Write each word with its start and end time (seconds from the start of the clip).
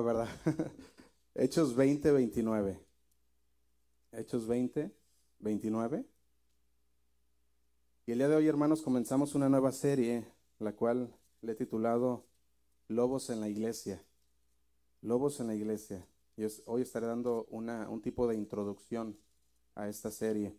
¿verdad? 0.00 0.28
Hechos 1.34 1.76
20, 1.76 2.12
29. 2.12 2.80
Hechos 4.12 4.46
20, 4.46 4.90
29. 5.40 6.06
Y 8.06 8.12
el 8.12 8.18
día 8.18 8.28
de 8.28 8.36
hoy, 8.36 8.48
hermanos, 8.48 8.82
comenzamos 8.82 9.34
una 9.34 9.48
nueva 9.48 9.72
serie, 9.72 10.26
la 10.58 10.72
cual 10.74 11.14
le 11.42 11.52
he 11.52 11.54
titulado 11.54 12.24
Lobos 12.88 13.30
en 13.30 13.40
la 13.40 13.48
Iglesia. 13.48 14.02
Lobos 15.02 15.40
en 15.40 15.48
la 15.48 15.54
Iglesia. 15.54 16.06
Y 16.36 16.44
hoy 16.64 16.82
estaré 16.82 17.06
dando 17.06 17.46
una, 17.50 17.88
un 17.88 18.00
tipo 18.00 18.26
de 18.26 18.36
introducción 18.36 19.18
a 19.74 19.88
esta 19.88 20.10
serie. 20.10 20.56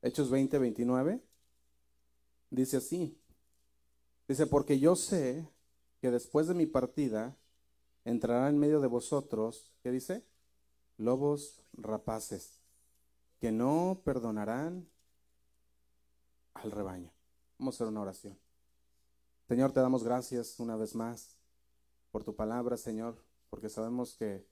Hechos 0.00 0.30
20, 0.30 0.58
29. 0.58 1.22
Dice 2.50 2.78
así. 2.78 3.18
Dice, 4.26 4.46
porque 4.46 4.78
yo 4.78 4.96
sé 4.96 5.48
que 6.00 6.10
después 6.10 6.46
de 6.46 6.54
mi 6.54 6.66
partida 6.66 7.36
entrará 8.10 8.48
en 8.48 8.58
medio 8.58 8.80
de 8.80 8.86
vosotros, 8.86 9.72
¿qué 9.82 9.90
dice? 9.90 10.24
Lobos 10.96 11.62
rapaces, 11.74 12.60
que 13.38 13.52
no 13.52 14.00
perdonarán 14.04 14.88
al 16.54 16.70
rebaño. 16.70 17.12
Vamos 17.58 17.74
a 17.74 17.76
hacer 17.76 17.88
una 17.88 18.00
oración. 18.00 18.38
Señor, 19.46 19.72
te 19.72 19.80
damos 19.80 20.04
gracias 20.04 20.58
una 20.58 20.76
vez 20.76 20.94
más 20.94 21.36
por 22.10 22.24
tu 22.24 22.34
palabra, 22.34 22.76
Señor, 22.76 23.16
porque 23.50 23.68
sabemos 23.68 24.14
que, 24.14 24.46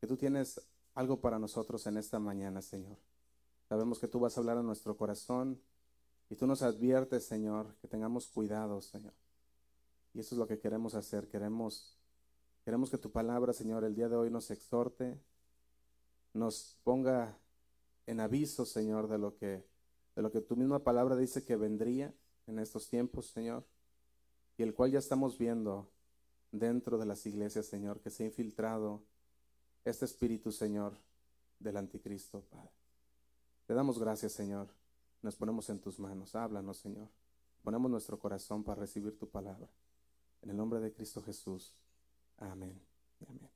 que 0.00 0.06
tú 0.06 0.16
tienes 0.16 0.60
algo 0.94 1.20
para 1.20 1.38
nosotros 1.38 1.86
en 1.86 1.96
esta 1.96 2.18
mañana, 2.18 2.62
Señor. 2.62 2.98
Sabemos 3.68 3.98
que 3.98 4.08
tú 4.08 4.20
vas 4.20 4.36
a 4.36 4.40
hablar 4.40 4.58
a 4.58 4.62
nuestro 4.62 4.96
corazón 4.96 5.60
y 6.30 6.36
tú 6.36 6.46
nos 6.46 6.62
adviertes, 6.62 7.26
Señor, 7.26 7.74
que 7.80 7.88
tengamos 7.88 8.28
cuidado, 8.28 8.80
Señor. 8.80 9.14
Y 10.14 10.20
eso 10.20 10.34
es 10.34 10.38
lo 10.38 10.46
que 10.46 10.58
queremos 10.58 10.94
hacer. 10.94 11.28
Queremos, 11.28 11.97
queremos 12.68 12.90
que 12.90 12.98
tu 12.98 13.10
palabra, 13.10 13.54
Señor, 13.54 13.82
el 13.82 13.94
día 13.94 14.10
de 14.10 14.16
hoy 14.16 14.28
nos 14.28 14.50
exhorte, 14.50 15.18
nos 16.34 16.76
ponga 16.84 17.38
en 18.04 18.20
aviso, 18.20 18.66
Señor, 18.66 19.08
de 19.08 19.16
lo 19.16 19.34
que, 19.38 19.64
de 20.14 20.20
lo 20.20 20.30
que 20.30 20.42
tu 20.42 20.54
misma 20.54 20.84
palabra 20.84 21.16
dice 21.16 21.46
que 21.46 21.56
vendría 21.56 22.12
en 22.46 22.58
estos 22.58 22.90
tiempos, 22.90 23.30
Señor, 23.30 23.64
y 24.58 24.64
el 24.64 24.74
cual 24.74 24.90
ya 24.90 24.98
estamos 24.98 25.38
viendo 25.38 25.90
dentro 26.52 26.98
de 26.98 27.06
las 27.06 27.24
iglesias, 27.24 27.64
Señor, 27.64 28.00
que 28.00 28.10
se 28.10 28.24
ha 28.24 28.26
infiltrado 28.26 29.02
este 29.86 30.04
espíritu, 30.04 30.52
Señor, 30.52 30.92
del 31.58 31.78
anticristo, 31.78 32.42
Padre. 32.50 32.68
Te 33.66 33.72
damos 33.72 33.98
gracias, 33.98 34.32
Señor. 34.32 34.68
Nos 35.22 35.36
ponemos 35.36 35.70
en 35.70 35.78
tus 35.78 35.98
manos. 35.98 36.34
Háblanos, 36.34 36.76
Señor. 36.76 37.08
Ponemos 37.62 37.90
nuestro 37.90 38.18
corazón 38.18 38.62
para 38.62 38.82
recibir 38.82 39.18
tu 39.18 39.26
palabra. 39.26 39.70
En 40.42 40.50
el 40.50 40.56
nombre 40.58 40.80
de 40.80 40.92
Cristo 40.92 41.22
Jesús. 41.22 41.72
Amén. 42.38 42.80
Amén. 43.26 43.50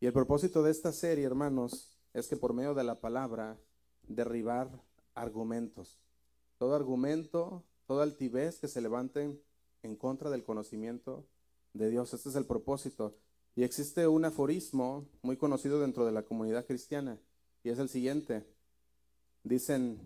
Y 0.00 0.06
el 0.06 0.12
propósito 0.12 0.62
de 0.62 0.70
esta 0.70 0.92
serie, 0.92 1.24
hermanos, 1.24 1.98
es 2.12 2.28
que 2.28 2.36
por 2.36 2.52
medio 2.52 2.74
de 2.74 2.84
la 2.84 3.00
palabra 3.00 3.58
derribar 4.06 4.68
argumentos. 5.14 5.98
Todo 6.58 6.74
argumento, 6.74 7.64
toda 7.86 8.04
altivez 8.04 8.58
que 8.58 8.68
se 8.68 8.80
levanten 8.80 9.40
en 9.82 9.96
contra 9.96 10.30
del 10.30 10.44
conocimiento 10.44 11.26
de 11.72 11.90
Dios. 11.90 12.12
Este 12.14 12.28
es 12.28 12.34
el 12.36 12.46
propósito. 12.46 13.16
Y 13.56 13.62
existe 13.62 14.06
un 14.06 14.24
aforismo 14.24 15.06
muy 15.22 15.36
conocido 15.36 15.80
dentro 15.80 16.04
de 16.04 16.12
la 16.12 16.22
comunidad 16.22 16.66
cristiana 16.66 17.18
y 17.62 17.70
es 17.70 17.78
el 17.78 17.88
siguiente. 17.88 18.44
Dicen, 19.42 20.00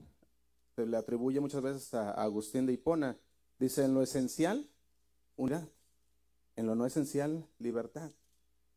se 0.77 0.87
le 0.87 0.97
atribuye 0.97 1.41
muchas 1.41 1.63
veces 1.63 1.95
a 1.95 2.11
Agustín 2.11 2.67
de 2.67 2.75
Hipona, 2.75 3.19
dice, 3.59 3.85
en 3.85 3.95
lo 3.95 4.03
esencial, 4.03 4.69
unidad. 5.37 5.69
En 6.59 6.67
lo 6.67 6.75
no 6.75 6.87
esencial, 6.87 7.47
libertad. 7.61 8.11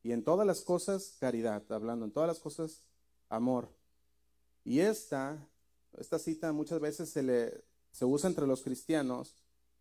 Y 0.03 0.11
en 0.11 0.23
todas 0.23 0.45
las 0.45 0.61
cosas, 0.61 1.17
caridad. 1.19 1.63
Hablando 1.71 2.05
en 2.05 2.11
todas 2.11 2.27
las 2.27 2.37
cosas, 2.37 2.83
amor. 3.27 3.69
Y 4.63 4.81
esta, 4.81 5.43
esta 5.97 6.19
cita 6.19 6.53
muchas 6.53 6.79
veces 6.79 7.09
se, 7.09 7.23
le, 7.23 7.63
se 7.91 8.05
usa 8.05 8.29
entre 8.29 8.45
los 8.45 8.61
cristianos 8.61 9.35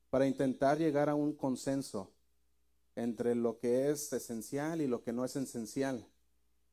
para 0.08 0.26
intentar 0.26 0.78
llegar 0.78 1.10
a 1.10 1.14
un 1.14 1.34
consenso 1.34 2.10
entre 2.97 3.34
lo 3.34 3.58
que 3.58 3.91
es 3.91 4.10
esencial 4.14 4.80
y 4.80 4.86
lo 4.86 5.02
que 5.02 5.12
no 5.12 5.26
es 5.26 5.36
esencial. 5.36 6.06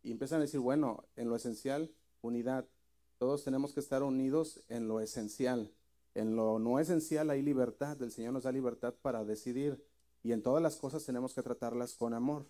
Y 0.03 0.11
empiezan 0.11 0.37
a 0.37 0.43
decir, 0.43 0.61
bueno, 0.61 1.03
en 1.17 1.27
lo 1.27 1.35
esencial, 1.35 1.91
unidad. 2.21 2.69
Todos 3.17 3.43
tenemos 3.43 3.73
que 3.73 3.81
estar 3.81 4.01
unidos 4.01 4.61
en 4.69 4.87
lo 4.87 5.01
esencial. 5.01 5.73
En 6.15 6.37
lo 6.37 6.57
no 6.57 6.79
esencial 6.79 7.29
hay 7.31 7.41
libertad. 7.41 8.01
El 8.01 8.13
Señor 8.13 8.31
nos 8.31 8.43
da 8.43 8.53
libertad 8.53 8.93
para 9.01 9.25
decidir. 9.25 9.85
Y 10.23 10.31
en 10.31 10.41
todas 10.41 10.61
las 10.61 10.75
cosas 10.75 11.05
tenemos 11.05 11.33
que 11.33 11.43
tratarlas 11.43 11.95
con 11.95 12.13
amor 12.13 12.45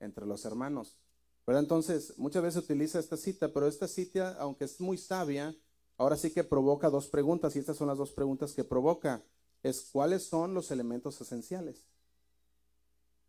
entre 0.00 0.26
los 0.26 0.44
hermanos. 0.44 0.98
Pero 1.44 1.58
entonces, 1.58 2.14
muchas 2.18 2.42
veces 2.42 2.64
utiliza 2.64 2.98
esta 2.98 3.16
cita, 3.16 3.52
pero 3.52 3.66
esta 3.66 3.88
cita, 3.88 4.36
aunque 4.38 4.64
es 4.64 4.80
muy 4.80 4.96
sabia, 4.96 5.54
ahora 5.96 6.16
sí 6.16 6.30
que 6.30 6.44
provoca 6.44 6.90
dos 6.90 7.08
preguntas, 7.08 7.56
y 7.56 7.58
estas 7.58 7.76
son 7.76 7.88
las 7.88 7.98
dos 7.98 8.12
preguntas 8.12 8.52
que 8.52 8.64
provoca. 8.64 9.22
Es 9.62 9.88
cuáles 9.92 10.24
son 10.24 10.54
los 10.54 10.70
elementos 10.70 11.20
esenciales. 11.20 11.84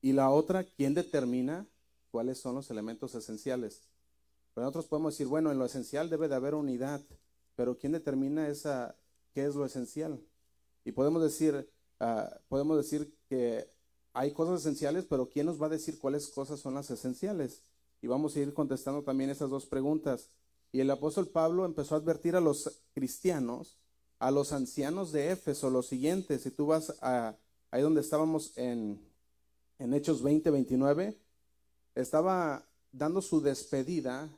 Y 0.02 0.14
la 0.14 0.30
otra, 0.30 0.64
¿quién 0.64 0.94
determina 0.94 1.68
cuáles 2.12 2.40
son 2.40 2.56
los 2.56 2.70
elementos 2.70 3.16
esenciales? 3.16 3.84
Pero 4.54 4.66
nosotros 4.66 4.86
podemos 4.86 5.14
decir, 5.14 5.28
bueno, 5.28 5.52
en 5.52 5.58
lo 5.58 5.66
esencial 5.66 6.10
debe 6.10 6.28
de 6.28 6.36
haber 6.36 6.56
unidad, 6.56 7.02
pero 7.56 7.78
¿quién 7.78 7.94
determina 7.94 8.48
esa, 8.48 8.96
qué 9.34 9.46
es 9.46 9.56
lo 9.56 9.66
esencial? 9.66 10.20
Y 10.86 10.92
podemos 10.92 11.24
decir, 11.24 11.72
ah, 12.00 12.30
podemos 12.50 12.78
decir 12.78 13.16
que 13.30 13.68
hay 14.14 14.32
cosas 14.32 14.62
esenciales, 14.62 15.06
pero 15.10 15.28
¿quién 15.28 15.48
nos 15.48 15.62
va 15.62 15.66
a 15.66 15.70
decir 15.70 16.00
cuáles 16.00 16.28
cosas 16.28 16.60
son 16.60 16.76
las 16.76 16.90
esenciales? 16.92 17.62
Y 18.02 18.08
vamos 18.08 18.36
a 18.36 18.40
ir 18.40 18.54
contestando 18.54 19.04
también 19.04 19.30
esas 19.30 19.50
dos 19.50 19.66
preguntas. 19.66 20.30
Y 20.72 20.80
el 20.80 20.92
apóstol 20.92 21.28
Pablo 21.28 21.66
empezó 21.66 21.96
a 21.96 21.98
advertir 21.98 22.36
a 22.36 22.42
los 22.42 22.84
cristianos, 22.94 23.78
a 24.20 24.32
los 24.32 24.54
ancianos 24.54 25.12
de 25.12 25.32
Éfeso, 25.32 25.70
lo 25.70 25.84
siguiente, 25.84 26.40
si 26.40 26.52
tú 26.52 26.68
vas 26.68 26.96
a 27.02 27.36
ahí 27.74 27.82
donde 27.82 28.02
estábamos 28.02 28.56
en, 28.56 29.02
en 29.80 29.94
Hechos 29.96 30.22
20, 30.22 30.52
29, 30.52 31.18
estaba 31.96 32.64
dando 32.92 33.20
su 33.20 33.42
despedida 33.42 34.30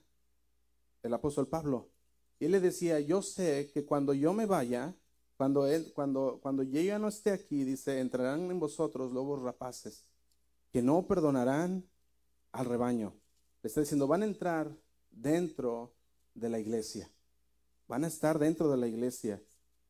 el 1.03 1.13
apóstol 1.13 1.47
Pablo. 1.47 1.89
Y 2.39 2.45
él 2.45 2.53
le 2.53 2.61
decía, 2.61 3.01
yo 3.01 3.21
sé 3.21 3.69
que 3.73 3.83
cuando 3.83 4.13
yo 4.13 4.31
me 4.31 4.45
vaya, 4.45 4.95
cuando, 5.37 5.67
él, 5.67 5.91
cuando, 5.93 6.39
cuando 6.41 6.63
yo 6.63 6.99
no 6.99 7.07
esté 7.07 7.31
aquí, 7.31 7.63
dice, 7.63 7.99
entrarán 7.99 8.49
en 8.49 8.59
vosotros 8.59 9.11
lobos 9.11 9.41
rapaces, 9.41 10.05
que 10.71 10.81
no 10.81 11.05
perdonarán 11.07 11.85
al 12.51 12.65
rebaño. 12.65 13.13
Le 13.61 13.67
está 13.67 13.81
diciendo, 13.81 14.07
van 14.07 14.23
a 14.23 14.25
entrar 14.25 14.71
dentro 15.11 15.93
de 16.33 16.49
la 16.49 16.59
iglesia. 16.59 17.09
Van 17.87 18.03
a 18.03 18.07
estar 18.07 18.39
dentro 18.39 18.69
de 18.69 18.77
la 18.77 18.87
iglesia. 18.87 19.41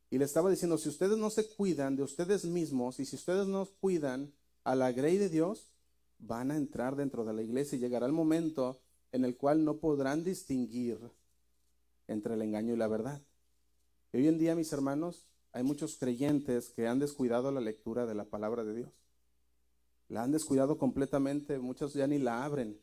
Y 0.10 0.18
le 0.18 0.26
estaba 0.26 0.50
diciendo, 0.50 0.78
si 0.78 0.90
ustedes 0.90 1.18
no 1.18 1.30
se 1.30 1.48
cuidan 1.56 1.96
de 1.96 2.04
ustedes 2.04 2.46
mismos 2.46 3.00
y 3.00 3.06
si 3.06 3.16
ustedes 3.16 3.48
no 3.48 3.66
cuidan 3.80 4.34
a 4.64 4.76
la 4.76 4.92
grey 4.92 5.18
de 5.18 5.30
Dios, 5.30 5.72
van 6.20 6.52
a 6.52 6.58
entrar 6.58 6.96
dentro 6.96 7.26
de 7.26 7.34
la 7.34 7.42
iglesia 7.42 7.76
y 7.76 7.80
llegará 7.80 8.06
el 8.06 8.12
momento 8.12 8.80
en 9.12 9.26
el 9.26 9.38
cual 9.38 9.64
no 9.64 9.78
podrán 9.78 10.24
distinguir 10.24 11.00
entre 12.08 12.34
el 12.34 12.42
engaño 12.42 12.74
y 12.74 12.78
la 12.78 12.88
verdad. 12.88 13.22
Hoy 14.14 14.28
en 14.28 14.38
día, 14.38 14.56
mis 14.56 14.72
hermanos, 14.72 15.28
hay 15.56 15.64
muchos 15.64 15.96
creyentes 15.96 16.68
que 16.68 16.86
han 16.86 17.00
descuidado 17.00 17.50
la 17.50 17.62
lectura 17.62 18.06
de 18.06 18.14
la 18.14 18.26
palabra 18.26 18.66
de 18.66 18.76
Dios. 18.76 18.90
La 20.10 20.22
han 20.22 20.34
descuidado 20.34 20.78
completamente, 20.78 21.60
muchos 21.60 21.94
ya 21.94 22.08
ni 22.08 22.20
la 22.20 22.44
abren. 22.44 22.78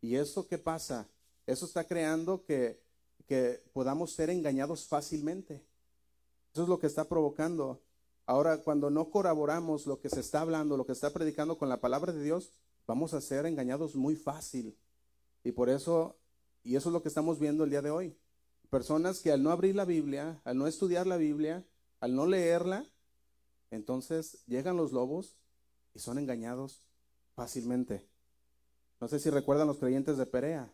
¿Y 0.00 0.16
eso 0.16 0.48
qué 0.48 0.56
pasa? 0.56 1.10
Eso 1.46 1.66
está 1.66 1.84
creando 1.84 2.42
que, 2.42 2.80
que 3.26 3.62
podamos 3.74 4.14
ser 4.14 4.30
engañados 4.30 4.86
fácilmente. 4.86 5.62
Eso 6.54 6.62
es 6.62 6.70
lo 6.70 6.78
que 6.78 6.86
está 6.86 7.06
provocando. 7.06 7.82
Ahora, 8.24 8.62
cuando 8.62 8.88
no 8.88 9.10
colaboramos 9.10 9.86
lo 9.86 10.00
que 10.00 10.08
se 10.08 10.20
está 10.20 10.40
hablando, 10.40 10.78
lo 10.78 10.86
que 10.86 10.92
está 10.92 11.12
predicando 11.12 11.58
con 11.58 11.68
la 11.68 11.82
palabra 11.82 12.14
de 12.14 12.22
Dios, 12.24 12.50
vamos 12.86 13.12
a 13.12 13.20
ser 13.20 13.44
engañados 13.44 13.94
muy 13.94 14.16
fácil. 14.16 14.74
Y 15.44 15.52
por 15.52 15.68
eso, 15.68 16.16
y 16.64 16.76
eso 16.76 16.88
es 16.88 16.94
lo 16.94 17.02
que 17.02 17.08
estamos 17.10 17.38
viendo 17.38 17.64
el 17.64 17.68
día 17.68 17.82
de 17.82 17.90
hoy. 17.90 18.16
Personas 18.70 19.20
que 19.20 19.32
al 19.32 19.42
no 19.42 19.50
abrir 19.50 19.76
la 19.76 19.84
Biblia, 19.84 20.40
al 20.44 20.56
no 20.56 20.66
estudiar 20.66 21.06
la 21.06 21.18
Biblia, 21.18 21.62
al 22.06 22.14
no 22.14 22.24
leerla, 22.24 22.86
entonces 23.72 24.38
llegan 24.46 24.76
los 24.76 24.92
lobos 24.92 25.36
y 25.92 25.98
son 25.98 26.18
engañados 26.18 26.86
fácilmente. 27.34 28.06
No 29.00 29.08
sé 29.08 29.18
si 29.18 29.28
recuerdan 29.28 29.66
los 29.66 29.78
creyentes 29.78 30.16
de 30.16 30.24
Perea. 30.24 30.72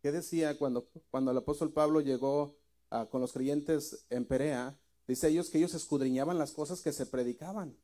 ¿Qué 0.00 0.12
decía 0.12 0.56
cuando, 0.56 0.88
cuando 1.10 1.30
el 1.30 1.36
apóstol 1.36 1.74
Pablo 1.74 2.00
llegó 2.00 2.56
ah, 2.88 3.06
con 3.10 3.20
los 3.20 3.34
creyentes 3.34 4.06
en 4.08 4.24
Perea? 4.24 4.78
Dice 5.06 5.28
ellos 5.28 5.50
que 5.50 5.58
ellos 5.58 5.74
escudriñaban 5.74 6.38
las 6.38 6.52
cosas 6.52 6.80
que 6.80 6.94
se 6.94 7.04
predicaban. 7.04 7.76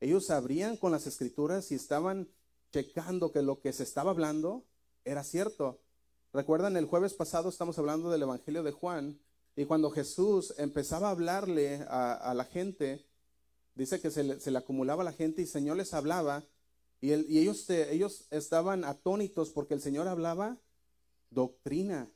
Ellos 0.00 0.28
abrían 0.30 0.76
con 0.76 0.90
las 0.90 1.06
escrituras 1.06 1.70
y 1.70 1.76
estaban 1.76 2.28
checando 2.72 3.30
que 3.30 3.42
lo 3.42 3.60
que 3.60 3.72
se 3.72 3.84
estaba 3.84 4.10
hablando 4.10 4.64
era 5.04 5.22
cierto. 5.22 5.78
Recuerdan, 6.32 6.76
el 6.76 6.86
jueves 6.86 7.14
pasado 7.14 7.48
estamos 7.48 7.78
hablando 7.78 8.10
del 8.10 8.22
Evangelio 8.22 8.64
de 8.64 8.72
Juan 8.72 9.20
y 9.56 9.64
cuando 9.66 9.90
Jesús 9.90 10.54
empezaba 10.58 11.08
a 11.08 11.10
hablarle 11.12 11.84
a, 11.88 12.32
la 12.34 12.44
gente, 12.44 13.06
dice 13.74 14.00
que 14.00 14.10
se 14.10 14.50
le, 14.50 14.58
acumulaba 14.58 15.04
la 15.04 15.12
gente 15.12 15.42
y 15.42 15.44
el 15.44 15.50
Señor 15.50 15.76
les 15.76 15.94
hablaba 15.94 16.44
Y, 17.00 17.12
ellos, 17.12 17.68
ellos 17.70 18.26
estaban 18.30 18.84
atónitos 18.84 19.50
porque 19.50 19.74
el 19.74 19.80
Señor 19.80 20.08
hablaba 20.08 20.58
doctrina. 21.30 22.10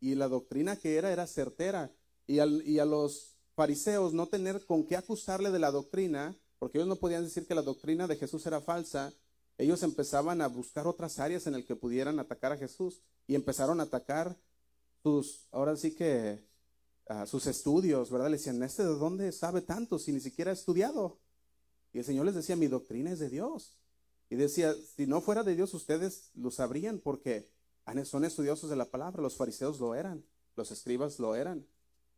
Y 0.00 0.14
la 0.14 0.28
doctrina 0.28 0.76
que 0.76 0.96
era 0.96 1.10
era 1.10 1.26
certera. 1.26 1.90
Y, 2.26 2.40
y 2.40 2.78
a 2.78 2.84
los 2.84 3.36
fariseos 3.54 4.12
no 4.12 4.26
tener 4.26 4.66
con 4.66 4.84
qué 4.84 4.96
acusarle 4.96 5.50
de 5.50 5.58
la 5.58 5.70
doctrina, 5.70 6.36
porque 6.58 6.78
ellos 6.78 6.88
no 6.88 6.96
podían 6.96 7.24
decir 7.24 7.46
que 7.46 7.54
la 7.54 7.62
doctrina 7.62 8.06
de 8.06 8.16
Jesús 8.16 8.44
era 8.44 8.60
falsa, 8.60 9.12
ellos 9.56 9.82
empezaban 9.82 10.42
a 10.42 10.48
buscar 10.48 10.86
otras 10.86 11.18
áreas 11.18 11.46
en 11.46 11.54
las 11.54 11.64
que 11.64 11.76
pudieran 11.76 12.18
atacar 12.18 12.52
a 12.52 12.56
Jesús 12.56 13.00
y 13.26 13.36
empezaron 13.36 13.80
a 13.80 13.84
atacar 13.84 14.36
sus, 15.02 15.46
ahora 15.52 15.76
sí 15.76 15.94
que, 15.94 16.42
sus 17.26 17.46
estudios, 17.46 18.10
¿verdad? 18.10 18.26
Le 18.26 18.36
decían, 18.38 18.62
¿este 18.62 18.82
de 18.82 18.94
dónde 18.94 19.30
sabe 19.32 19.60
tanto 19.60 19.98
si 19.98 20.12
ni 20.12 20.20
siquiera 20.20 20.50
ha 20.50 20.54
estudiado? 20.54 21.18
Y 21.92 21.98
el 21.98 22.04
Señor 22.04 22.26
les 22.26 22.34
decía, 22.34 22.56
mi 22.56 22.66
doctrina 22.66 23.12
es 23.12 23.18
de 23.18 23.28
Dios. 23.28 23.78
Y 24.30 24.36
decía, 24.36 24.74
si 24.96 25.06
no 25.06 25.20
fuera 25.20 25.42
de 25.42 25.54
Dios, 25.54 25.74
ustedes 25.74 26.30
lo 26.34 26.50
sabrían 26.50 26.98
porque 26.98 27.50
son 28.04 28.24
estudiosos 28.24 28.70
de 28.70 28.76
la 28.76 28.90
palabra. 28.90 29.22
Los 29.22 29.36
fariseos 29.36 29.78
lo 29.78 29.94
eran, 29.94 30.24
los 30.56 30.70
escribas 30.70 31.18
lo 31.18 31.34
eran. 31.34 31.66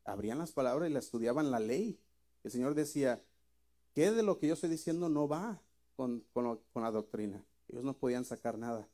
Abrían 0.04 0.38
las 0.38 0.52
palabras 0.52 0.88
y 0.88 0.92
la 0.92 1.00
estudiaban 1.00 1.50
la 1.50 1.58
ley. 1.58 2.00
El 2.44 2.52
Señor 2.52 2.74
decía, 2.74 3.22
¿qué 3.92 4.12
de 4.12 4.22
lo 4.22 4.38
que 4.38 4.46
yo 4.46 4.54
estoy 4.54 4.70
diciendo 4.70 5.08
no 5.08 5.26
va 5.26 5.60
con 5.96 6.24
la 6.74 6.90
doctrina? 6.92 7.44
Ellos 7.68 7.82
no 7.82 7.98
podían 7.98 8.24
sacar 8.24 8.56
nada. 8.56 8.88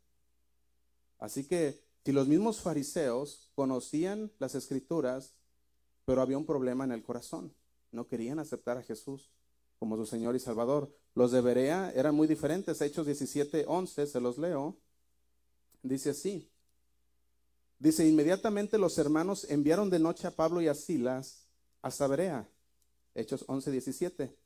Así 1.18 1.44
que 1.44 1.84
si 2.04 2.12
los 2.12 2.26
mismos 2.26 2.60
fariseos 2.60 3.52
conocían 3.54 4.32
las 4.38 4.54
escrituras, 4.54 5.34
pero 6.04 6.22
había 6.22 6.38
un 6.38 6.46
problema 6.46 6.84
en 6.84 6.92
el 6.92 7.02
corazón, 7.02 7.54
no 7.90 8.06
querían 8.08 8.38
aceptar 8.38 8.78
a 8.78 8.82
Jesús 8.82 9.30
como 9.78 9.96
su 9.96 10.06
Señor 10.06 10.36
y 10.36 10.38
Salvador. 10.38 10.94
Los 11.14 11.32
de 11.32 11.40
Berea 11.40 11.92
eran 11.94 12.14
muy 12.14 12.28
diferentes. 12.28 12.80
Hechos 12.80 13.04
17, 13.04 13.64
11, 13.66 14.06
se 14.06 14.20
los 14.20 14.38
leo. 14.38 14.76
Dice 15.82 16.10
así. 16.10 16.48
Dice, 17.78 18.06
inmediatamente 18.06 18.78
los 18.78 18.96
hermanos 18.98 19.44
enviaron 19.50 19.90
de 19.90 19.98
noche 19.98 20.28
a 20.28 20.30
Pablo 20.30 20.62
y 20.62 20.68
a 20.68 20.74
Silas 20.74 21.48
hasta 21.82 22.06
Berea. 22.06 22.48
Hechos 23.14 23.44
11, 23.48 23.72
17. 23.72 24.36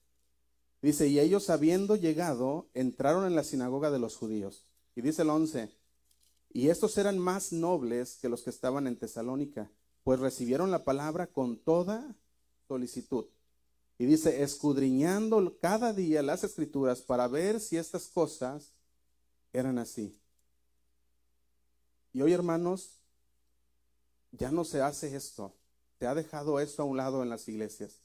Dice, 0.81 1.07
y 1.07 1.21
ellos 1.21 1.51
habiendo 1.51 1.97
llegado, 1.97 2.69
entraron 2.73 3.27
en 3.27 3.37
la 3.37 3.45
sinagoga 3.45 3.91
de 3.91 3.99
los 3.99 4.17
judíos. 4.17 4.65
Y 4.95 5.03
dice 5.03 5.21
el 5.21 5.31
11, 5.31 5.71
y 6.51 6.71
estos 6.71 6.97
eran 6.97 7.19
más 7.19 7.53
nobles 7.53 8.17
que 8.17 8.31
los 8.31 8.43
que 8.43 8.49
estaban 8.49 8.87
en 8.87 8.97
Tesalónica, 8.97 9.71
pues 10.07 10.21
recibieron 10.21 10.71
la 10.71 10.85
palabra 10.85 11.27
con 11.27 11.57
toda 11.57 12.15
solicitud. 12.69 13.27
Y 13.99 14.07
dice, 14.07 14.45
escudriñando 14.45 15.59
cada 15.59 15.93
día 15.93 16.23
las 16.23 16.45
escrituras 16.45 17.03
para 17.03 17.27
ver 17.27 17.59
si 17.59 17.77
estas 17.77 18.07
cosas 18.07 18.73
eran 19.53 19.79
así. 19.79 20.17
Y 22.13 22.23
hoy, 22.23 22.33
hermanos, 22.33 23.01
ya 24.31 24.53
no 24.53 24.63
se 24.65 24.81
hace 24.81 25.17
esto. 25.17 25.53
Se 25.99 26.07
ha 26.07 26.15
dejado 26.15 26.61
esto 26.61 26.83
a 26.83 26.87
un 26.87 26.99
lado 26.99 27.25
en 27.25 27.29
las 27.29 27.49
iglesias. 27.49 27.99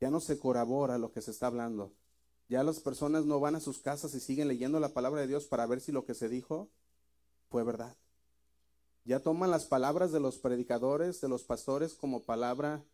Ya 0.00 0.10
no 0.10 0.18
se 0.18 0.40
corrobora 0.40 0.98
lo 0.98 1.12
que 1.12 1.22
se 1.22 1.30
está 1.30 1.46
hablando. 1.46 1.92
Ya 2.48 2.64
las 2.64 2.80
personas 2.80 3.24
no 3.24 3.38
van 3.38 3.54
a 3.54 3.60
sus 3.60 3.78
casas 3.78 4.12
y 4.16 4.18
siguen 4.18 4.48
leyendo 4.48 4.80
la 4.80 4.92
palabra 4.92 5.20
de 5.20 5.28
Dios 5.28 5.44
para 5.44 5.66
ver 5.66 5.80
si 5.80 5.92
lo 5.92 6.04
que 6.04 6.14
se 6.14 6.28
dijo 6.28 6.68
fue 7.50 7.62
verdad. 7.62 7.96
Ya 9.06 9.20
toman 9.20 9.52
las 9.52 9.66
palabras 9.66 10.10
de 10.10 10.18
los 10.18 10.38
predicadores, 10.38 11.20
de 11.20 11.28
los 11.28 11.44
pastores 11.44 11.94
como 11.94 12.24
palabra 12.24 12.84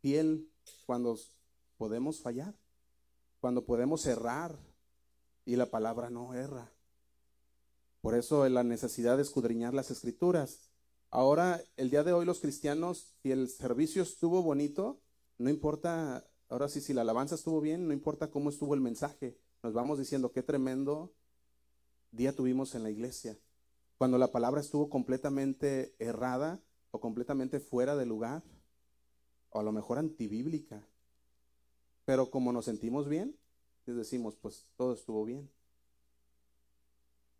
fiel 0.00 0.48
cuando 0.86 1.18
podemos 1.76 2.20
fallar, 2.20 2.54
cuando 3.40 3.66
podemos 3.66 4.06
errar 4.06 4.56
y 5.44 5.56
la 5.56 5.66
palabra 5.66 6.10
no 6.10 6.32
erra. 6.32 6.70
Por 8.00 8.14
eso 8.14 8.48
la 8.48 8.62
necesidad 8.62 9.16
de 9.16 9.24
escudriñar 9.24 9.74
las 9.74 9.90
escrituras. 9.90 10.70
Ahora, 11.10 11.60
el 11.76 11.90
día 11.90 12.04
de 12.04 12.12
hoy 12.12 12.24
los 12.24 12.38
cristianos, 12.38 13.16
si 13.20 13.32
el 13.32 13.48
servicio 13.48 14.04
estuvo 14.04 14.42
bonito, 14.42 15.00
no 15.38 15.50
importa, 15.50 16.24
ahora 16.48 16.68
sí, 16.68 16.80
si 16.80 16.94
la 16.94 17.00
alabanza 17.00 17.34
estuvo 17.34 17.60
bien, 17.60 17.88
no 17.88 17.92
importa 17.92 18.30
cómo 18.30 18.50
estuvo 18.50 18.74
el 18.74 18.80
mensaje. 18.80 19.36
Nos 19.64 19.72
vamos 19.72 19.98
diciendo 19.98 20.30
qué 20.30 20.44
tremendo 20.44 21.12
día 22.12 22.32
tuvimos 22.32 22.76
en 22.76 22.84
la 22.84 22.90
iglesia. 22.90 23.36
Cuando 23.98 24.16
la 24.16 24.28
palabra 24.28 24.60
estuvo 24.60 24.88
completamente 24.88 25.94
errada 25.98 26.60
o 26.92 27.00
completamente 27.00 27.60
fuera 27.60 27.96
de 27.96 28.06
lugar, 28.06 28.42
o 29.50 29.60
a 29.60 29.62
lo 29.62 29.72
mejor 29.72 29.98
antibíblica, 29.98 30.86
pero 32.04 32.30
como 32.30 32.52
nos 32.52 32.64
sentimos 32.64 33.08
bien, 33.08 33.36
les 33.86 33.96
decimos, 33.96 34.36
pues 34.36 34.66
todo 34.76 34.94
estuvo 34.94 35.24
bien. 35.24 35.50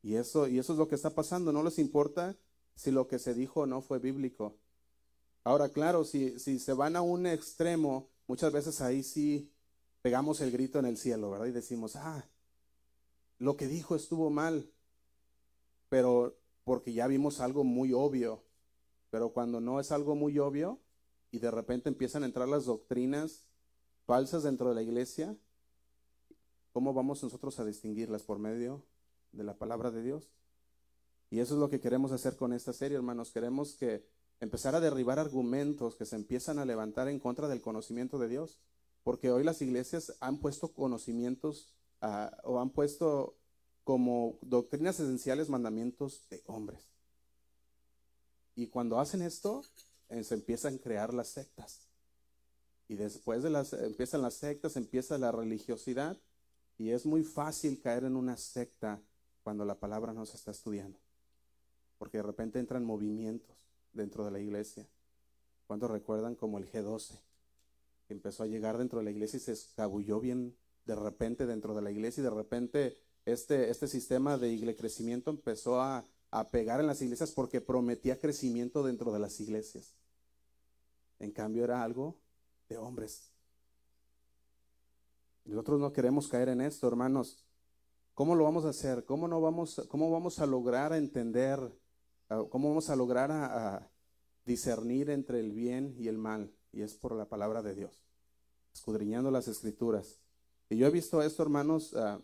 Y 0.03 0.17
eso, 0.17 0.49
y 0.49 0.59
eso 0.59 0.73
es 0.73 0.79
lo 0.79 0.89
que 0.89 0.95
está 0.95 1.11
pasando. 1.11 1.53
No 1.53 1.63
les 1.63 1.79
importa 1.79 2.37
si 2.75 2.91
lo 2.91 3.07
que 3.07 3.19
se 3.19 3.35
dijo 3.35 3.67
no 3.67 3.81
fue 3.81 3.99
bíblico. 3.99 4.57
Ahora, 5.45 5.69
claro, 5.69 6.05
si, 6.05 6.39
si 6.39 6.59
se 6.59 6.73
van 6.73 6.97
a 6.97 7.03
un 7.03 7.27
extremo, 7.27 8.09
muchas 8.27 8.53
veces 8.53 8.81
ahí 8.81 9.03
sí 9.03 9.51
pegamos 10.03 10.41
el 10.41 10.51
grito 10.51 10.79
en 10.79 10.87
el 10.87 10.97
cielo, 10.97 11.31
¿verdad? 11.31 11.47
Y 11.47 11.53
decimos, 11.53 11.97
ah, 11.97 12.29
lo 13.39 13.57
que 13.57 13.67
dijo 13.67 13.97
estuvo 13.97 14.31
mal, 14.31 14.71
pero 15.89 16.37
porque 16.69 16.93
ya 16.93 17.07
vimos 17.07 17.41
algo 17.41 17.65
muy 17.65 17.95
obvio. 17.95 18.43
Pero 19.09 19.33
cuando 19.33 19.59
no 19.59 19.81
es 19.81 19.91
algo 19.91 20.15
muy 20.15 20.39
obvio 20.39 20.79
y 21.31 21.39
de 21.39 21.51
repente 21.51 21.89
empiezan 21.89 22.23
a 22.23 22.27
entrar 22.27 22.47
las 22.47 22.67
doctrinas 22.67 23.47
falsas 24.05 24.43
dentro 24.43 24.69
de 24.69 24.75
la 24.75 24.83
iglesia, 24.83 25.35
¿cómo 26.75 26.93
vamos 26.93 27.23
nosotros 27.23 27.59
a 27.59 27.65
distinguirlas 27.65 28.23
por 28.23 28.39
medio 28.39 28.85
de 29.33 29.45
la 29.45 29.57
palabra 29.57 29.91
de 29.91 30.03
Dios? 30.03 30.31
Y 31.31 31.41
eso 31.41 31.55
es 31.55 31.61
lo 31.61 31.71
que 31.71 31.81
queremos 31.81 32.13
hacer 32.13 32.37
con 32.37 32.53
esta 32.53 32.75
serie, 32.75 32.99
hermanos. 32.99 33.31
Queremos 33.33 33.75
que 33.75 34.05
empezar 34.39 34.75
a 34.75 34.81
derribar 34.81 35.19
argumentos 35.19 35.97
que 35.97 36.05
se 36.05 36.17
empiezan 36.17 36.59
a 36.59 36.67
levantar 36.67 37.09
en 37.09 37.19
contra 37.19 37.49
del 37.49 37.63
conocimiento 37.63 38.19
de 38.19 38.29
Dios. 38.29 38.59
Porque 39.05 39.31
hoy 39.31 39.43
las 39.43 39.63
iglesias 39.63 40.19
han 40.21 40.39
puesto 40.39 40.75
conocimientos 40.75 41.73
o 42.45 42.61
han 42.61 42.69
puesto 42.69 43.38
como 43.89 44.37
doctrinas 44.43 45.01
esenciales 45.01 45.49
mandamientos 45.49 46.29
de 46.29 46.43
hombres. 46.45 46.91
Y 48.55 48.67
cuando 48.67 49.01
hacen 49.01 49.23
esto, 49.23 49.63
eh, 50.11 50.23
se 50.25 50.35
empiezan 50.35 50.75
a 50.75 50.79
crear 50.79 51.15
las 51.15 51.29
sectas. 51.29 51.89
Y 52.87 52.97
después 52.97 53.43
de 53.43 53.49
las, 53.49 53.73
empiezan 53.73 54.21
las 54.21 54.35
sectas, 54.35 54.77
empieza 54.77 55.17
la 55.17 55.33
religiosidad 55.33 56.19
y 56.77 56.91
es 56.91 57.07
muy 57.07 57.25
fácil 57.25 57.81
caer 57.81 58.05
en 58.05 58.17
una 58.17 58.37
secta 58.37 59.01
cuando 59.43 59.65
la 59.65 59.81
palabra 59.81 60.13
no 60.13 60.27
se 60.27 60.37
está 60.37 60.51
estudiando. 60.51 60.99
Porque 61.97 62.19
de 62.19 62.25
repente 62.25 62.59
entran 62.59 62.85
movimientos 62.85 63.57
dentro 63.95 64.23
de 64.27 64.33
la 64.33 64.39
iglesia. 64.39 64.87
cuando 65.67 65.89
recuerdan 65.89 66.35
como 66.35 66.59
el 66.59 66.71
G12? 66.71 67.19
Que 68.07 68.13
empezó 68.13 68.43
a 68.43 68.49
llegar 68.49 68.77
dentro 68.77 68.99
de 68.99 69.07
la 69.07 69.13
iglesia 69.13 69.39
y 69.39 69.41
se 69.41 69.53
escabulló 69.53 70.21
bien 70.21 70.55
de 70.85 70.95
repente 70.95 71.47
dentro 71.47 71.75
de 71.75 71.81
la 71.81 71.91
iglesia 71.91 72.21
y 72.21 72.25
de 72.25 72.31
repente 72.31 73.08
este, 73.33 73.71
este 73.71 73.87
sistema 73.87 74.39
de 74.39 74.75
crecimiento 74.77 75.31
empezó 75.31 75.81
a, 75.81 76.05
a 76.31 76.49
pegar 76.49 76.81
en 76.81 76.87
las 76.87 77.03
iglesias 77.03 77.33
porque 77.33 77.61
prometía 77.61 78.19
crecimiento 78.19 78.83
dentro 78.83 79.13
de 79.13 79.19
las 79.19 79.39
iglesias. 79.41 79.95
En 81.19 81.33
cambio 81.33 81.65
era 81.65 81.83
algo 81.83 82.17
de 82.69 82.79
hombres. 82.79 83.33
Nosotros 85.45 85.81
no 85.81 85.93
queremos 85.93 86.29
caer 86.29 86.51
en 86.51 86.61
esto, 86.61 86.87
hermanos. 86.87 87.45
¿Cómo 88.15 88.35
lo 88.35 88.45
vamos 88.45 88.65
a 88.65 88.71
hacer? 88.71 89.05
¿Cómo, 89.05 89.29
no 89.29 89.41
vamos, 89.41 89.87
cómo 89.89 90.11
vamos 90.11 90.39
a 90.41 90.47
lograr 90.47 90.93
entender, 90.93 91.61
cómo 92.51 92.69
vamos 92.69 92.91
a 92.91 92.97
lograr 92.97 93.31
a, 93.31 93.91
discernir 94.45 95.11
entre 95.11 95.41
el 95.41 95.53
bien 95.53 95.95
y 95.99 96.09
el 96.09 96.19
mal? 96.19 96.53
Y 96.73 96.83
es 96.83 96.95
por 96.95 97.15
la 97.15 97.29
palabra 97.29 97.63
de 97.63 97.75
Dios, 97.75 98.03
escudriñando 98.75 99.31
las 99.31 99.49
escrituras. 99.49 100.21
Y 100.69 100.77
yo 100.77 100.87
he 100.87 100.91
visto 100.91 101.23
esto, 101.23 101.43
hermanos, 101.43 101.95
ah, 101.95 102.21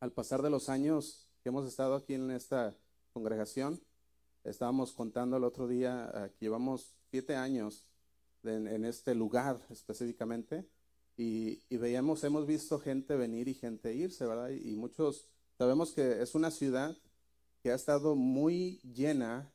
al 0.00 0.12
pasar 0.12 0.42
de 0.42 0.50
los 0.50 0.68
años 0.68 1.28
que 1.42 1.48
hemos 1.48 1.66
estado 1.66 1.94
aquí 1.94 2.14
en 2.14 2.30
esta 2.30 2.76
congregación. 3.12 3.80
Estábamos 4.44 4.92
contando 4.92 5.36
el 5.36 5.44
otro 5.44 5.66
día 5.66 6.10
ah, 6.14 6.28
que 6.28 6.46
llevamos 6.46 6.94
siete 7.10 7.36
años 7.36 7.84
en, 8.44 8.84
este 8.84 9.14
lugar 9.14 9.60
específicamente 9.70 10.64
y, 11.16 11.60
veíamos, 11.76 12.22
hemos 12.22 12.46
visto 12.46 12.78
gente 12.78 13.16
venir 13.16 13.48
y 13.48 13.54
gente 13.54 13.94
irse, 13.94 14.24
¿verdad? 14.26 14.50
Y, 14.50 14.76
muchos 14.76 15.26
sabemos 15.56 15.92
que 15.92 16.22
es 16.22 16.34
una 16.34 16.50
ciudad 16.50 16.96
que 17.62 17.72
ha 17.72 17.74
estado 17.74 18.14
muy 18.14 18.80
llena 18.82 19.52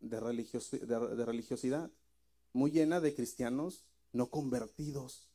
de, 0.00 0.18
de, 0.18 1.24
religiosidad, 1.26 1.90
muy 2.54 2.70
llena 2.70 3.00
de 3.00 3.14
cristianos 3.14 3.84
no 4.12 4.30
convertidos, 4.30 5.28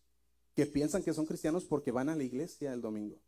que 0.55 0.65
piensan 0.65 1.03
que 1.03 1.13
son 1.13 1.25
cristianos 1.25 1.65
porque 1.65 1.91
van 1.91 2.09
a 2.09 2.15
la 2.15 2.23
iglesia 2.23 2.73
el 2.73 2.81
domingo, 2.81 3.21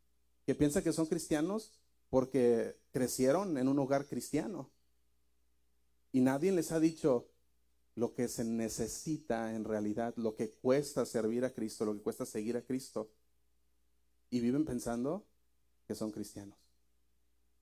que 0.46 0.56
piensan 0.56 0.84
que 0.84 0.94
son 0.94 1.06
cristianos 1.06 1.72
porque 2.10 2.78
crecieron 2.92 3.58
en 3.58 3.68
un 3.68 3.80
hogar 3.80 4.06
cristiano. 4.06 4.70
Y 6.12 6.22
nadie 6.22 6.52
les 6.52 6.72
ha 6.72 6.80
dicho, 6.80 7.30
lo 7.96 8.14
que 8.14 8.28
se 8.28 8.44
necesita 8.44 9.54
en 9.54 9.64
realidad, 9.64 10.14
lo 10.18 10.36
que 10.36 10.52
cuesta 10.52 11.06
servir 11.06 11.46
a 11.46 11.54
Cristo, 11.54 11.86
lo 11.86 11.94
que 11.94 12.02
cuesta 12.02 12.26
seguir 12.26 12.58
a 12.58 12.62
Cristo. 12.62 13.10
Y 14.30 14.40
viven 14.40 14.66
pensando 14.66 15.26
que 15.88 15.96
son 15.96 16.12
cristianos. 16.12 16.58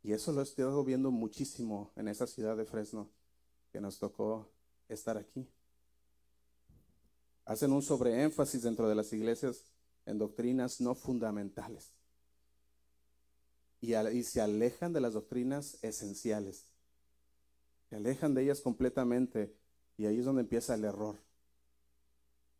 Y 0.02 0.14
eso 0.14 0.32
lo 0.32 0.42
he 0.42 0.44
estado 0.44 0.84
viendo 0.84 1.12
muchísimo 1.12 1.92
en 1.96 2.08
esa 2.08 2.26
ciudad 2.26 2.56
de 2.56 2.66
Fresno, 2.66 3.10
que 3.72 3.82
nos 3.82 4.00
tocó 4.00 4.50
estar 4.88 5.18
aquí. 5.18 5.48
Hacen 7.46 7.72
un 7.72 7.82
sobreénfasis 7.82 8.62
dentro 8.62 8.88
de 8.88 8.96
las 8.96 9.12
iglesias 9.12 9.66
en 10.06 10.18
doctrinas 10.18 10.80
no 10.80 10.96
fundamentales. 10.96 11.92
Y, 13.82 14.24
se 14.24 14.42
alejan 14.42 14.92
de 14.94 15.02
las 15.02 15.14
doctrinas 15.14 15.78
esenciales. 15.82 16.66
Se 17.90 17.96
alejan 17.96 18.34
de 18.34 18.44
ellas 18.44 18.62
completamente. 18.62 19.56
Y 19.98 20.06
ahí 20.06 20.20
es 20.20 20.26
donde 20.26 20.42
empieza 20.42 20.76
el 20.76 20.84
error. 20.84 21.18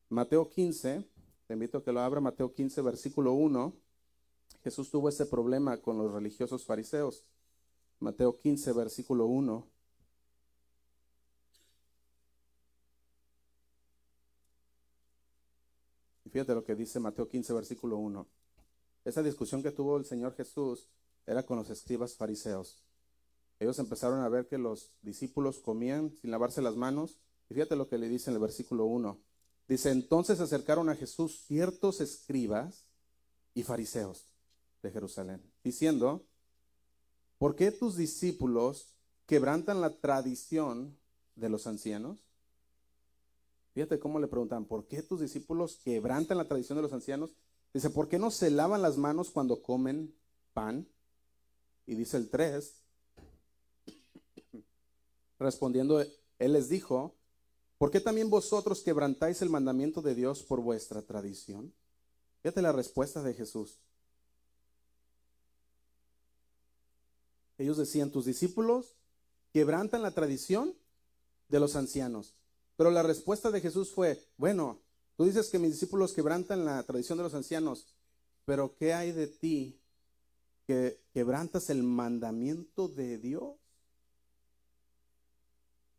Mateo 0.10 0.50
15, 0.50 1.06
te 1.48 1.54
invito 1.54 1.78
a 1.78 1.84
que 1.84 1.92
lo 1.92 2.00
abra, 2.00 2.22
Mateo 2.22 2.54
15, 2.54 2.82
versículo 2.82 3.34
1. 3.34 3.74
Jesús 4.64 4.90
tuvo 4.90 5.10
ese 5.10 5.26
problema 5.26 5.78
con 5.78 5.98
los 5.98 6.12
religiosos 6.12 6.66
fariseos. 6.66 7.26
Mateo 8.00 8.38
15, 8.38 8.72
versículo 8.74 9.26
1. 9.26 9.68
Y 16.26 16.30
fíjate 16.30 16.54
lo 16.54 16.64
que 16.64 16.76
dice 16.76 17.00
Mateo 17.00 17.28
15, 17.28 17.54
versículo 17.54 17.98
1. 17.98 18.28
Esa 19.06 19.24
discusión 19.24 19.64
que 19.64 19.72
tuvo 19.72 19.98
el 19.98 20.06
Señor 20.06 20.36
Jesús 20.36 20.88
era 21.30 21.44
con 21.44 21.58
los 21.58 21.70
escribas 21.70 22.16
fariseos. 22.16 22.84
Ellos 23.60 23.78
empezaron 23.78 24.22
a 24.22 24.30
ver 24.30 24.48
que 24.48 24.58
los 24.58 24.92
discípulos 25.04 25.60
comían 25.60 26.12
sin 26.20 26.32
lavarse 26.32 26.60
las 26.60 26.76
manos. 26.76 27.20
Y 27.50 27.54
fíjate 27.54 27.76
lo 27.76 27.88
que 27.88 28.00
le 28.00 28.10
dice 28.10 28.32
en 28.32 28.36
el 28.36 28.42
versículo 28.42 28.86
1. 28.86 29.20
Dice, 29.68 29.92
entonces 29.92 30.38
se 30.40 30.44
acercaron 30.44 30.90
a 30.90 30.96
Jesús 30.96 31.44
ciertos 31.46 32.02
escribas 32.02 32.86
y 33.54 33.62
fariseos 33.62 34.28
de 34.82 34.90
Jerusalén, 34.90 35.44
diciendo, 35.64 36.26
¿por 37.38 37.56
qué 37.56 37.72
tus 37.72 37.96
discípulos 37.96 38.96
quebrantan 39.28 39.82
la 39.82 39.92
tradición 40.00 40.98
de 41.36 41.50
los 41.50 41.68
ancianos? 41.68 42.26
Fíjate 43.76 44.00
cómo 44.00 44.20
le 44.20 44.28
preguntan, 44.28 44.66
¿por 44.66 44.88
qué 44.88 45.04
tus 45.04 45.20
discípulos 45.20 45.80
quebrantan 45.84 46.38
la 46.38 46.48
tradición 46.48 46.78
de 46.78 46.82
los 46.82 46.94
ancianos? 46.94 47.36
Dice, 47.72 47.92
¿por 47.92 48.08
qué 48.08 48.18
no 48.18 48.32
se 48.32 48.50
lavan 48.50 48.82
las 48.82 48.98
manos 48.98 49.30
cuando 49.30 49.62
comen 49.62 50.16
pan? 50.54 50.88
Y 51.90 51.96
dice 51.96 52.18
el 52.18 52.30
3, 52.30 52.72
respondiendo, 55.40 56.00
él 56.38 56.54
les 56.54 56.70
dijo, 56.70 57.16
¿por 57.80 57.90
qué 57.90 58.00
también 58.00 58.30
vosotros 58.30 58.82
quebrantáis 58.82 59.42
el 59.42 59.50
mandamiento 59.50 60.04
de 60.04 60.14
Dios 60.14 60.44
por 60.44 60.62
vuestra 60.62 61.02
tradición? 61.02 61.74
Fíjate 62.44 62.62
la 62.62 62.74
respuesta 62.74 63.24
de 63.24 63.34
Jesús. 63.34 63.80
Ellos 67.58 67.78
decían, 67.78 68.12
tus 68.12 68.26
discípulos 68.26 68.94
quebrantan 69.52 70.04
la 70.04 70.12
tradición 70.12 70.76
de 71.48 71.60
los 71.60 71.76
ancianos. 71.76 72.36
Pero 72.78 72.92
la 72.92 73.02
respuesta 73.02 73.50
de 73.50 73.62
Jesús 73.62 73.90
fue, 73.90 74.24
bueno, 74.38 74.80
tú 75.18 75.26
dices 75.26 75.50
que 75.50 75.58
mis 75.58 75.72
discípulos 75.72 76.14
quebrantan 76.14 76.66
la 76.66 76.84
tradición 76.84 77.18
de 77.18 77.24
los 77.24 77.34
ancianos, 77.34 77.88
pero 78.46 78.76
¿qué 78.76 78.94
hay 78.94 79.12
de 79.12 79.26
ti 79.26 79.80
que 80.70 81.02
quebrantas 81.12 81.72
el 81.72 81.82
mandamiento 81.82 82.88
de 82.88 83.18
Dios? 83.18 83.56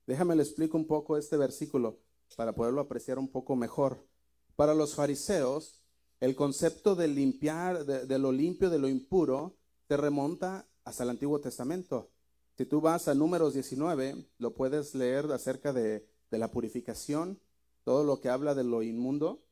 Déjame 0.06 0.36
le 0.36 0.44
explico 0.44 0.76
un 0.76 0.86
poco 0.86 1.16
este 1.16 1.36
versículo 1.36 1.98
para 2.36 2.54
poderlo 2.54 2.80
apreciar 2.80 3.18
un 3.18 3.26
poco 3.26 3.56
mejor. 3.56 4.06
Para 4.54 4.72
los 4.72 4.94
fariseos, 4.94 5.82
el 6.20 6.36
concepto 6.36 6.94
de 6.94 7.08
limpiar, 7.08 7.84
de, 7.84 8.06
de 8.06 8.18
lo 8.20 8.30
limpio, 8.30 8.70
de 8.70 8.78
lo 8.78 8.88
impuro, 8.88 9.56
se 9.88 9.96
remonta 9.96 10.68
hasta 10.84 11.02
el 11.02 11.10
Antiguo 11.10 11.40
Testamento. 11.40 12.12
Si 12.56 12.64
tú 12.64 12.80
vas 12.80 13.08
a 13.08 13.14
números 13.14 13.54
19, 13.54 14.24
lo 14.38 14.54
puedes 14.54 14.94
leer 14.94 15.24
acerca 15.32 15.72
de, 15.72 16.06
la 16.30 16.52
purificación, 16.52 17.40
todo 17.82 18.04
lo 18.04 18.20
que 18.20 18.28
habla 18.28 18.54
de 18.54 18.62
lo 18.62 18.84
inmundo. 18.84 19.42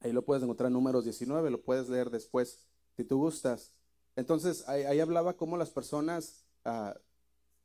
Ahí 0.00 0.12
lo 0.12 0.24
puedes 0.24 0.42
encontrar 0.42 0.68
en 0.68 0.72
números 0.72 1.04
19, 1.04 1.50
lo 1.50 1.60
puedes 1.60 1.90
leer 1.90 2.08
después, 2.08 2.66
si 2.96 3.04
tú 3.04 3.18
gustas. 3.18 3.74
Entonces, 4.18 4.68
ahí, 4.68 4.98
hablaba 4.98 5.36
cómo 5.36 5.56
las 5.56 5.70
personas 5.70 6.44
ah, 6.64 6.94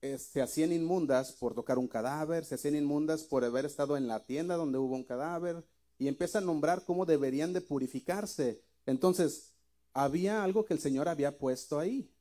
eh, 0.01 0.17
se 0.17 0.41
hacían 0.41 0.72
inmundas 0.72 1.31
por 1.31 1.55
tocar 1.55 1.79
un 1.79 1.88
cadáver, 1.88 2.45
se 2.45 2.55
hacían 2.55 2.75
inmundas 2.75 3.24
por 3.24 3.43
haber 3.43 3.65
estado 3.65 3.98
en 3.98 4.07
la 4.07 4.24
tienda 4.25 4.55
donde 4.55 4.77
hubo 4.77 4.95
un 4.95 5.03
cadáver, 5.03 5.65
y 5.98 6.07
empieza 6.07 6.38
a 6.38 6.41
nombrar 6.41 6.86
cómo 6.86 7.05
deberían 7.05 7.53
de 7.53 7.62
purificarse. 7.62 8.62
Entonces, 8.86 9.55
había 9.93 10.43
algo 10.43 10.63
que 10.65 10.74
el 10.74 10.79
Señor 10.79 11.10
había 11.10 11.38
puesto 11.38 11.79
ahí 11.79 12.13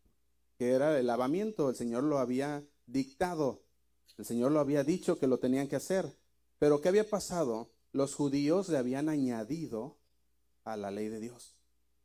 que 0.62 0.71
era 0.71 0.97
el 0.97 1.09
lavamiento. 1.09 1.71
El 1.71 1.75
Señor 1.75 2.05
lo 2.05 2.19
había 2.19 2.65
dictado. 2.87 3.65
El 4.17 4.25
Señor 4.25 4.53
lo 4.53 4.61
había 4.61 4.85
dicho 4.85 5.19
que 5.19 5.27
lo 5.27 5.39
tenían 5.39 5.67
que 5.67 5.75
hacer. 5.75 6.17
Pero 6.61 6.81
¿qué 6.81 6.89
había 6.89 7.09
pasado? 7.09 7.73
Los 7.91 8.15
judíos 8.15 8.69
le 8.69 8.79
habían 8.79 9.09
añadido 9.09 9.99
a 10.65 10.77
la 10.77 10.93
ley 10.93 11.09
de 11.09 11.19
Dios. 11.19 11.57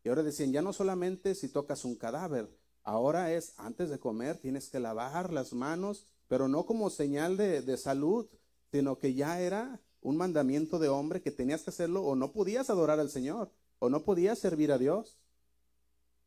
Y 0.08 0.10
ahora 0.10 0.24
decían, 0.24 0.54
ya 0.54 0.62
no 0.62 0.72
solamente 0.72 1.36
si 1.36 1.50
tocas 1.50 1.84
un 1.84 1.98
cadáver, 1.98 2.50
ahora 2.82 3.34
es 3.34 3.52
antes 3.58 3.90
de 3.90 4.00
comer 4.00 4.38
tienes 4.38 4.70
que 4.70 4.80
lavar 4.80 5.34
las 5.34 5.52
manos, 5.52 6.08
pero 6.30 6.48
no 6.48 6.66
como 6.66 6.90
señal 6.90 7.36
de, 7.36 7.62
de 7.62 7.76
salud, 7.76 8.26
sino 8.72 9.00
que 9.00 9.16
ya 9.16 9.42
era 9.42 9.82
un 10.00 10.16
mandamiento 10.16 10.80
de 10.80 10.88
hombre 10.88 11.22
que 11.22 11.32
tenías 11.32 11.64
que 11.64 11.72
hacerlo 11.72 12.06
o 12.06 12.16
no 12.16 12.32
podías 12.32 12.70
adorar 12.70 13.02
al 13.02 13.10
Señor 13.10 13.52
o 13.80 13.90
no 13.90 14.06
podías 14.06 14.40
servir 14.40 14.72
a 14.72 14.78
Dios. 14.78 15.18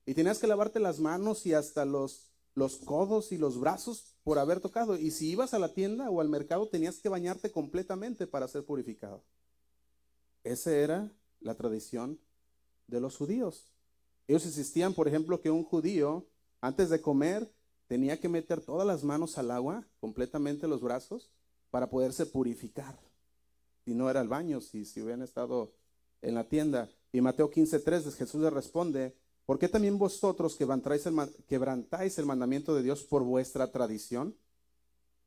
Y 0.04 0.12
tenías 0.12 0.40
que 0.40 0.46
lavarte 0.46 0.78
las 0.78 1.00
manos 1.00 1.46
y 1.46 1.54
hasta 1.54 1.86
los, 1.86 2.34
los 2.54 2.76
codos 2.76 3.32
y 3.32 3.38
los 3.38 3.58
brazos 3.58 4.14
por 4.24 4.38
haber 4.38 4.60
tocado. 4.60 4.98
Y 4.98 5.10
si 5.10 5.30
ibas 5.30 5.54
a 5.54 5.58
la 5.58 5.72
tienda 5.72 6.10
o 6.10 6.20
al 6.20 6.28
mercado, 6.28 6.68
tenías 6.68 6.98
que 6.98 7.08
bañarte 7.08 7.50
completamente 7.50 8.26
para 8.26 8.46
ser 8.46 8.62
purificado. 8.62 9.24
Esa 10.44 10.70
era 10.70 11.10
la 11.40 11.54
tradición 11.54 12.20
de 12.90 13.00
los 13.00 13.16
judíos. 13.16 13.69
Ellos 14.30 14.46
insistían, 14.46 14.94
por 14.94 15.08
ejemplo, 15.08 15.40
que 15.40 15.50
un 15.50 15.64
judío, 15.64 16.24
antes 16.60 16.88
de 16.88 17.00
comer, 17.00 17.52
tenía 17.88 18.20
que 18.20 18.28
meter 18.28 18.60
todas 18.60 18.86
las 18.86 19.02
manos 19.02 19.36
al 19.38 19.50
agua, 19.50 19.84
completamente 19.98 20.68
los 20.68 20.80
brazos, 20.80 21.32
para 21.68 21.90
poderse 21.90 22.26
purificar. 22.26 22.96
Si 23.84 23.92
no 23.92 24.08
era 24.08 24.20
el 24.20 24.28
baño, 24.28 24.60
si, 24.60 24.84
si 24.84 25.02
hubieran 25.02 25.22
estado 25.22 25.72
en 26.22 26.36
la 26.36 26.44
tienda. 26.44 26.88
Y 27.10 27.20
Mateo 27.20 27.50
15:3, 27.50 28.14
Jesús 28.14 28.40
le 28.40 28.50
responde, 28.50 29.16
¿Por 29.46 29.58
qué 29.58 29.68
también 29.68 29.98
vosotros 29.98 30.54
quebrantáis 30.54 31.06
el, 31.06 31.16
quebrantáis 31.48 32.16
el 32.16 32.26
mandamiento 32.26 32.72
de 32.72 32.84
Dios 32.84 33.02
por 33.02 33.24
vuestra 33.24 33.72
tradición? 33.72 34.36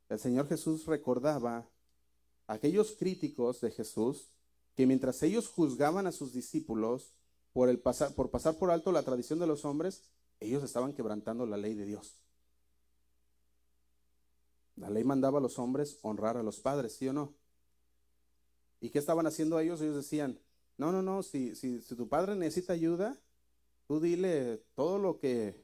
El 0.07 0.17
Señor 0.17 0.47
Jesús 0.47 0.85
recordaba 0.85 1.67
a 2.47 2.53
aquellos 2.53 2.93
críticos 2.93 3.59
de 3.59 3.69
Jesús 3.69 4.29
que 4.77 4.87
mientras 4.87 5.21
ellos 5.23 5.49
juzgaban 5.49 6.07
a 6.07 6.13
sus 6.13 6.31
discípulos 6.31 7.11
por, 7.53 7.69
el 7.69 7.79
pasar, 7.79 8.13
por 8.13 8.29
pasar 8.29 8.57
por 8.57 8.71
alto 8.71 8.91
la 8.91 9.03
tradición 9.03 9.39
de 9.39 9.47
los 9.47 9.65
hombres, 9.65 10.03
ellos 10.39 10.63
estaban 10.63 10.93
quebrantando 10.93 11.45
la 11.45 11.57
ley 11.57 11.73
de 11.75 11.85
Dios. 11.85 12.19
La 14.75 14.89
ley 14.89 15.03
mandaba 15.03 15.37
a 15.37 15.41
los 15.41 15.59
hombres 15.59 15.99
honrar 16.01 16.35
a 16.35 16.43
los 16.43 16.59
padres, 16.59 16.95
¿sí 16.95 17.07
o 17.07 17.13
no? 17.13 17.33
¿Y 18.81 18.89
qué 18.89 18.99
estaban 18.99 19.27
haciendo 19.27 19.59
ellos? 19.59 19.79
Ellos 19.81 19.95
decían, 19.95 20.39
no, 20.77 20.91
no, 20.91 21.01
no, 21.01 21.23
si, 21.23 21.55
si, 21.55 21.81
si 21.81 21.95
tu 21.95 22.09
padre 22.09 22.35
necesita 22.35 22.73
ayuda, 22.73 23.17
Tú 23.87 23.99
dile 23.99 24.63
todo 24.75 24.97
lo 24.97 25.19
que 25.19 25.61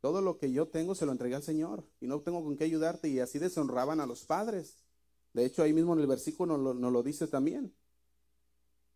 todo 0.00 0.20
lo 0.20 0.36
que 0.36 0.50
yo 0.50 0.66
tengo 0.66 0.94
se 0.94 1.06
lo 1.06 1.12
entregué 1.12 1.36
al 1.36 1.44
Señor 1.44 1.84
y 2.00 2.08
no 2.08 2.20
tengo 2.20 2.42
con 2.42 2.56
qué 2.56 2.64
ayudarte 2.64 3.08
y 3.08 3.20
así 3.20 3.38
deshonraban 3.38 4.00
a 4.00 4.06
los 4.06 4.24
padres. 4.24 4.78
De 5.32 5.44
hecho, 5.44 5.62
ahí 5.62 5.72
mismo 5.72 5.92
en 5.92 6.00
el 6.00 6.08
versículo 6.08 6.58
nos 6.58 6.76
lo, 6.76 6.90
lo 6.90 7.02
dice 7.04 7.28
también. 7.28 7.72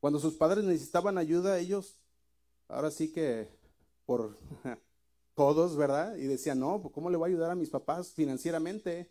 Cuando 0.01 0.19
sus 0.19 0.35
padres 0.35 0.65
necesitaban 0.65 1.17
ayuda, 1.17 1.61
ellos, 1.61 1.97
ahora 2.69 2.91
sí 2.91 3.13
que 3.13 3.49
por 4.05 4.39
todos, 5.35 5.77
¿verdad? 5.77 6.17
Y 6.17 6.27
decían, 6.27 6.61
no, 6.61 6.81
pues, 6.81 6.95
¿cómo 6.95 7.11
le 7.11 7.17
voy 7.17 7.29
a 7.29 7.33
ayudar 7.33 7.51
a 7.51 7.57
mis 7.57 7.71
papás 7.71 8.13
financieramente? 8.13 9.11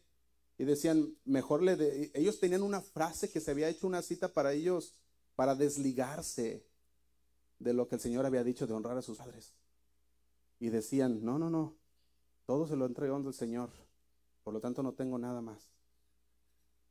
Y 0.57 0.63
decían, 0.63 1.15
mejor 1.25 1.61
le... 1.61 1.75
De... 1.75 2.11
Ellos 2.13 2.39
tenían 2.39 2.63
una 2.63 2.81
frase 2.81 3.29
que 3.29 3.41
se 3.41 3.51
había 3.51 3.69
hecho 3.69 3.87
una 3.87 4.01
cita 4.01 4.29
para 4.33 4.53
ellos, 4.53 4.93
para 5.35 5.55
desligarse 5.55 6.65
de 7.59 7.73
lo 7.73 7.87
que 7.87 7.95
el 7.95 8.01
Señor 8.01 8.25
había 8.25 8.43
dicho 8.43 8.67
de 8.67 8.73
honrar 8.73 8.97
a 8.97 9.01
sus 9.01 9.17
padres. 9.17 9.53
Y 10.59 10.69
decían, 10.69 11.23
no, 11.23 11.37
no, 11.37 11.49
no, 11.49 11.75
todo 12.45 12.67
se 12.67 12.75
lo 12.75 12.85
entregó 12.85 13.15
al 13.15 13.33
Señor, 13.33 13.69
por 14.43 14.53
lo 14.53 14.61
tanto 14.61 14.81
no 14.83 14.93
tengo 14.93 15.17
nada 15.17 15.41
más. 15.41 15.71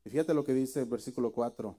Y 0.04 0.10
fíjate 0.10 0.34
lo 0.34 0.44
que 0.44 0.52
dice 0.52 0.80
el 0.80 0.86
versículo 0.86 1.32
4. 1.32 1.74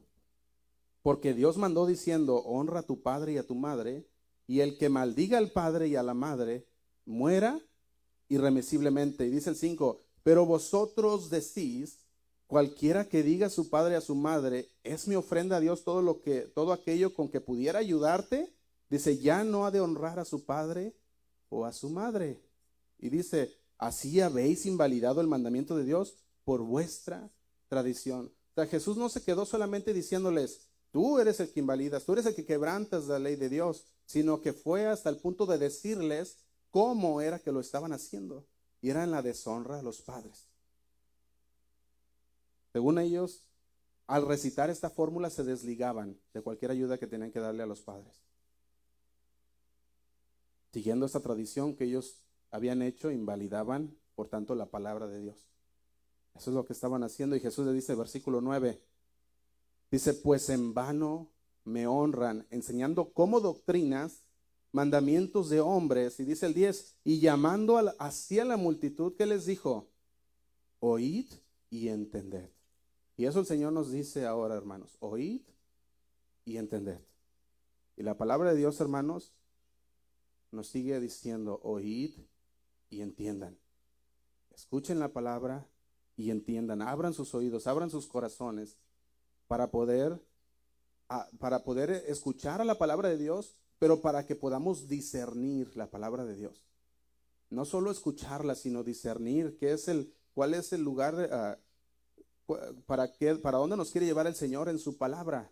Porque 1.04 1.36
Dios 1.36 1.58
mandó 1.58 1.86
diciendo, 1.86 2.38
honra 2.38 2.80
a 2.80 2.84
tu 2.84 3.02
padre 3.02 3.34
y 3.34 3.38
a 3.38 3.46
tu 3.46 3.54
madre, 3.54 4.08
y 4.48 4.60
el 4.60 4.78
que 4.78 4.90
maldiga 4.90 5.38
al 5.38 5.52
padre 5.52 5.88
y 5.88 5.96
a 5.96 6.04
la 6.04 6.14
madre, 6.14 6.66
muera 7.06 7.60
irremisiblemente. 8.28 9.26
Y 9.26 9.32
dice 9.32 9.50
el 9.50 9.56
5, 9.56 10.02
pero 10.24 10.46
vosotros 10.46 11.30
decís, 11.30 12.00
cualquiera 12.48 13.08
que 13.08 13.24
diga 13.24 13.48
a 13.48 13.52
su 13.52 13.70
padre 13.70 13.96
a 13.96 14.02
su 14.02 14.16
madre, 14.16 14.72
es 14.84 15.08
mi 15.08 15.16
ofrenda 15.16 15.58
a 15.58 15.60
Dios 15.60 15.84
todo 15.84 16.02
lo 16.02 16.22
que, 16.22 16.42
todo 16.42 16.74
aquello 16.74 17.14
con 17.14 17.30
que 17.30 17.42
pudiera 17.42 17.80
ayudarte, 17.80 18.54
Dice, 18.88 19.18
ya 19.18 19.44
no 19.44 19.66
ha 19.66 19.72
de 19.72 19.82
honrar 19.82 20.20
a 20.20 20.26
su 20.26 20.46
padre 20.46 20.96
o 21.50 21.66
a 21.66 21.74
su 21.74 21.90
madre. 21.90 22.40
Y 23.00 23.10
dice, 23.10 23.52
Así 23.78 24.22
habéis 24.22 24.66
invalidado 24.66 25.22
el 25.22 25.28
mandamiento 25.28 25.76
de 25.76 25.84
Dios 25.84 26.16
por 26.44 26.62
vuestra 26.62 27.30
tradición. 27.68 28.28
O 28.52 28.54
sea, 28.56 28.68
Jesús 28.68 28.96
no 28.96 29.10
se 29.10 29.22
quedó 29.22 29.46
solamente 29.46 29.94
diciéndoles, 29.94 30.70
tú 30.92 31.20
eres 31.20 31.40
el 31.40 31.52
que 31.52 31.60
invalidas, 31.60 32.06
tú 32.06 32.14
eres 32.14 32.26
el 32.26 32.36
que 32.36 32.46
quebrantas 32.46 33.08
la 33.08 33.20
ley 33.20 33.36
de 33.36 33.50
Dios, 33.50 33.86
sino 34.06 34.42
que 34.42 34.54
fue 34.54 34.86
hasta 34.86 35.10
el 35.10 35.18
punto 35.18 35.46
de 35.46 35.58
decirles 35.58 36.38
cómo 36.70 37.22
era 37.22 37.40
que 37.40 37.52
lo 37.52 37.60
estaban 37.60 37.94
haciendo. 37.94 38.46
Y 38.82 38.90
era 38.90 39.04
en 39.04 39.12
la 39.12 39.22
deshonra 39.22 39.80
a 39.80 39.82
los 39.82 40.02
padres. 40.02 40.48
Según 42.72 43.00
ellos, 43.00 43.48
al 44.08 44.28
recitar 44.28 44.70
esta 44.70 44.90
fórmula 44.90 45.30
se 45.30 45.44
desligaban 45.44 46.20
de 46.34 46.42
cualquier 46.42 46.72
ayuda 46.72 46.98
que 46.98 47.08
tenían 47.08 47.32
que 47.32 47.40
darle 47.40 47.64
a 47.64 47.66
los 47.66 47.82
padres. 47.82 48.22
Siguiendo 50.72 51.06
esta 51.06 51.22
tradición 51.22 51.76
que 51.76 51.86
ellos 51.86 52.22
habían 52.52 52.82
hecho, 52.82 53.10
invalidaban, 53.10 53.98
por 54.14 54.28
tanto, 54.28 54.56
la 54.56 54.70
palabra 54.70 55.08
de 55.08 55.22
Dios. 55.22 55.48
Eso 56.36 56.52
es 56.52 56.54
lo 56.54 56.66
que 56.66 56.74
estaban 56.74 57.02
haciendo. 57.04 57.36
Y 57.36 57.40
Jesús 57.40 57.66
le 57.66 57.74
dice, 57.74 57.96
versículo 57.96 58.42
9, 58.42 58.82
dice, 59.90 60.14
pues 60.14 60.50
en 60.50 60.74
vano 60.74 61.32
me 61.66 61.88
honran, 61.88 62.48
enseñando 62.52 63.12
como 63.12 63.42
doctrinas 63.42 64.24
mandamientos 64.72 65.50
de 65.50 65.60
hombres. 65.60 66.20
Y 66.20 66.26
dice 66.26 66.46
el 66.46 66.54
10, 66.54 66.98
y 67.04 67.20
llamando 67.20 67.78
hacia 68.00 68.46
la 68.46 68.56
multitud, 68.56 69.16
¿qué 69.18 69.26
les 69.26 69.46
dijo? 69.46 69.90
Oíd 70.80 71.28
y 71.70 71.90
entended. 71.90 72.50
Y 73.18 73.26
eso 73.26 73.40
el 73.40 73.46
Señor 73.46 73.74
nos 73.74 73.92
dice 73.92 74.26
ahora, 74.26 74.56
hermanos, 74.56 74.98
oíd 75.00 75.42
y 76.44 76.58
entended. 76.58 77.00
Y 77.98 78.04
la 78.04 78.18
palabra 78.18 78.52
de 78.52 78.58
Dios, 78.58 78.80
hermanos, 78.82 79.34
nos 80.52 80.68
sigue 80.68 81.00
diciendo, 81.00 81.60
oíd 81.64 82.14
y 82.90 83.02
entiendan. 83.02 83.58
Escuchen 84.54 85.00
la 85.00 85.14
palabra 85.14 85.68
y 86.18 86.32
entiendan. 86.32 86.82
Abran 86.82 87.14
sus 87.14 87.34
oídos, 87.34 87.68
abran 87.68 87.90
sus 87.90 88.08
corazones 88.08 88.78
para 89.48 89.72
poder, 89.72 90.22
para 91.40 91.64
poder 91.64 91.92
escuchar 92.08 92.62
a 92.62 92.66
la 92.66 92.78
palabra 92.78 93.10
de 93.10 93.18
Dios, 93.18 93.56
pero 93.80 94.02
para 94.02 94.26
que 94.26 94.36
podamos 94.36 94.88
discernir 94.88 95.76
la 95.76 95.90
palabra 95.90 96.26
de 96.26 96.36
Dios. 96.36 96.64
No 97.50 97.66
solo 97.66 97.92
escucharla, 97.92 98.56
sino 98.56 98.84
discernir 98.84 99.58
qué 99.58 99.74
es 99.74 99.88
el, 99.88 100.14
cuál 100.34 100.54
es 100.54 100.74
el 100.74 100.82
lugar, 100.82 101.16
ah, 101.32 101.58
para 102.86 103.12
qué, 103.12 103.36
para 103.36 103.58
dónde 103.58 103.78
nos 103.78 103.92
quiere 103.92 104.08
llevar 104.08 104.28
el 104.28 104.36
Señor 104.36 104.70
en 104.70 104.80
su 104.80 104.98
palabra. 104.98 105.52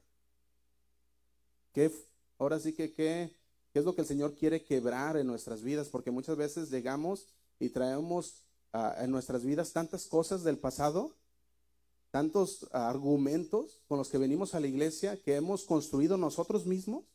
¿Qué, 1.71 1.91
ahora 2.37 2.59
sí 2.59 2.73
que 2.73 2.93
qué 2.93 3.35
¿Qué 3.73 3.79
es 3.79 3.85
lo 3.85 3.95
que 3.95 4.01
el 4.01 4.07
Señor 4.07 4.35
quiere 4.35 4.63
quebrar 4.63 5.17
en 5.17 5.25
nuestras 5.25 5.63
vidas? 5.63 5.89
Porque 5.89 6.11
muchas 6.11 6.37
veces 6.37 6.69
llegamos 6.69 7.25
y 7.59 7.69
traemos 7.69 8.43
ah, 8.71 8.95
en 8.99 9.09
nuestras 9.09 9.43
vidas 9.43 9.73
tantas 9.73 10.05
cosas 10.05 10.43
del 10.43 10.59
pasado, 10.59 11.15
tantos 12.13 12.69
argumentos 12.73 13.81
con 13.87 13.97
los 13.97 14.07
que 14.07 14.19
venimos 14.19 14.53
a 14.53 14.59
la 14.59 14.67
iglesia 14.67 15.19
que 15.19 15.35
hemos 15.35 15.63
construido 15.63 16.15
nosotros 16.15 16.67
mismos. 16.67 17.05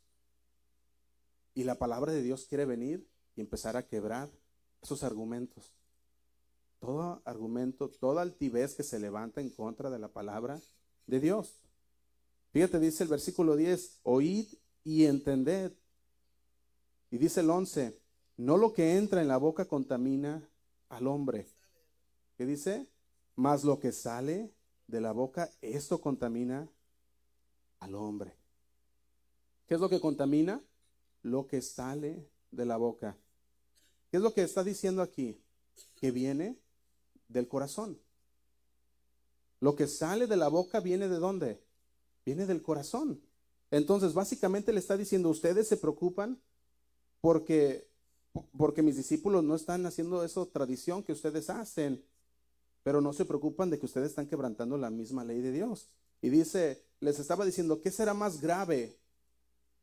Y 1.54 1.62
la 1.62 1.76
palabra 1.76 2.10
de 2.10 2.20
Dios 2.20 2.46
quiere 2.46 2.64
venir 2.64 3.08
y 3.36 3.40
empezar 3.40 3.76
a 3.76 3.86
quebrar 3.86 4.28
esos 4.82 5.04
argumentos. 5.04 5.72
Todo 6.80 7.22
argumento, 7.24 7.88
toda 7.88 8.22
altivez 8.22 8.74
que 8.74 8.82
se 8.82 8.98
levanta 8.98 9.40
en 9.40 9.50
contra 9.50 9.88
de 9.88 10.00
la 10.00 10.08
palabra 10.08 10.60
de 11.06 11.20
Dios. 11.20 11.60
Fíjate, 12.50 12.80
dice 12.80 13.04
el 13.04 13.08
versículo 13.08 13.54
10, 13.54 14.00
oíd 14.02 14.48
y 14.82 15.04
entended 15.04 15.74
y 17.12 17.18
dice 17.18 17.38
el 17.38 17.50
11, 17.50 17.96
no 18.36 18.56
lo 18.56 18.72
que 18.72 18.96
entra 18.96 19.22
en 19.22 19.28
la 19.28 19.36
boca 19.36 19.64
contamina 19.66 20.50
al 20.88 21.06
hombre. 21.06 21.46
¿Qué 22.36 22.46
dice? 22.46 22.88
Más 23.36 23.62
lo 23.62 23.78
que 23.78 23.92
sale 23.92 24.57
de 24.88 25.00
la 25.00 25.12
boca, 25.12 25.50
esto 25.60 26.00
contamina 26.00 26.68
al 27.78 27.94
hombre. 27.94 28.34
¿Qué 29.66 29.74
es 29.74 29.80
lo 29.80 29.88
que 29.88 30.00
contamina? 30.00 30.60
Lo 31.22 31.46
que 31.46 31.62
sale 31.62 32.28
de 32.50 32.66
la 32.66 32.78
boca. 32.78 33.16
¿Qué 34.10 34.16
es 34.16 34.22
lo 34.22 34.32
que 34.32 34.42
está 34.42 34.64
diciendo 34.64 35.02
aquí? 35.02 35.40
Que 35.94 36.10
viene 36.10 36.58
del 37.28 37.46
corazón. 37.46 38.00
Lo 39.60 39.76
que 39.76 39.86
sale 39.86 40.26
de 40.26 40.36
la 40.36 40.48
boca 40.48 40.80
viene 40.80 41.08
de 41.08 41.16
dónde? 41.16 41.62
Viene 42.24 42.46
del 42.46 42.62
corazón. 42.62 43.20
Entonces, 43.70 44.14
básicamente 44.14 44.72
le 44.72 44.80
está 44.80 44.96
diciendo, 44.96 45.28
ustedes 45.28 45.68
se 45.68 45.76
preocupan 45.76 46.40
porque, 47.20 47.90
porque 48.56 48.82
mis 48.82 48.96
discípulos 48.96 49.44
no 49.44 49.54
están 49.54 49.84
haciendo 49.84 50.24
eso 50.24 50.46
tradición 50.46 51.02
que 51.02 51.12
ustedes 51.12 51.50
hacen, 51.50 52.02
pero 52.82 53.00
no 53.00 53.12
se 53.12 53.24
preocupan 53.24 53.70
de 53.70 53.78
que 53.78 53.86
ustedes 53.86 54.10
están 54.10 54.26
quebrantando 54.26 54.76
la 54.76 54.90
misma 54.90 55.24
ley 55.24 55.40
de 55.40 55.52
Dios. 55.52 55.90
Y 56.20 56.30
dice, 56.30 56.84
les 57.00 57.18
estaba 57.18 57.44
diciendo, 57.44 57.80
¿qué 57.80 57.90
será 57.90 58.14
más 58.14 58.40
grave? 58.40 58.98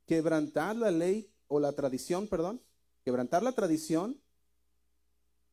¿Quebrantar 0.05 0.75
la 0.75 0.91
ley 0.91 1.31
o 1.47 1.59
la 1.59 1.73
tradición, 1.73 2.27
perdón? 2.27 2.61
¿Quebrantar 3.03 3.43
la 3.43 3.53
tradición 3.53 4.21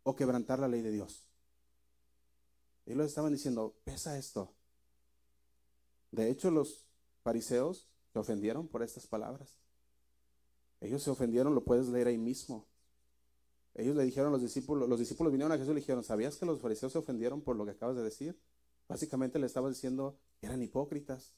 o 0.02 0.16
quebrantar 0.16 0.58
la 0.58 0.68
ley 0.68 0.82
de 0.82 0.90
Dios? 0.90 1.28
Y 2.86 2.98
estaban 3.00 3.32
diciendo, 3.32 3.76
pesa 3.84 4.18
esto. 4.18 4.54
De 6.10 6.30
hecho, 6.30 6.50
los 6.50 6.84
fariseos 7.22 7.88
se 8.12 8.18
ofendieron 8.18 8.68
por 8.68 8.82
estas 8.82 9.06
palabras. 9.06 9.58
Ellos 10.80 11.02
se 11.02 11.10
ofendieron, 11.10 11.54
lo 11.54 11.64
puedes 11.64 11.88
leer 11.88 12.08
ahí 12.08 12.18
mismo. 12.18 12.66
Ellos 13.74 13.96
le 13.96 14.04
dijeron 14.04 14.28
a 14.28 14.32
los 14.32 14.42
discípulos, 14.42 14.88
los 14.88 14.98
discípulos 14.98 15.32
vinieron 15.32 15.52
a 15.52 15.56
Jesús 15.56 15.70
y 15.70 15.74
le 15.74 15.80
dijeron, 15.80 16.04
¿sabías 16.04 16.36
que 16.36 16.44
los 16.44 16.60
fariseos 16.60 16.92
se 16.92 16.98
ofendieron 16.98 17.40
por 17.40 17.56
lo 17.56 17.64
que 17.64 17.70
acabas 17.70 17.96
de 17.96 18.02
decir? 18.02 18.38
Básicamente 18.88 19.38
le 19.38 19.46
estaba 19.46 19.68
diciendo 19.68 20.18
eran 20.42 20.62
hipócritas, 20.62 21.32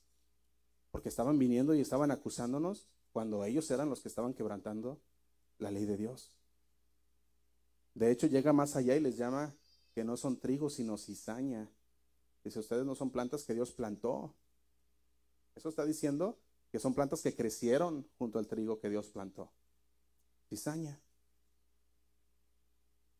porque 0.91 1.09
estaban 1.09 1.39
viniendo 1.39 1.75
y 1.75 1.81
estaban 1.81 2.11
acusándonos 2.11 2.89
cuando 3.13 3.45
ellos 3.45 3.71
eran 3.71 3.89
los 3.89 4.01
que 4.01 4.09
estaban 4.09 4.35
quebrantando 4.35 5.01
la 5.59 5.71
ley 5.71 5.85
de 5.85 5.97
Dios. 5.97 6.33
De 7.95 8.11
hecho, 8.11 8.27
llega 8.27 8.53
más 8.53 8.75
allá 8.75 8.97
y 8.97 9.01
les 9.01 9.17
llama 9.17 9.55
que 9.95 10.03
no 10.03 10.17
son 10.17 10.41
trigo, 10.41 10.69
sino 10.69 10.99
cizaña. 10.99 11.71
Dice, 12.43 12.59
ustedes 12.59 12.85
no 12.85 12.95
son 12.95 13.11
plantas 13.11 13.45
que 13.45 13.55
Dios 13.55 13.73
plantó. 13.73 14.35
Eso 15.55 15.69
está 15.69 15.85
diciendo 15.85 16.39
que 16.73 16.81
son 16.81 16.95
plantas 16.95 17.23
que 17.23 17.37
crecieron 17.37 18.09
junto 18.19 18.41
al 18.41 18.49
trigo 18.49 18.81
que 18.81 18.91
Dios 18.91 19.09
plantó. 19.11 19.53
Cizaña. 20.49 21.01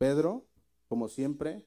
Pedro, 0.05 0.45
como 0.87 1.09
siempre, 1.09 1.67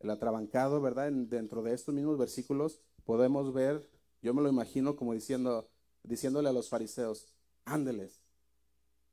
el 0.00 0.10
atrabancado, 0.10 0.80
¿verdad? 0.80 1.12
dentro 1.12 1.62
de 1.62 1.72
estos 1.72 1.94
mismos 1.94 2.18
versículos 2.18 2.80
podemos 3.04 3.54
ver, 3.54 3.88
yo 4.22 4.34
me 4.34 4.42
lo 4.42 4.48
imagino 4.48 4.96
como 4.96 5.14
diciendo, 5.14 5.70
diciéndole 6.02 6.48
a 6.48 6.52
los 6.52 6.68
fariseos, 6.68 7.32
ándeles, 7.64 8.22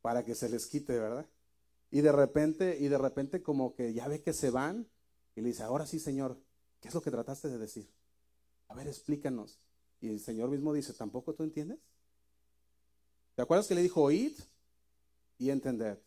para 0.01 0.25
que 0.25 0.33
se 0.33 0.49
les 0.49 0.65
quite, 0.65 0.97
¿verdad? 0.97 1.29
Y 1.91 2.01
de 2.01 2.11
repente, 2.11 2.79
y 2.79 2.87
de 2.87 2.97
repente 2.97 3.43
como 3.43 3.75
que 3.75 3.93
ya 3.93 4.07
ve 4.07 4.23
que 4.23 4.33
se 4.33 4.49
van 4.49 4.87
y 5.35 5.41
le 5.41 5.49
dice, 5.49 5.61
ahora 5.61 5.85
sí, 5.85 5.99
Señor, 5.99 6.41
¿qué 6.81 6.87
es 6.87 6.95
lo 6.95 7.03
que 7.03 7.11
trataste 7.11 7.49
de 7.49 7.59
decir? 7.59 7.87
A 8.69 8.73
ver, 8.73 8.87
explícanos. 8.87 9.59
Y 10.01 10.09
el 10.09 10.19
Señor 10.19 10.49
mismo 10.49 10.73
dice, 10.73 10.95
¿tampoco 10.95 11.35
tú 11.35 11.43
entiendes? 11.43 11.77
¿Te 13.35 13.43
acuerdas 13.43 13.67
que 13.67 13.75
le 13.75 13.83
dijo 13.83 14.01
oíd 14.01 14.33
y 15.37 15.51
entender? 15.51 16.06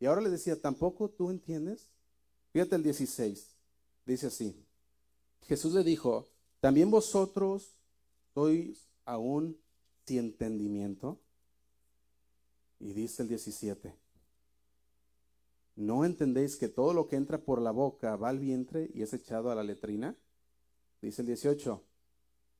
Y 0.00 0.06
ahora 0.06 0.22
le 0.22 0.30
decía, 0.30 0.60
¿tampoco 0.60 1.10
tú 1.10 1.30
entiendes? 1.30 1.86
Fíjate 2.52 2.74
el 2.74 2.82
16, 2.82 3.54
dice 4.06 4.26
así. 4.26 4.66
Jesús 5.42 5.74
le 5.74 5.84
dijo, 5.84 6.26
¿también 6.60 6.90
vosotros 6.90 7.76
sois 8.34 8.88
aún 9.04 9.60
sin 10.06 10.18
entendimiento? 10.18 11.20
Y 12.80 12.94
dice 12.94 13.22
el 13.22 13.28
17, 13.28 13.94
¿no 15.76 16.04
entendéis 16.06 16.56
que 16.56 16.68
todo 16.68 16.94
lo 16.94 17.06
que 17.06 17.16
entra 17.16 17.38
por 17.38 17.60
la 17.60 17.70
boca 17.70 18.16
va 18.16 18.30
al 18.30 18.38
vientre 18.38 18.90
y 18.94 19.02
es 19.02 19.12
echado 19.12 19.50
a 19.50 19.54
la 19.54 19.62
letrina? 19.62 20.16
Dice 21.02 21.20
el 21.20 21.26
18, 21.26 21.84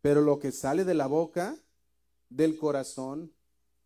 pero 0.03 0.20
lo 0.20 0.38
que 0.38 0.53
sale 0.53 0.85
de 0.85 0.94
la 0.94 1.07
boca, 1.07 1.57
del 2.29 2.59
corazón, 2.59 3.33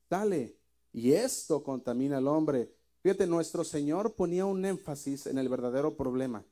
sale. 0.09 0.59
Y 0.93 1.13
esto 1.13 1.63
contamina 1.63 2.19
al 2.19 2.29
hombre. 2.29 2.75
Fíjate, 3.05 3.27
nuestro 3.27 3.65
Señor 3.65 4.15
ponía 4.15 4.47
un 4.47 4.65
énfasis 4.65 5.27
en 5.27 5.37
el 5.37 5.51
verdadero 5.51 5.95
problema. 5.95 6.43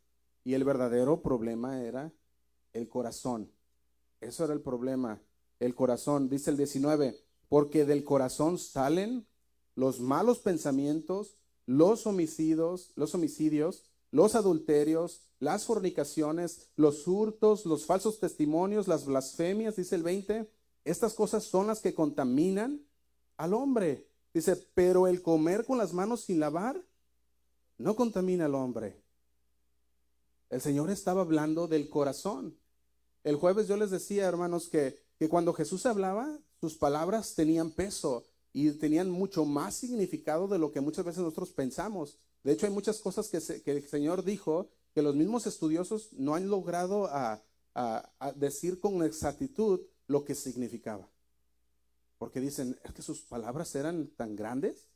Y 0.45 0.53
el 0.53 0.65
verdadero 0.65 1.23
problema 1.23 1.81
era 1.83 2.13
el 2.75 2.91
corazón. 2.91 3.51
Eso 4.21 4.45
era 4.45 4.53
el 4.53 4.61
problema, 4.61 5.19
el 5.61 5.75
corazón. 5.75 6.29
Dice 6.29 6.51
el 6.51 6.59
19, 6.59 7.19
porque 7.49 7.87
del 7.87 8.05
corazón 8.05 8.59
salen 8.59 9.27
los 9.77 10.01
malos 10.01 10.41
pensamientos, 10.41 11.39
los 11.65 12.07
homicidios, 12.07 12.93
los 12.97 13.15
homicidios, 13.15 13.85
los 14.11 14.35
adulterios, 14.35 15.23
las 15.39 15.65
fornicaciones, 15.65 16.69
los 16.77 17.09
hurtos, 17.09 17.65
los 17.65 17.87
falsos 17.87 18.21
testimonios, 18.21 18.89
las 18.89 19.07
blasfemias, 19.07 19.77
dice 19.77 19.95
el 19.95 20.03
20. 20.03 20.51
Estas 20.85 21.15
cosas 21.15 21.45
son 21.45 21.69
las 21.69 21.81
que 21.81 21.95
contaminan 21.95 22.83
al 23.39 23.55
hombre. 23.55 24.12
Dice, 24.35 24.57
pero 24.75 25.07
el 25.07 25.23
comer 25.23 25.65
con 25.65 25.79
las 25.79 25.93
manos 25.93 26.23
sin 26.23 26.41
lavar 26.41 26.83
no 27.79 27.97
contamina 27.97 28.47
al 28.47 28.55
hombre, 28.55 29.03
El 30.51 30.61
Señor 30.61 30.91
estaba 30.91 31.23
hablando 31.23 31.67
del 31.67 31.89
corazón. 31.89 32.59
El 33.25 33.37
jueves 33.37 33.69
yo 33.69 33.77
les 33.77 33.91
decía, 33.91 34.27
hermanos, 34.27 34.69
que, 34.69 34.99
que 35.19 35.29
cuando 35.29 35.55
Jesús 35.55 35.87
hablaba, 35.87 36.39
sus 36.61 36.77
palabras 36.77 37.35
tenían 37.35 37.71
peso 37.71 38.25
y 38.53 38.71
tenían 38.73 39.11
mucho 39.11 39.45
más 39.45 39.75
significado 39.75 40.49
de 40.49 40.59
lo 40.59 40.71
que 40.71 40.81
muchas 40.81 41.05
veces 41.05 41.23
nosotros 41.23 41.53
pensamos. 41.53 42.19
De 42.45 42.53
hecho, 42.53 42.67
hay 42.67 42.73
muchas 42.73 43.01
cosas 43.01 43.29
que, 43.29 43.63
que 43.63 43.71
el 43.71 43.89
Señor 43.89 44.25
dijo 44.25 44.69
que 44.95 45.03
los 45.03 45.15
mismos 45.15 45.47
estudiosos 45.47 46.13
no 46.13 46.35
han 46.35 46.49
logrado 46.49 47.07
a, 47.07 47.43
decir 48.37 48.79
con 48.79 49.03
exactitud 49.03 49.81
lo 50.07 50.25
que 50.25 50.35
significaba. 50.35 51.09
Porque 52.23 52.41
dicen, 52.41 52.79
es 52.85 52.93
que 52.93 53.03
sus 53.03 53.23
palabras 53.23 53.75
eran 53.75 54.07
tan 54.07 54.37
grandes, 54.37 54.87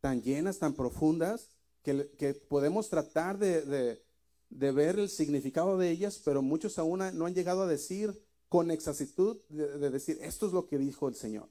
tan 0.00 0.22
llenas, 0.22 0.58
tan 0.58 0.72
profundas, 0.72 1.50
que, 1.82 2.32
podemos 2.48 2.88
tratar 2.88 3.36
de, 3.36 4.02
ver 4.48 4.98
el 4.98 5.10
significado 5.10 5.76
de 5.76 5.90
ellas, 5.90 6.22
pero 6.24 6.40
muchos 6.40 6.78
aún 6.78 7.00
no 7.12 7.26
han 7.26 7.34
llegado 7.34 7.60
a 7.60 7.66
decir 7.66 8.18
con 8.48 8.70
exactitud, 8.70 9.38
de, 9.50 9.90
decir, 9.90 10.16
esto 10.22 10.46
es 10.46 10.54
lo 10.54 10.66
que 10.66 10.78
dijo 10.78 11.08
el 11.08 11.14
Señor 11.14 11.50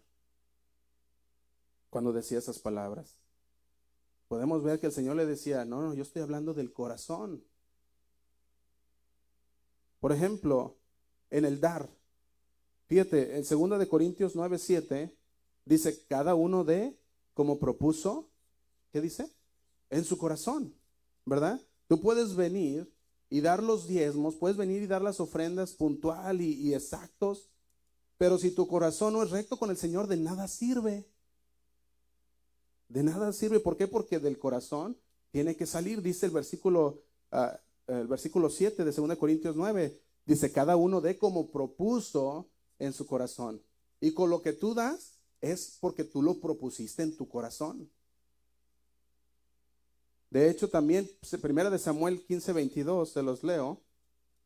cuando 1.91 2.13
decía 2.13 2.39
esas 2.39 2.57
palabras. 2.57 3.15
Podemos 4.27 4.63
ver 4.63 4.79
que 4.79 4.87
el 4.87 4.91
Señor 4.91 5.17
le 5.17 5.27
decía, 5.27 5.65
no, 5.65 5.83
no, 5.83 5.93
yo 5.93 6.01
estoy 6.01 6.23
hablando 6.23 6.55
del 6.55 6.73
corazón. 6.73 7.45
Por 9.99 10.13
ejemplo, 10.13 10.79
en 11.29 11.45
el 11.45 11.59
dar. 11.59 11.91
Fíjate, 12.91 13.37
en 13.37 13.45
2 13.47 13.79
de 13.79 13.87
Corintios 13.87 14.35
9, 14.35 14.57
7 14.57 15.15
dice, 15.63 16.03
cada 16.09 16.35
uno 16.35 16.65
de 16.65 16.99
como 17.33 17.57
propuso, 17.57 18.27
¿qué 18.91 18.99
dice? 18.99 19.31
en 19.89 20.03
su 20.03 20.17
corazón, 20.17 20.75
¿verdad? 21.25 21.61
Tú 21.87 22.01
puedes 22.01 22.35
venir 22.35 22.93
y 23.29 23.39
dar 23.39 23.63
los 23.63 23.87
diezmos, 23.87 24.35
puedes 24.35 24.57
venir 24.57 24.83
y 24.83 24.87
dar 24.87 25.01
las 25.01 25.21
ofrendas 25.21 25.71
puntual 25.71 26.41
y, 26.41 26.73
exactos, 26.73 27.47
pero 28.17 28.37
si 28.37 28.51
tu 28.51 28.67
corazón 28.67 29.13
no 29.13 29.23
es 29.23 29.29
recto 29.29 29.55
con 29.55 29.69
el 29.69 29.77
Señor, 29.77 30.07
de 30.07 30.17
nada 30.17 30.49
sirve. 30.49 31.07
De 32.89 33.03
nada 33.03 33.31
sirve. 33.31 33.61
¿Por 33.61 33.77
qué? 33.77 33.87
Porque 33.87 34.19
del 34.19 34.37
corazón 34.37 34.97
tiene 35.31 35.55
que 35.55 35.65
salir, 35.65 36.01
dice 36.01 36.25
el 36.25 36.33
versículo, 36.33 37.03
ah, 37.31 37.57
el 37.87 38.07
versículo 38.07 38.49
7 38.49 38.83
de 38.83 38.91
2 38.91 39.17
Corintios 39.17 39.55
9. 39.55 39.97
Dice, 40.25 40.51
cada 40.51 40.75
uno 40.75 40.99
dé 40.99 41.17
como 41.17 41.51
propuso 41.51 42.50
en 42.81 42.93
su 42.93 43.05
corazón. 43.05 43.61
Y 43.99 44.13
con 44.13 44.29
lo 44.29 44.41
que 44.41 44.53
tú 44.53 44.73
das 44.73 45.19
es 45.39 45.77
porque 45.79 46.03
tú 46.03 46.21
lo 46.21 46.39
propusiste 46.39 47.03
en 47.03 47.15
tu 47.15 47.29
corazón. 47.29 47.89
De 50.29 50.49
hecho, 50.49 50.69
también, 50.69 51.09
primera 51.41 51.69
de 51.69 51.77
Samuel 51.77 52.23
15, 52.25 52.53
22, 52.53 53.09
se 53.11 53.21
los 53.21 53.43
leo. 53.43 53.81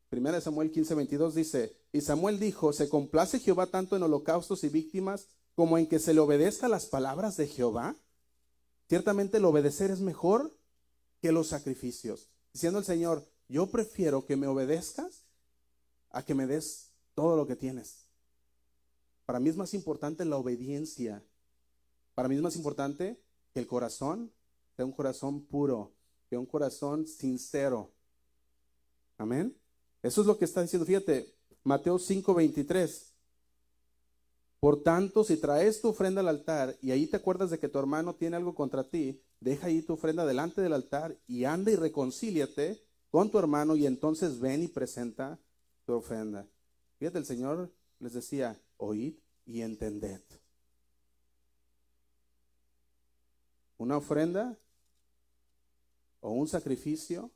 Primera 0.08 0.36
de 0.36 0.42
Samuel 0.42 0.70
15, 0.70 0.94
22 0.94 1.34
dice, 1.34 1.76
y 1.92 2.00
Samuel 2.00 2.38
dijo, 2.38 2.72
¿se 2.72 2.88
complace 2.88 3.40
Jehová 3.40 3.66
tanto 3.66 3.96
en 3.96 4.02
holocaustos 4.02 4.64
y 4.64 4.68
víctimas 4.68 5.28
como 5.54 5.78
en 5.78 5.86
que 5.86 5.98
se 5.98 6.12
le 6.12 6.20
obedezca 6.20 6.68
las 6.68 6.86
palabras 6.86 7.36
de 7.36 7.46
Jehová? 7.46 7.96
Ciertamente 8.88 9.38
el 9.38 9.44
obedecer 9.44 9.90
es 9.90 10.00
mejor 10.00 10.56
que 11.20 11.32
los 11.32 11.48
sacrificios. 11.48 12.28
Diciendo 12.52 12.78
el 12.78 12.84
Señor, 12.84 13.26
yo 13.48 13.68
prefiero 13.68 14.26
que 14.26 14.36
me 14.36 14.46
obedezcas 14.46 15.24
a 16.10 16.24
que 16.24 16.34
me 16.34 16.46
des 16.46 16.92
todo 17.14 17.36
lo 17.36 17.46
que 17.46 17.56
tienes. 17.56 18.05
Para 19.26 19.40
mí 19.40 19.50
es 19.50 19.56
más 19.56 19.74
importante 19.74 20.24
la 20.24 20.36
obediencia. 20.36 21.22
Para 22.14 22.28
mí 22.28 22.36
es 22.36 22.42
más 22.42 22.56
importante 22.56 23.20
que 23.52 23.60
el 23.60 23.66
corazón 23.66 24.32
de 24.78 24.84
un 24.84 24.92
corazón 24.92 25.42
puro, 25.42 25.92
de 26.30 26.38
un 26.38 26.46
corazón 26.46 27.06
sincero. 27.06 27.92
Amén. 29.18 29.56
Eso 30.02 30.20
es 30.20 30.26
lo 30.26 30.38
que 30.38 30.44
está 30.44 30.62
diciendo. 30.62 30.86
Fíjate, 30.86 31.34
Mateo 31.64 31.98
5:23. 31.98 33.12
Por 34.60 34.82
tanto, 34.82 35.24
si 35.24 35.36
traes 35.36 35.80
tu 35.80 35.88
ofrenda 35.88 36.20
al 36.20 36.28
altar 36.28 36.76
y 36.80 36.90
ahí 36.90 37.06
te 37.06 37.16
acuerdas 37.16 37.50
de 37.50 37.58
que 37.58 37.68
tu 37.68 37.78
hermano 37.78 38.14
tiene 38.14 38.36
algo 38.36 38.54
contra 38.54 38.88
ti, 38.88 39.20
deja 39.40 39.66
ahí 39.66 39.82
tu 39.82 39.94
ofrenda 39.94 40.24
delante 40.24 40.60
del 40.60 40.72
altar 40.72 41.18
y 41.26 41.44
anda 41.44 41.70
y 41.70 41.76
reconcíliate 41.76 42.80
con 43.10 43.30
tu 43.30 43.38
hermano 43.38 43.76
y 43.76 43.86
entonces 43.86 44.40
ven 44.40 44.62
y 44.62 44.68
presenta 44.68 45.38
tu 45.84 45.92
ofrenda. 45.92 46.48
Fíjate, 46.98 47.18
el 47.18 47.26
Señor 47.26 47.70
les 47.98 48.14
decía, 48.14 48.60
oíd 48.76 49.18
y 49.44 49.62
entended. 49.62 50.20
Una 53.78 53.98
ofrenda 53.98 54.58
o 56.20 56.30
un 56.30 56.48
sacrificio 56.48 57.30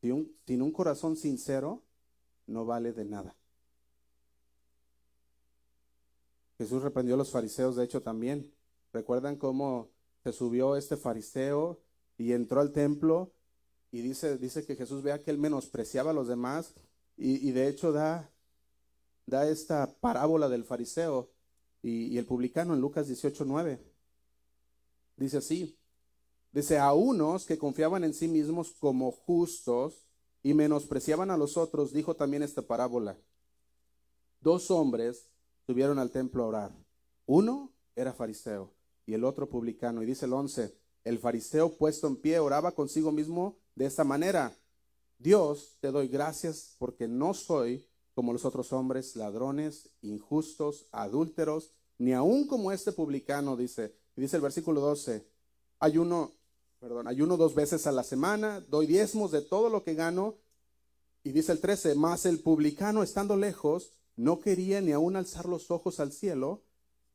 sin 0.00 0.12
un, 0.12 0.36
sin 0.46 0.62
un 0.62 0.72
corazón 0.72 1.16
sincero 1.16 1.82
no 2.46 2.64
vale 2.64 2.92
de 2.92 3.04
nada. 3.04 3.36
Jesús 6.58 6.82
reprendió 6.82 7.14
a 7.14 7.18
los 7.18 7.30
fariseos, 7.30 7.76
de 7.76 7.84
hecho, 7.84 8.02
también. 8.02 8.52
¿Recuerdan 8.92 9.36
cómo 9.36 9.90
se 10.24 10.32
subió 10.32 10.76
este 10.76 10.96
fariseo 10.96 11.80
y 12.16 12.32
entró 12.32 12.60
al 12.60 12.72
templo? 12.72 13.32
Y 13.92 14.00
dice, 14.00 14.38
dice 14.38 14.66
que 14.66 14.74
Jesús 14.74 15.02
vea 15.02 15.22
que 15.22 15.30
él 15.30 15.38
menospreciaba 15.38 16.10
a 16.10 16.14
los 16.14 16.26
demás 16.26 16.74
y, 17.16 17.50
de 17.52 17.68
hecho 17.68 17.92
da, 17.92 18.30
da 19.28 19.48
esta 19.48 19.94
parábola 20.00 20.48
del 20.48 20.64
fariseo 20.64 21.30
y, 21.82 22.16
el 22.16 22.24
publicano 22.24 22.74
en 22.74 22.80
Lucas 22.80 23.06
18, 23.06 23.44
9. 23.44 23.78
Dice 25.16 25.36
así, 25.38 25.78
Dice, 26.50 26.78
a 26.78 26.94
unos 26.94 27.44
que 27.44 27.58
confiaban 27.58 28.04
en 28.04 28.14
sí 28.14 28.26
mismos 28.26 28.72
como 28.80 29.12
justos 29.12 30.08
y 30.42 30.54
menospreciaban 30.54 31.30
a 31.30 31.36
los 31.36 31.58
otros, 31.58 31.92
dijo 31.92 32.16
también 32.16 32.42
esta 32.42 32.62
parábola. 32.62 33.18
Dos 34.40 34.70
hombres 34.70 35.28
subieron 35.66 35.98
al 35.98 36.10
templo 36.10 36.42
a 36.42 36.46
orar. 36.46 36.72
Uno 37.26 37.70
era 37.94 38.14
fariseo 38.14 38.72
y 39.04 39.12
el 39.12 39.24
otro 39.24 39.50
publicano. 39.50 40.02
Y 40.02 40.06
dice 40.06 40.24
el 40.24 40.32
once, 40.32 40.74
el 41.04 41.18
fariseo 41.18 41.76
puesto 41.76 42.06
en 42.06 42.16
pie 42.16 42.38
oraba 42.38 42.72
consigo 42.72 43.12
mismo 43.12 43.58
de 43.74 43.84
esta 43.84 44.04
manera. 44.04 44.56
Dios, 45.18 45.76
te 45.80 45.90
doy 45.90 46.08
gracias 46.08 46.76
porque 46.78 47.06
no 47.06 47.34
soy 47.34 47.86
como 48.18 48.32
los 48.32 48.44
otros 48.44 48.72
hombres, 48.72 49.14
ladrones, 49.14 49.90
injustos, 50.02 50.86
adúlteros, 50.90 51.70
ni 51.98 52.14
aun 52.14 52.48
como 52.48 52.72
este 52.72 52.90
publicano, 52.90 53.56
dice. 53.56 53.94
Y 54.16 54.22
dice 54.22 54.34
el 54.34 54.42
versículo 54.42 54.80
12, 54.80 55.24
ayuno 55.78 56.32
perdón, 56.80 57.06
ayuno 57.06 57.36
dos 57.36 57.54
veces 57.54 57.86
a 57.86 57.92
la 57.92 58.02
semana, 58.02 58.58
doy 58.58 58.88
diezmos 58.88 59.30
de 59.30 59.40
todo 59.40 59.68
lo 59.68 59.84
que 59.84 59.94
gano. 59.94 60.34
Y 61.22 61.30
dice 61.30 61.52
el 61.52 61.60
13, 61.60 61.94
más 61.94 62.26
el 62.26 62.40
publicano 62.40 63.04
estando 63.04 63.36
lejos, 63.36 63.92
no 64.16 64.40
quería 64.40 64.80
ni 64.80 64.90
aún 64.90 65.14
alzar 65.14 65.46
los 65.46 65.70
ojos 65.70 66.00
al 66.00 66.10
cielo, 66.10 66.64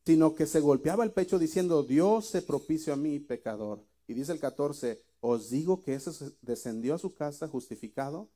sino 0.06 0.36
que 0.36 0.48
se 0.48 0.62
golpeaba 0.62 1.04
el 1.04 1.12
pecho 1.12 1.38
diciendo, 1.38 1.84
Dios 1.84 2.28
se 2.28 2.42
propicio 2.42 2.94
a 2.94 2.96
mí, 2.96 3.20
pecador. 3.20 3.84
Y 4.08 4.14
dice 4.14 4.32
el 4.32 4.40
14, 4.40 5.04
os 5.20 5.50
digo 5.50 5.82
que 5.82 5.96
ese 5.96 6.32
descendió 6.40 6.96
a 6.96 6.98
su 6.98 7.14
casa 7.14 7.50
justificado 7.50 8.30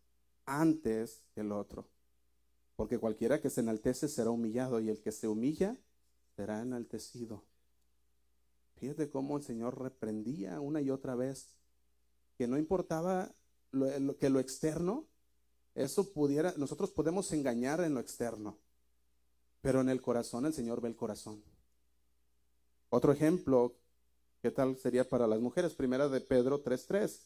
antes 0.46 1.22
que 1.34 1.40
el 1.40 1.54
otro. 1.54 1.88
Porque 2.78 3.00
cualquiera 3.00 3.42
que 3.42 3.50
se 3.50 3.60
enaltece 3.60 4.08
será 4.08 4.30
humillado 4.30 4.80
y 4.80 4.90
el 4.90 5.02
que 5.02 5.12
se 5.12 5.28
humilla 5.28 5.76
será 6.38 6.62
enaltecido. 6.62 7.44
Fíjate 8.78 9.10
cómo 9.10 9.36
el 9.38 9.44
Señor 9.44 9.82
reprendía 9.82 10.62
una 10.62 10.80
y 10.80 10.92
otra 10.92 11.16
vez 11.16 11.58
que 12.38 12.48
no 12.48 12.58
importaba 12.60 13.34
lo, 13.72 14.16
que 14.18 14.30
lo 14.30 14.40
externo, 14.40 15.08
eso 15.74 16.13
pudiera, 16.13 16.54
nosotros 16.58 16.92
podemos 16.92 17.32
engañar 17.34 17.82
en 17.82 17.96
lo 17.96 18.00
externo, 18.00 18.60
pero 19.62 19.82
en 19.82 19.90
el 19.90 20.02
corazón 20.02 20.46
el 20.46 20.54
Señor 20.54 20.80
ve 20.80 20.90
el 20.90 20.96
corazón. 20.96 21.44
Otro 22.90 23.12
ejemplo, 23.12 23.76
¿qué 24.44 24.52
tal 24.52 24.78
sería 24.78 25.10
para 25.10 25.26
las 25.26 25.40
mujeres? 25.40 25.74
Primera 25.74 26.08
de 26.08 26.22
Pedro 26.22 26.63
3.3. 26.63 27.20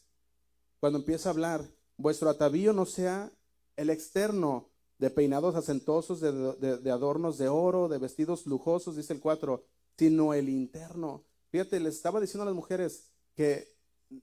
Cuando 0.79 0.99
empieza 0.99 1.27
a 1.27 1.33
hablar, 1.33 1.69
vuestro 1.97 2.29
atavío 2.29 2.71
no 2.71 2.85
sea 2.85 3.31
el 3.75 3.89
externo 3.89 4.70
de 5.01 5.09
peinados 5.09 5.55
acentosos, 5.55 6.21
de, 6.21 6.77
de 6.77 6.91
adornos 6.91 7.37
de 7.37 7.49
oro, 7.49 7.89
de 7.89 7.97
vestidos 7.97 8.45
lujosos, 8.45 8.95
dice 8.95 9.11
el 9.11 9.19
4, 9.19 9.65
sino 9.97 10.33
el 10.33 10.47
interno, 10.47 11.25
Fíjate, 11.51 11.81
les 11.81 11.95
estaba 11.95 12.21
diciendo 12.21 12.43
a 12.43 12.45
las 12.45 12.55
mujeres 12.55 13.11
que 13.35 13.75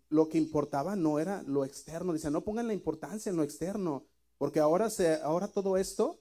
lo 0.09 0.29
que 0.29 0.38
importaba 0.38 0.97
no 0.97 1.19
era 1.19 1.43
lo 1.43 1.64
externo. 1.64 2.14
Dice, 2.14 2.31
no 2.31 2.43
pongan 2.43 2.67
la 2.67 2.73
importancia 2.73 3.29
en 3.29 3.37
lo 3.37 3.43
externo, 3.43 4.07
porque 4.38 4.61
ahora, 4.61 4.88
se, 4.88 5.14
ahora 5.17 5.49
todo 5.49 5.77
esto 5.77 6.21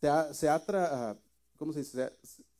se 0.00 0.08
ha, 0.08 0.34
se 0.34 0.48
ha 0.48 0.62
ah, 0.68 1.16
¿cómo 1.56 1.72
se 1.72 1.80
dice? 1.80 2.12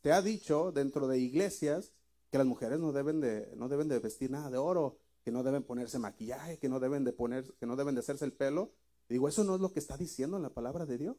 Ha 0.05 0.23
dicho 0.23 0.73
dentro 0.73 1.07
de 1.09 1.19
iglesias 1.19 1.93
que 2.31 2.39
las 2.39 2.47
mujeres 2.47 2.79
no 2.79 2.93
deben 2.93 3.21
de, 3.21 3.53
no 3.57 3.69
deben 3.69 3.89
de 3.89 3.99
vestir 3.99 4.31
nada 4.31 4.49
de 4.49 4.59
oro, 4.59 4.97
que 5.25 5.33
no 5.33 5.43
deben 5.43 5.65
ponerse 5.65 5.99
maquillaje, 5.99 6.59
que 6.59 6.69
no 6.69 6.79
deben 6.79 7.05
de 7.05 7.13
poner, 7.13 7.53
que 7.59 7.67
no 7.67 7.75
deben 7.75 7.95
de 7.95 8.01
hacerse 8.01 8.25
el 8.25 8.33
pelo. 8.33 8.73
Digo, 9.09 9.29
eso 9.29 9.43
no 9.43 9.57
es 9.57 9.61
lo 9.61 9.73
que 9.73 9.81
está 9.81 9.97
diciendo 9.97 10.39
la 10.39 10.51
palabra 10.51 10.87
de 10.87 10.99
Dios. 10.99 11.17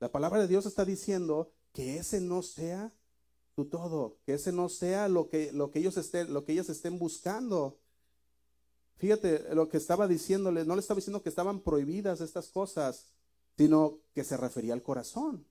La 0.00 0.10
palabra 0.10 0.40
de 0.40 0.48
Dios 0.48 0.66
está 0.66 0.84
diciendo 0.84 1.52
que 1.72 1.98
ese 1.98 2.20
no 2.20 2.42
sea 2.42 2.92
todo, 3.66 4.18
que 4.24 4.34
ese 4.34 4.52
no 4.52 4.68
sea 4.68 5.08
lo 5.08 5.28
que, 5.28 5.52
lo 5.52 5.70
que 5.70 5.80
ellos 5.80 5.96
estén, 5.96 6.32
lo 6.32 6.44
que 6.44 6.56
estén 6.58 6.98
buscando. 6.98 7.78
fíjate 8.96 9.54
lo 9.54 9.68
que 9.68 9.76
estaba 9.76 10.06
diciéndole, 10.06 10.64
no 10.64 10.74
le 10.74 10.80
estaba 10.80 10.98
diciendo 10.98 11.22
que 11.22 11.28
estaban 11.28 11.60
prohibidas 11.60 12.20
estas 12.20 12.48
cosas, 12.48 13.12
sino 13.56 13.98
que 14.14 14.24
se 14.24 14.36
refería 14.36 14.74
al 14.74 14.82
corazón. 14.82 15.46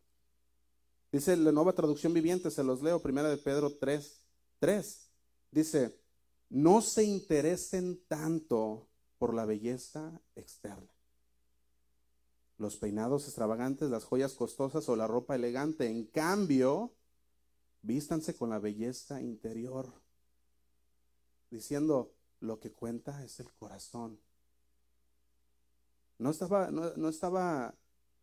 Dice 1.12 1.36
la 1.38 1.52
nueva 1.52 1.74
traducción 1.74 2.14
viviente, 2.14 2.52
se 2.52 2.64
los 2.64 2.82
leo, 2.82 3.02
primera 3.02 3.30
de 3.30 3.38
Pedro 3.38 3.74
3, 3.78 4.22
3. 4.60 5.10
Dice, 5.52 5.98
no 6.50 6.82
se 6.82 7.04
interesen 7.04 8.02
tanto 8.08 8.90
por 9.18 9.34
la 9.34 9.46
belleza 9.46 10.22
externa. 10.36 10.97
Los 12.58 12.78
peinados 12.78 13.26
extravagantes, 13.26 13.90
las 13.90 14.04
joyas 14.04 14.34
costosas 14.34 14.90
o 14.90 14.96
la 14.96 15.08
ropa 15.08 15.36
elegante. 15.36 15.88
En 15.88 16.06
cambio, 16.06 16.94
vístanse 17.82 18.36
con 18.36 18.50
la 18.50 18.60
belleza 18.60 19.22
interior. 19.22 19.94
Diciendo, 21.52 22.14
lo 22.40 22.60
que 22.60 22.72
cuenta 22.72 23.24
es 23.24 23.40
el 23.40 23.52
corazón. 23.54 24.20
No 26.20 26.32
estaba, 26.32 26.72
no, 26.72 27.10
estaba, 27.10 27.76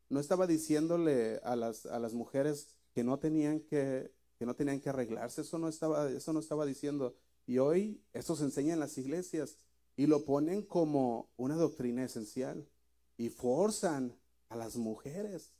no 0.08 0.20
estaba 0.20 0.46
diciéndole 0.46 1.40
a 1.44 1.54
las, 1.56 1.86
a 1.86 1.98
las 1.98 2.12
mujeres 2.14 2.76
que 2.92 3.04
no 3.04 3.18
tenían 3.18 3.60
que, 3.60 4.12
que 4.38 4.46
no 4.46 4.54
tenían 4.54 4.80
que 4.80 4.88
arreglarse. 4.88 5.42
Eso 5.42 5.58
no 5.58 5.68
estaba, 5.68 6.10
eso 6.10 6.32
no 6.32 6.40
estaba 6.40 6.66
diciendo. 6.66 7.14
Y 7.46 7.58
hoy 7.58 8.02
eso 8.12 8.36
se 8.36 8.44
enseña 8.44 8.74
en 8.74 8.80
las 8.80 8.98
iglesias 8.98 9.58
y 9.96 10.06
lo 10.06 10.24
ponen 10.24 10.62
como 10.62 11.30
una 11.36 11.54
doctrina 11.54 12.04
esencial 12.04 12.68
y 13.16 13.28
forzan 13.28 14.16
a 14.54 14.56
las 14.56 14.76
mujeres 14.76 15.52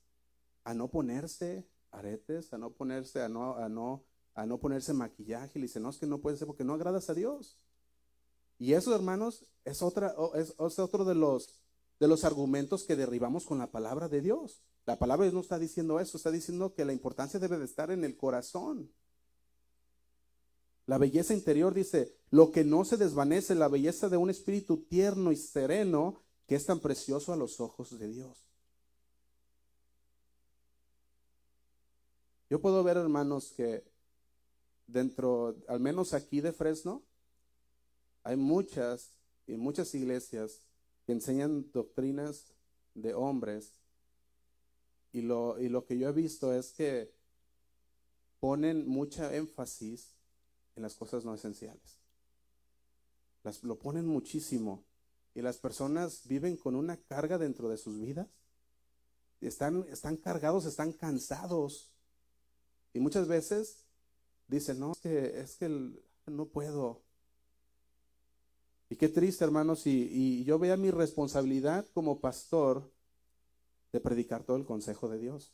a 0.62 0.72
no 0.72 0.88
ponerse 0.88 1.68
aretes, 1.90 2.52
a 2.52 2.59
no 2.59 2.70
ponerse, 2.70 3.20
a 3.22 3.28
no, 3.28 3.57
a 3.57 3.68
no, 3.68 4.04
a 4.35 4.46
no 4.46 4.59
ponerse 4.59 4.94
maquillaje. 4.94 5.59
Y 5.59 5.62
dicen, 5.62 5.83
no, 5.83 5.90
es 5.90 5.98
que 5.98 6.07
no 6.07 6.20
puede 6.20 6.37
ser 6.37 6.46
porque 6.46 6.64
no 6.64 6.74
agradas 6.74 7.11
a 7.11 7.14
Dios. 7.14 7.59
Y 8.59 8.72
eso, 8.72 8.94
hermanos, 8.94 9.46
es, 9.64 9.83
otra, 9.83 10.14
es, 10.37 10.54
es 10.59 10.78
otro 10.78 11.04
de 11.04 11.16
los, 11.16 11.61
de 11.98 12.09
los 12.09 12.24
argumentos 12.24 12.85
que 12.85 12.96
derribamos 12.96 13.44
con 13.46 13.59
la 13.59 13.70
palabra 13.70 14.09
de 14.09 14.20
Dios. 14.20 14.62
La 14.87 14.98
palabra 14.98 15.28
no 15.33 15.40
está 15.40 15.59
diciendo 15.59 15.98
eso, 15.98 16.16
está 16.16 16.30
diciendo 16.30 16.72
que 16.72 16.85
la 16.85 16.92
importancia 16.92 17.40
debe 17.40 17.59
de 17.59 17.64
estar 17.64 17.90
en 17.90 18.04
el 18.04 18.16
corazón. 18.16 18.92
La 20.87 20.98
belleza 20.98 21.35
interior 21.35 21.74
dice, 21.74 22.16
lo 22.30 22.52
que 22.52 22.62
no 22.62 22.85
se 22.85 22.96
desvanece, 22.96 23.54
la 23.54 23.68
belleza 23.68 24.09
de 24.09 24.18
un 24.18 24.30
espíritu 24.30 24.85
tierno 24.85 25.33
y 25.33 25.37
sereno 25.37 26.22
que 26.46 26.54
es 26.54 26.66
tan 26.66 26.78
precioso 26.78 27.33
a 27.33 27.37
los 27.37 27.59
ojos 27.59 27.98
de 27.98 28.07
Dios. 28.09 28.53
Yo 32.54 32.60
puedo 32.60 32.84
ver, 32.84 32.96
hermanos, 32.98 33.52
que 33.56 33.82
dentro, 34.86 35.56
al 35.66 35.80
menos 35.80 36.14
aquí 36.14 36.40
de 36.40 36.52
Fresno, 36.52 37.02
hay 38.22 38.36
muchas 38.36 39.10
y 39.48 39.56
muchas 39.56 39.92
iglesias 39.92 40.60
que 41.04 41.10
enseñan 41.10 41.68
doctrinas 41.72 42.54
de 42.94 43.12
hombres 43.12 43.72
y 45.10 45.22
lo, 45.22 45.60
y 45.60 45.68
lo 45.68 45.84
que 45.84 45.98
yo 45.98 46.08
he 46.08 46.12
visto 46.12 46.54
es 46.54 46.70
que 46.70 47.12
ponen 48.38 48.86
mucha 48.86 49.34
énfasis 49.34 50.14
en 50.76 50.84
las 50.84 50.94
cosas 50.94 51.24
no 51.24 51.34
esenciales. 51.34 51.98
Las, 53.42 53.64
lo 53.64 53.80
ponen 53.80 54.06
muchísimo. 54.06 54.84
Y 55.34 55.42
las 55.42 55.58
personas 55.58 56.24
viven 56.28 56.56
con 56.56 56.76
una 56.76 56.98
carga 56.98 57.36
dentro 57.36 57.68
de 57.68 57.78
sus 57.78 57.98
vidas. 57.98 58.28
Están, 59.40 59.84
están 59.90 60.16
cargados, 60.16 60.66
están 60.66 60.92
cansados. 60.92 61.90
Y 62.94 63.00
muchas 63.00 63.28
veces 63.28 63.85
dicen, 64.46 64.78
no, 64.78 64.92
es 64.92 65.00
que, 65.00 65.40
es 65.40 65.57
que 65.57 65.68
no 66.26 66.46
puedo. 66.46 67.02
Y 68.88 68.96
qué 68.96 69.09
triste, 69.09 69.44
hermanos. 69.44 69.87
Y, 69.87 70.44
yo 70.44 70.59
vea 70.61 70.76
mi 70.76 70.92
responsabilidad 70.92 71.87
como 71.92 72.20
pastor 72.20 72.92
de 73.92 74.00
predicar 74.00 74.44
todo 74.44 74.57
el 74.57 74.64
consejo 74.64 75.09
de 75.09 75.18
Dios. 75.18 75.52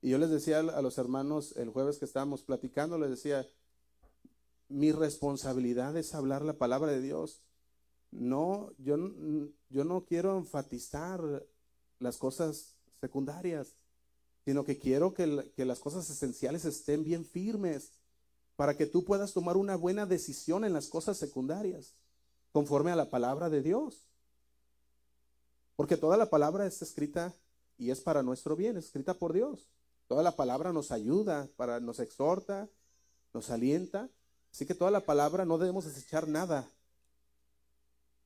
Y 0.00 0.10
yo 0.10 0.18
les 0.18 0.30
decía 0.30 0.58
a 0.58 0.82
los 0.82 0.98
hermanos 0.98 1.56
el 1.56 1.70
jueves 1.70 1.98
que 1.98 2.04
estábamos 2.04 2.42
platicando, 2.42 2.98
les 2.98 3.10
decía, 3.10 3.46
mi 4.68 4.90
responsabilidad 4.90 5.96
es 5.96 6.12
hablar 6.12 6.42
la 6.42 6.58
palabra 6.58 6.90
de 6.90 7.00
Dios. 7.00 7.44
No, 8.10 8.72
yo, 8.78 8.96
yo 9.68 9.84
no 9.84 10.04
quiero 10.04 10.36
enfatizar 10.36 11.46
las 12.00 12.16
cosas 12.16 12.76
secundarias, 13.00 13.76
sino 14.44 14.64
que 14.64 14.78
quiero 14.78 15.14
que, 15.14 15.26
las 15.56 15.78
cosas 15.78 16.08
esenciales 16.10 16.64
estén 16.64 17.04
bien 17.04 17.24
firmes 17.24 17.92
para 18.56 18.76
que 18.76 18.86
tú 18.86 19.04
puedas 19.04 19.32
tomar 19.32 19.56
una 19.56 19.76
buena 19.76 20.06
decisión 20.06 20.64
en 20.64 20.72
las 20.72 20.88
cosas 20.88 21.16
secundarias, 21.16 21.94
conforme 22.52 22.90
a 22.90 22.96
la 22.96 23.10
palabra 23.10 23.48
de 23.48 23.62
Dios. 23.62 24.08
Porque 25.76 25.96
toda 25.96 26.16
la 26.16 26.28
palabra 26.28 26.66
es 26.66 26.82
escrita 26.82 27.34
y 27.78 27.90
es 27.90 28.00
para 28.00 28.22
nuestro 28.22 28.56
bien, 28.56 28.76
es 28.76 28.86
escrita 28.86 29.14
por 29.14 29.32
Dios. 29.32 29.68
Toda 30.06 30.22
la 30.22 30.36
palabra 30.36 30.72
nos 30.72 30.90
ayuda, 30.90 31.48
para, 31.56 31.80
nos 31.80 31.98
exhorta, 31.98 32.68
nos 33.32 33.50
alienta 33.50 34.10
Así 34.52 34.66
que 34.66 34.74
toda 34.74 34.90
la 34.90 35.00
palabra 35.00 35.46
no 35.46 35.56
debemos 35.56 35.86
desechar 35.86 36.28
nada, 36.28 36.70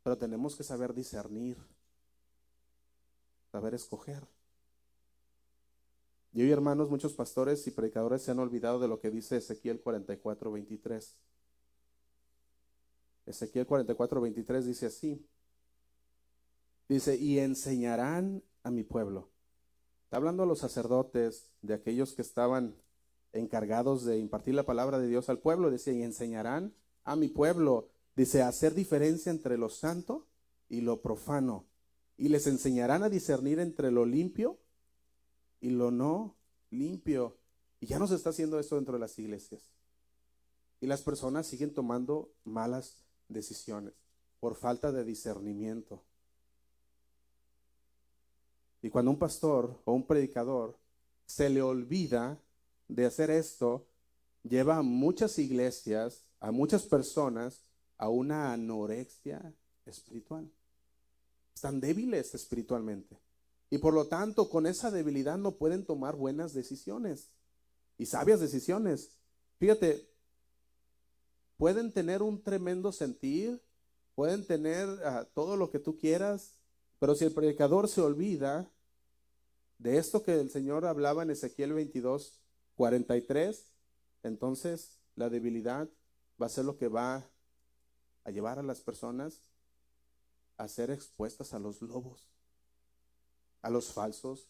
pero 0.02 0.18
tenemos 0.18 0.57
que 0.57 0.64
saber 0.64 0.92
discernir, 0.92 1.57
saber 3.52 3.74
escoger. 3.74 4.26
Y 6.37 6.51
hermanos, 6.51 6.90
muchos 6.90 7.14
pastores 7.14 7.66
y 7.66 7.70
predicadores 7.70 8.20
se 8.20 8.31
han 8.31 8.38
olvidado 8.38 8.79
de 8.79 8.88
lo 8.88 9.01
que 9.01 9.11
dice 9.11 9.38
Ezequiel 9.38 9.81
44, 9.81 10.53
23. 10.53 11.16
Ezequiel 13.25 13.64
44, 13.64 14.20
23 14.20 14.66
dice 14.66 14.85
así. 14.85 15.27
Dice, 16.90 17.16
y 17.16 17.38
enseñarán 17.38 18.42
a 18.64 18.70
mi 18.70 18.83
pueblo. 18.83 19.31
Está 20.05 20.18
hablando 20.18 20.42
a 20.42 20.46
los 20.46 20.59
sacerdotes, 20.59 21.53
de 21.62 21.72
aquellos 21.72 22.12
que 22.12 22.20
estaban 22.20 22.77
encargados 23.33 24.05
de 24.05 24.18
impartir 24.18 24.53
la 24.53 24.66
palabra 24.66 24.99
de 24.99 25.09
Dios 25.09 25.31
al 25.31 25.38
pueblo, 25.38 25.70
dice, 25.70 25.94
y 25.94 26.03
enseñarán 26.03 26.75
a 27.05 27.16
mi 27.16 27.29
pueblo, 27.29 27.88
dice, 28.14 28.42
hacer 28.42 28.75
diferencia 28.75 29.33
entre 29.33 29.57
lo 29.57 29.70
santo 29.70 30.27
y 30.68 30.83
lo 30.83 31.01
profano, 31.01 31.64
y 32.18 32.29
les 32.29 32.46
enseñarán 32.46 33.03
a 33.05 33.09
discernir 33.09 33.59
entre 33.59 33.90
lo 33.90 34.05
limpio 34.05 34.59
y 35.66 35.70
lo 35.70 35.90
no 35.90 36.37
limpio. 36.70 37.37
Y 37.81 37.87
ya 37.87 37.98
no 37.98 38.07
se 38.07 38.14
está 38.14 38.31
haciendo 38.31 38.61
esto 38.61 38.76
dentro 38.76 38.94
de 38.94 39.00
las 39.00 39.18
iglesias. 39.18 39.72
Y 40.81 40.87
las 40.87 41.02
personas 41.02 41.48
siguen 41.48 41.74
tomando 41.74 42.31
malas 42.44 43.02
decisiones 43.29 43.92
por 44.38 44.55
falta 44.55 44.92
de 44.92 45.02
discernimiento. 45.02 46.05
Y 48.81 48.90
cuando 48.90 49.11
un 49.11 49.18
pastor 49.18 49.83
o 49.85 49.92
un 49.92 50.07
predicador 50.07 50.79
se 51.26 51.50
le 51.50 51.62
olvida 51.62 52.40
de 52.87 53.05
hacer 53.05 53.31
esto 53.31 53.88
lleva 54.44 54.76
a 54.76 54.83
muchas 54.83 55.37
iglesias, 55.40 56.26
a 56.38 56.52
muchas 56.52 56.85
personas, 56.85 57.64
a 57.98 58.09
una 58.09 58.52
anorexia 58.52 59.52
espiritual. 59.85 60.48
Están 61.52 61.81
débiles 61.81 62.37
espiritualmente. 62.37 63.25
Y 63.70 63.79
por 63.79 63.94
lo 63.94 64.07
tanto, 64.07 64.48
con 64.48 64.66
esa 64.66 64.90
debilidad 64.90 65.38
no 65.38 65.57
pueden 65.57 65.85
tomar 65.85 66.16
buenas 66.16 66.55
decisiones 66.55 67.31
y 67.98 68.07
sabias 68.07 68.40
decisiones. 68.40 69.18
Fíjate, 69.59 70.09
pueden 71.57 71.92
tener 71.92 72.22
un 72.22 72.42
tremendo 72.42 72.92
sentir, 72.92 73.61
pueden 74.14 74.46
tener 74.46 74.88
ah, 75.05 75.26
todo 75.35 75.57
lo 75.57 75.70
que 75.70 75.79
tú 75.79 75.96
quieras, 75.96 76.61
pero 76.98 77.14
si 77.14 77.24
el 77.24 77.33
predicador 77.33 77.88
se 77.88 78.00
olvida 78.00 78.70
de 79.79 79.98
esto 79.98 80.22
que 80.22 80.40
el 80.40 80.50
Señor 80.50 80.87
hablaba 80.87 81.22
en 81.22 81.31
Ezequiel 81.31 81.72
22, 81.72 82.40
43, 82.76 83.72
entonces 84.22 84.98
la 85.14 85.29
debilidad 85.29 85.88
va 86.40 86.46
a 86.46 86.50
ser 86.50 86.64
lo 86.64 86.76
que 86.76 86.88
va 86.88 87.29
a 88.24 88.31
llevar 88.31 88.59
a 88.59 88.62
las 88.62 88.81
personas 88.81 89.40
a 90.57 90.68
ser 90.68 90.90
expuestas 90.90 91.52
a 91.52 91.59
los 91.59 91.83
lobos, 91.83 92.29
a 93.66 93.70
los 93.70 93.92
falsos 93.92 94.48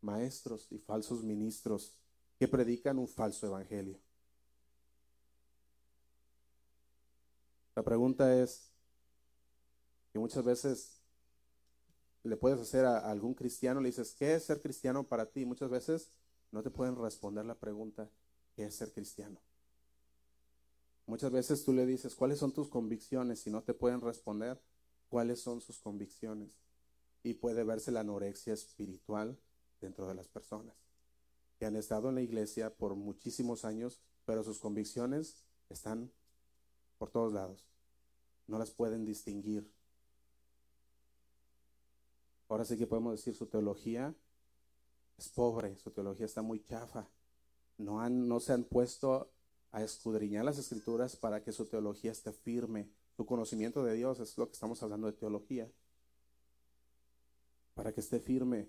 maestros 0.00 0.66
y 0.70 0.78
falsos 0.78 1.22
ministros 1.22 1.94
que 2.38 2.48
predican 2.48 2.98
un 2.98 3.08
falso 3.08 3.46
evangelio. 3.46 3.98
La 7.76 7.82
pregunta 7.82 8.42
es, 8.42 8.72
que 10.12 10.18
muchas 10.18 10.44
veces 10.44 11.02
le 12.24 12.36
puedes 12.36 12.58
hacer 12.58 12.84
a, 12.86 13.10
algún 13.10 13.34
cristiano, 13.34 13.80
le 13.80 13.90
dices, 13.90 14.14
¿qué 14.14 14.34
es 14.34 14.44
ser 14.44 14.60
cristiano 14.60 15.04
para 15.04 15.26
ti? 15.26 15.44
Muchas 15.44 15.70
veces 15.70 16.10
no 16.50 16.62
te 16.62 16.70
pueden 16.70 16.96
responder 16.96 17.44
la 17.44 17.54
pregunta, 17.54 18.10
¿qué 18.54 18.64
es 18.64 18.74
ser 18.74 18.92
cristiano? 18.92 19.38
Muchas 21.06 21.30
veces 21.30 21.64
tú 21.64 21.72
le 21.72 21.86
dices, 21.86 22.16
¿cuáles 22.16 22.38
son 22.38 22.52
tus 22.52 22.68
convicciones? 22.68 23.46
Y 23.46 23.50
no 23.50 23.62
te 23.62 23.74
pueden 23.74 24.00
responder 24.00 24.60
cuáles 25.08 25.40
son 25.40 25.60
sus 25.60 25.78
convicciones. 25.78 26.65
Y 27.26 27.34
puede 27.34 27.64
verse 27.64 27.90
la 27.90 28.00
anorexia 28.00 28.54
espiritual 28.54 29.36
dentro 29.80 30.06
de 30.06 30.14
las 30.14 30.28
personas 30.28 30.74
que 31.58 31.66
han 31.66 31.74
estado 31.74 32.10
en 32.10 32.16
la 32.16 32.22
iglesia 32.22 32.74
por 32.74 32.94
muchísimos 32.94 33.64
años, 33.64 34.00
pero 34.26 34.44
sus 34.44 34.58
convicciones 34.58 35.42
están 35.70 36.12
por 36.98 37.10
todos 37.10 37.32
lados. 37.32 37.66
No 38.46 38.58
las 38.58 38.70
pueden 38.70 39.04
distinguir 39.04 39.68
Ahora 42.48 42.64
sí 42.64 42.76
que 42.76 42.86
podemos 42.86 43.12
decir 43.12 43.34
su 43.34 43.46
teología 43.46 44.14
es 45.18 45.28
pobre, 45.28 45.76
su 45.76 45.90
teología 45.90 46.26
está 46.26 46.42
muy 46.42 46.62
chafa. 46.62 47.08
No, 47.78 48.00
han, 48.00 48.28
no 48.28 48.38
se 48.38 48.52
han 48.52 48.64
puesto 48.64 49.32
a 49.72 49.82
escudriñar 49.82 50.44
las 50.44 50.58
escrituras 50.58 51.16
para 51.16 51.42
que 51.42 51.52
su 51.52 51.66
teología 51.66 52.12
esté 52.12 52.32
firme. 52.32 52.88
Su 53.16 53.26
conocimiento 53.26 53.82
de 53.82 53.94
Dios 53.94 54.20
es 54.20 54.38
lo 54.38 54.46
que 54.46 54.52
estamos 54.52 54.82
hablando 54.82 55.08
de 55.08 55.14
teología. 55.14 55.68
Para 57.76 57.92
que 57.92 58.00
esté 58.00 58.18
firme. 58.18 58.68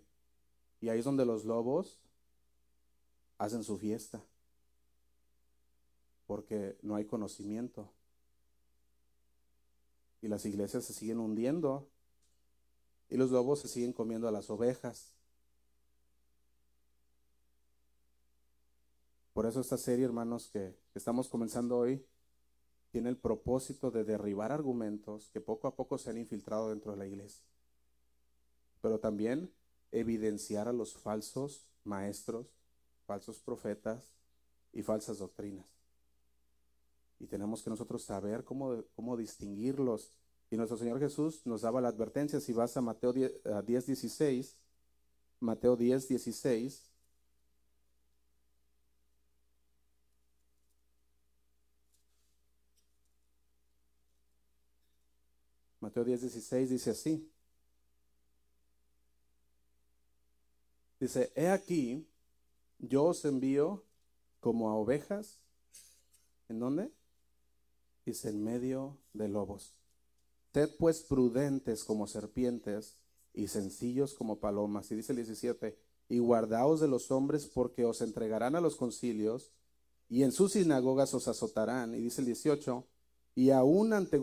Y 0.81 0.89
ahí 0.89 0.99
es 0.99 1.05
donde 1.05 1.25
los 1.25 1.45
lobos 1.45 1.99
hacen 3.37 3.63
su 3.63 3.77
fiesta. 3.77 4.21
Porque 6.27 6.77
no 6.81 6.95
hay 6.95 7.05
conocimiento. 7.05 7.89
Y 10.21 10.27
las 10.27 10.45
iglesias 10.45 10.83
se 10.83 10.93
siguen 10.93 11.19
hundiendo. 11.19 11.89
Y 13.09 13.15
los 13.15 13.31
lobos 13.31 13.61
se 13.61 13.69
siguen 13.69 13.93
comiendo 13.93 14.27
a 14.27 14.31
las 14.31 14.49
ovejas. 14.49 15.15
Por 19.33 19.45
eso 19.45 19.61
esta 19.61 19.77
serie, 19.77 20.03
hermanos, 20.03 20.49
que 20.49 20.75
estamos 20.95 21.29
comenzando 21.29 21.77
hoy, 21.77 22.05
tiene 22.91 23.09
el 23.09 23.17
propósito 23.17 23.89
de 23.89 24.03
derribar 24.03 24.51
argumentos 24.51 25.29
que 25.29 25.39
poco 25.39 25.67
a 25.67 25.75
poco 25.75 25.97
se 25.97 26.09
han 26.09 26.17
infiltrado 26.17 26.69
dentro 26.69 26.91
de 26.91 26.97
la 26.97 27.05
iglesia. 27.05 27.45
Pero 28.81 28.99
también 28.99 29.51
evidenciar 29.91 30.67
a 30.67 30.73
los 30.73 30.93
falsos 30.93 31.67
maestros, 31.83 32.47
falsos 33.05 33.39
profetas 33.39 34.11
y 34.73 34.83
falsas 34.83 35.19
doctrinas. 35.19 35.65
Y 37.19 37.27
tenemos 37.27 37.63
que 37.63 37.69
nosotros 37.69 38.03
saber 38.03 38.43
cómo, 38.43 38.83
cómo 38.95 39.17
distinguirlos. 39.17 40.11
Y 40.51 40.57
nuestro 40.57 40.77
Señor 40.77 40.99
Jesús 40.99 41.41
nos 41.45 41.61
daba 41.61 41.81
la 41.81 41.89
advertencia, 41.89 42.39
si 42.39 42.53
vas 42.53 42.77
a 42.77 42.81
Mateo 42.81 43.11
10, 43.11 43.31
10 43.65 43.85
16, 43.87 44.55
Mateo 45.39 45.75
10, 45.75 46.07
16, 46.07 46.91
Mateo 55.79 56.03
10, 56.03 56.21
16 56.21 56.69
dice 56.69 56.91
así. 56.91 57.31
Dice, 60.99 61.31
he 61.35 61.49
aquí, 61.49 62.07
yo 62.79 63.05
os 63.05 63.23
envío 63.25 63.83
como 64.39 64.69
a 64.69 64.75
ovejas. 64.75 65.39
¿En 66.49 66.59
dónde? 66.59 66.91
Dice, 68.05 68.29
en 68.29 68.43
medio 68.43 68.97
de 69.13 69.27
lobos. 69.27 69.75
Sed 70.53 70.75
pues 70.79 71.01
prudentes 71.01 71.83
como 71.83 72.07
serpientes 72.07 72.97
y 73.31 73.47
sencillos 73.47 74.15
como 74.15 74.39
palomas. 74.39 74.89
Y 74.89 74.95
dice 74.95 75.11
el 75.11 75.17
17, 75.17 75.77
y 76.09 76.17
guardaos 76.17 76.79
de 76.79 76.87
los 76.87 77.11
hombres 77.11 77.45
porque 77.45 77.85
os 77.85 78.01
entregarán 78.01 78.55
a 78.55 78.61
los 78.61 78.75
concilios 78.75 79.51
y 80.09 80.23
en 80.23 80.31
sus 80.31 80.53
sinagogas 80.53 81.13
os 81.13 81.27
azotarán. 81.27 81.93
Y 81.93 81.99
dice 81.99 82.21
el 82.21 82.25
18, 82.25 82.87
y 83.35 83.51
aún 83.51 83.93
ante, 83.93 84.19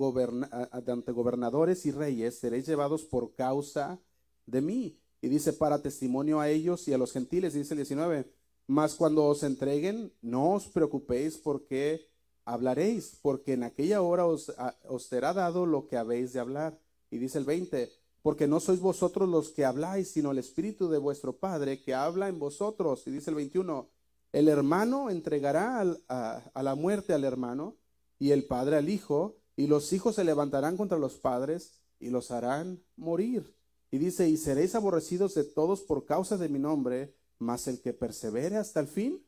ante 0.72 1.12
gobernadores 1.12 1.86
y 1.86 1.92
reyes 1.92 2.40
seréis 2.40 2.66
llevados 2.66 3.04
por 3.04 3.36
causa 3.36 4.00
de 4.46 4.60
mí. 4.60 5.00
Y 5.24 5.28
dice, 5.30 5.54
para 5.54 5.80
testimonio 5.80 6.38
a 6.38 6.50
ellos 6.50 6.86
y 6.86 6.92
a 6.92 6.98
los 6.98 7.10
gentiles, 7.10 7.54
dice 7.54 7.72
el 7.72 7.78
19, 7.78 8.30
mas 8.66 8.94
cuando 8.94 9.24
os 9.24 9.42
entreguen, 9.42 10.12
no 10.20 10.52
os 10.52 10.66
preocupéis 10.66 11.38
porque 11.38 12.10
hablaréis, 12.44 13.18
porque 13.22 13.54
en 13.54 13.62
aquella 13.62 14.02
hora 14.02 14.26
os, 14.26 14.52
será 14.98 15.32
dado 15.32 15.64
lo 15.64 15.86
que 15.86 15.96
habéis 15.96 16.34
de 16.34 16.40
hablar. 16.40 16.78
Y 17.10 17.16
dice 17.16 17.38
el 17.38 17.46
20, 17.46 17.90
porque 18.20 18.46
no 18.46 18.60
sois 18.60 18.80
vosotros 18.80 19.26
los 19.26 19.48
que 19.48 19.64
habláis, 19.64 20.10
sino 20.10 20.30
el 20.30 20.36
Espíritu 20.36 20.90
de 20.90 20.98
vuestro 20.98 21.38
Padre 21.38 21.80
que 21.80 21.94
habla 21.94 22.28
en 22.28 22.38
vosotros. 22.38 23.06
Y 23.06 23.10
dice 23.10 23.30
el 23.30 23.36
21, 23.36 23.88
el 24.32 24.48
hermano 24.48 25.08
entregará 25.08 25.80
a 25.80 26.62
la 26.62 26.74
muerte 26.74 27.14
al 27.14 27.24
hermano 27.24 27.78
y 28.18 28.32
el 28.32 28.44
padre 28.44 28.76
al 28.76 28.90
hijo, 28.90 29.38
y 29.56 29.68
los 29.68 29.90
hijos 29.94 30.16
se 30.16 30.24
levantarán 30.24 30.76
contra 30.76 30.98
los 30.98 31.14
padres 31.14 31.80
y 31.98 32.10
los 32.10 32.30
harán 32.30 32.82
morir. 32.96 33.53
Y 33.94 33.98
dice, 33.98 34.28
y 34.28 34.36
seréis 34.36 34.74
aborrecidos 34.74 35.34
de 35.34 35.44
todos 35.44 35.80
por 35.80 36.04
causa 36.04 36.36
de 36.36 36.48
mi 36.48 36.58
nombre, 36.58 37.14
mas 37.38 37.68
el 37.68 37.80
que 37.80 37.92
persevere 37.92 38.56
hasta 38.56 38.80
el 38.80 38.88
fin, 38.88 39.24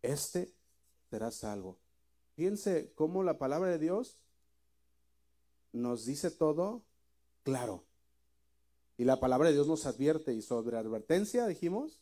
este 0.00 0.54
será 1.10 1.32
salvo. 1.32 1.80
Fíjense 2.36 2.92
cómo 2.94 3.24
la 3.24 3.36
palabra 3.36 3.70
de 3.70 3.80
Dios 3.80 4.20
nos 5.72 6.04
dice 6.04 6.30
todo 6.30 6.84
claro. 7.42 7.82
Y 8.96 9.06
la 9.06 9.18
palabra 9.18 9.48
de 9.48 9.54
Dios 9.54 9.66
nos 9.66 9.86
advierte 9.86 10.32
y 10.32 10.40
sobre 10.40 10.76
advertencia, 10.76 11.48
dijimos, 11.48 12.00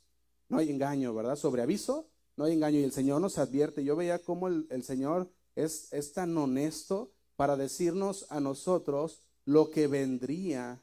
no 0.50 0.58
hay 0.58 0.68
engaño, 0.68 1.14
¿verdad? 1.14 1.36
Sobre 1.36 1.62
aviso, 1.62 2.06
no 2.36 2.44
hay 2.44 2.52
engaño. 2.52 2.80
Y 2.80 2.84
el 2.84 2.92
Señor 2.92 3.22
nos 3.22 3.38
advierte. 3.38 3.82
Yo 3.82 3.96
veía 3.96 4.18
cómo 4.18 4.46
el, 4.46 4.66
el 4.68 4.82
Señor 4.82 5.32
es, 5.54 6.12
tan 6.12 6.36
honesto 6.36 7.14
para 7.34 7.56
decirnos 7.56 8.26
a 8.28 8.40
nosotros 8.40 9.22
lo 9.46 9.70
que 9.70 9.86
vendría 9.86 10.82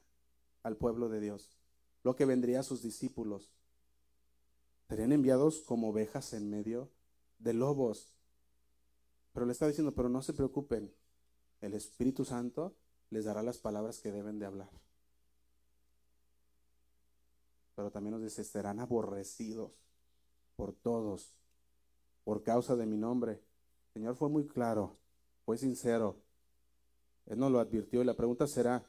al 0.63 0.77
pueblo 0.77 1.09
de 1.09 1.19
Dios, 1.19 1.57
lo 2.03 2.15
que 2.15 2.25
vendría 2.25 2.61
a 2.61 2.63
sus 2.63 2.81
discípulos. 2.81 3.51
Serían 4.87 5.11
enviados 5.11 5.61
como 5.61 5.89
ovejas 5.89 6.33
en 6.33 6.49
medio 6.49 6.89
de 7.37 7.53
lobos. 7.53 8.15
Pero 9.33 9.45
le 9.45 9.51
está 9.51 9.67
diciendo, 9.67 9.93
pero 9.93 10.09
no 10.09 10.21
se 10.21 10.33
preocupen, 10.33 10.93
el 11.61 11.73
Espíritu 11.73 12.25
Santo 12.25 12.75
les 13.09 13.25
dará 13.25 13.43
las 13.43 13.57
palabras 13.57 13.99
que 13.99 14.11
deben 14.11 14.39
de 14.39 14.45
hablar. 14.45 14.69
Pero 17.75 17.91
también 17.91 18.13
nos 18.13 18.23
dice, 18.23 18.43
serán 18.43 18.79
aborrecidos 18.79 19.71
por 20.55 20.73
todos, 20.73 21.33
por 22.23 22.43
causa 22.43 22.75
de 22.75 22.85
mi 22.85 22.97
nombre. 22.97 23.41
Señor 23.93 24.15
fue 24.15 24.29
muy 24.29 24.47
claro, 24.47 24.97
fue 25.45 25.57
sincero. 25.57 26.17
Él 27.25 27.39
nos 27.39 27.51
lo 27.51 27.59
advirtió 27.59 28.01
y 28.01 28.05
la 28.05 28.15
pregunta 28.15 28.47
será, 28.47 28.83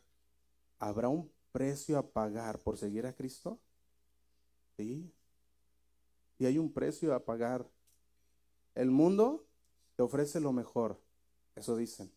¿habrá 0.78 1.08
un 1.08 1.30
precio 1.52 1.98
a 1.98 2.10
pagar 2.10 2.58
por 2.58 2.76
seguir 2.76 3.06
a 3.06 3.12
Cristo? 3.12 3.58
Sí. 4.76 5.12
Y 6.38 6.46
hay 6.46 6.58
un 6.58 6.72
precio 6.72 7.14
a 7.14 7.24
pagar. 7.24 7.68
El 8.74 8.90
mundo 8.90 9.46
te 9.96 10.02
ofrece 10.02 10.40
lo 10.40 10.52
mejor, 10.52 11.00
eso 11.54 11.76
dicen. 11.76 12.10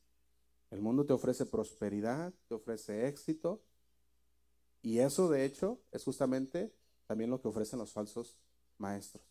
El 0.71 0.81
mundo 0.81 1.05
te 1.05 1.13
ofrece 1.13 1.45
prosperidad, 1.45 2.33
te 2.47 2.55
ofrece 2.55 3.07
éxito. 3.07 3.61
Y 4.81 4.99
eso, 4.99 5.29
de 5.29 5.45
hecho, 5.45 5.79
es 5.91 6.03
justamente 6.03 6.73
también 7.07 7.29
lo 7.29 7.41
que 7.41 7.47
ofrecen 7.47 7.79
los 7.79 7.91
falsos 7.91 8.37
maestros, 8.77 9.23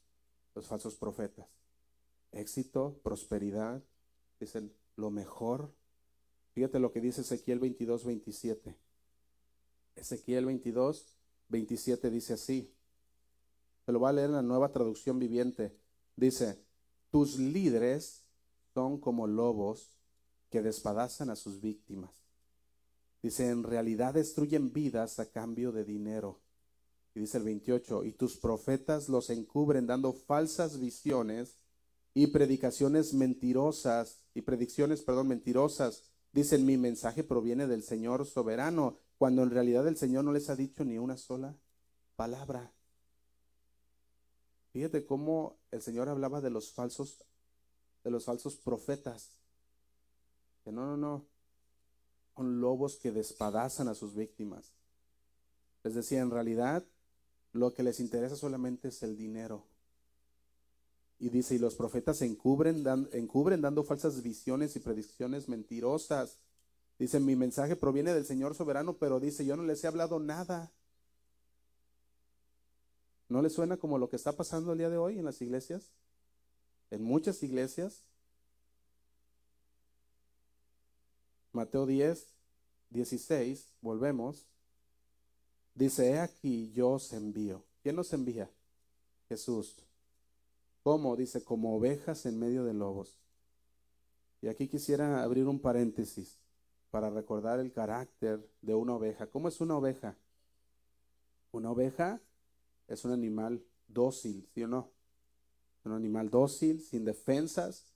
los 0.54 0.66
falsos 0.66 0.96
profetas 0.96 1.46
éxito, 2.32 2.98
prosperidad, 3.02 3.82
dicen 4.40 4.72
lo 4.96 5.10
mejor. 5.10 5.72
Fíjate 6.54 6.78
lo 6.78 6.92
que 6.92 7.00
dice 7.00 7.20
Ezequiel 7.20 7.60
22, 7.60 8.04
27. 8.04 8.76
Ezequiel 9.94 10.46
22, 10.46 11.16
27 11.48 12.10
dice 12.10 12.34
así. 12.34 12.72
Se 13.84 13.92
lo 13.92 14.00
va 14.00 14.10
a 14.10 14.12
leer 14.12 14.30
en 14.30 14.36
la 14.36 14.42
nueva 14.42 14.72
traducción 14.72 15.18
viviente. 15.18 15.76
Dice, 16.16 16.58
tus 17.10 17.38
líderes 17.38 18.24
son 18.74 18.98
como 18.98 19.26
lobos 19.26 19.98
que 20.50 20.62
despadazan 20.62 21.30
a 21.30 21.36
sus 21.36 21.60
víctimas. 21.60 22.10
Dice, 23.22 23.48
en 23.48 23.62
realidad 23.62 24.14
destruyen 24.14 24.72
vidas 24.72 25.18
a 25.18 25.30
cambio 25.30 25.72
de 25.72 25.84
dinero. 25.84 26.40
Y 27.14 27.20
dice 27.20 27.38
el 27.38 27.44
28, 27.44 28.04
y 28.04 28.12
tus 28.12 28.36
profetas 28.36 29.08
los 29.08 29.30
encubren 29.30 29.86
dando 29.86 30.12
falsas 30.12 30.80
visiones 30.80 31.58
y 32.14 32.28
predicaciones 32.28 33.14
mentirosas 33.14 34.18
y 34.34 34.42
predicciones, 34.42 35.02
perdón, 35.02 35.28
mentirosas. 35.28 36.04
Dicen, 36.32 36.64
mi 36.64 36.78
mensaje 36.78 37.22
proviene 37.22 37.66
del 37.66 37.82
Señor 37.82 38.26
soberano, 38.26 38.98
cuando 39.22 39.44
en 39.44 39.50
realidad 39.50 39.86
el 39.86 39.96
Señor 39.96 40.24
no 40.24 40.32
les 40.32 40.50
ha 40.50 40.56
dicho 40.56 40.84
ni 40.84 40.98
una 40.98 41.16
sola 41.16 41.54
palabra. 42.16 42.72
Fíjate 44.72 45.06
cómo 45.06 45.60
el 45.70 45.80
Señor 45.80 46.08
hablaba 46.08 46.40
de 46.40 46.50
los 46.50 46.72
falsos, 46.72 47.24
de 48.02 48.10
los 48.10 48.24
falsos 48.24 48.56
profetas. 48.56 49.30
Que 50.64 50.72
no, 50.72 50.86
no, 50.86 50.96
no. 50.96 51.24
Son 52.34 52.60
lobos 52.60 52.96
que 52.96 53.12
despadazan 53.12 53.86
a 53.86 53.94
sus 53.94 54.16
víctimas. 54.16 54.72
Les 55.84 55.94
decía, 55.94 56.20
en 56.20 56.32
realidad, 56.32 56.84
lo 57.52 57.74
que 57.74 57.84
les 57.84 58.00
interesa 58.00 58.34
solamente 58.34 58.88
es 58.88 59.04
el 59.04 59.16
dinero. 59.16 59.68
Y 61.20 61.28
dice, 61.28 61.54
y 61.54 61.58
los 61.58 61.76
profetas 61.76 62.22
encubren, 62.22 62.84
encubren 63.12 63.60
dando 63.60 63.84
falsas 63.84 64.20
visiones 64.20 64.74
y 64.74 64.80
predicciones 64.80 65.48
mentirosas. 65.48 66.40
Dice, 67.02 67.18
mi 67.18 67.34
mensaje 67.34 67.74
proviene 67.74 68.14
del 68.14 68.24
Señor 68.24 68.54
soberano, 68.54 68.96
pero 68.96 69.18
dice, 69.18 69.44
yo 69.44 69.56
no 69.56 69.64
les 69.64 69.82
he 69.82 69.88
hablado 69.88 70.20
nada. 70.20 70.70
¿No 73.28 73.42
les 73.42 73.54
suena 73.54 73.76
como 73.76 73.98
lo 73.98 74.08
que 74.08 74.14
está 74.14 74.36
pasando 74.36 74.70
el 74.70 74.78
día 74.78 74.88
de 74.88 74.98
hoy 74.98 75.18
en 75.18 75.24
las 75.24 75.42
iglesias? 75.42 75.90
En 76.92 77.02
muchas 77.02 77.42
iglesias. 77.42 78.04
Mateo 81.50 81.86
10, 81.86 82.24
16, 82.90 83.72
volvemos. 83.80 84.46
Dice, 85.74 86.08
he 86.08 86.20
aquí 86.20 86.70
yo 86.70 86.90
os 86.90 87.12
envío. 87.12 87.64
¿Quién 87.82 87.96
nos 87.96 88.12
envía? 88.12 88.48
Jesús. 89.28 89.74
¿Cómo? 90.84 91.16
Dice, 91.16 91.42
como 91.42 91.74
ovejas 91.74 92.26
en 92.26 92.38
medio 92.38 92.62
de 92.62 92.74
lobos. 92.74 93.18
Y 94.40 94.46
aquí 94.46 94.68
quisiera 94.68 95.24
abrir 95.24 95.48
un 95.48 95.58
paréntesis 95.58 96.41
para 96.92 97.08
recordar 97.08 97.58
el 97.58 97.72
carácter 97.72 98.46
de 98.60 98.74
una 98.74 98.94
oveja. 98.94 99.26
¿Cómo 99.26 99.48
es 99.48 99.62
una 99.62 99.78
oveja? 99.78 100.14
Una 101.50 101.70
oveja 101.70 102.20
es 102.86 103.02
un 103.06 103.12
animal 103.12 103.64
dócil, 103.88 104.46
¿sí 104.54 104.62
o 104.62 104.68
no? 104.68 104.90
Un 105.84 105.92
animal 105.92 106.28
dócil, 106.28 106.82
sin 106.82 107.06
defensas. 107.06 107.94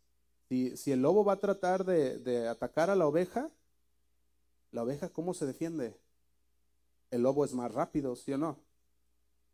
Si, 0.49 0.73
el 0.91 1.03
lobo 1.03 1.27
va 1.27 1.35
a 1.35 1.41
tratar 1.41 1.85
de, 1.85 2.19
de 2.19 2.49
atacar 2.49 2.89
a 2.89 2.97
la 2.97 3.07
oveja, 3.07 3.51
la 4.73 4.83
oveja, 4.83 5.11
¿cómo 5.11 5.35
se 5.35 5.45
defiende? 5.45 5.95
El 7.11 7.23
lobo 7.23 7.45
es 7.45 7.53
más 7.53 7.71
rápido, 7.71 8.17
¿sí 8.17 8.33
o 8.33 8.39
no? 8.39 8.59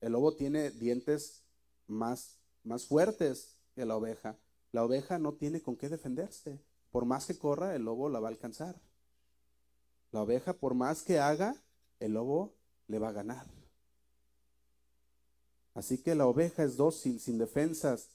El 0.01 0.13
lobo 0.13 0.37
tiene 0.37 0.71
dientes 0.71 1.43
más, 1.89 2.39
más 2.63 2.87
fuertes 2.87 3.57
que 3.75 3.85
la 3.87 3.97
oveja. 3.97 4.39
La 4.71 4.85
oveja 4.85 5.19
no 5.19 5.35
tiene 5.35 5.61
con 5.61 5.75
qué 5.75 5.89
defenderse. 5.89 6.61
Por 6.93 7.07
más 7.07 7.27
que 7.27 7.37
corra, 7.37 7.75
el 7.75 7.83
lobo 7.83 8.09
la 8.09 8.21
va 8.21 8.29
a 8.29 8.31
alcanzar. 8.31 8.81
La 10.13 10.23
oveja, 10.23 10.53
por 10.53 10.75
más 10.75 11.03
que 11.03 11.19
haga, 11.19 11.57
el 11.99 12.13
lobo 12.13 12.53
le 12.87 12.99
va 12.99 13.09
a 13.09 13.13
ganar. 13.13 13.47
Así 15.75 15.99
que 15.99 16.15
la 16.15 16.27
oveja 16.27 16.63
es 16.63 16.77
dócil, 16.77 17.19
sin 17.19 17.39
defensas. 17.39 18.11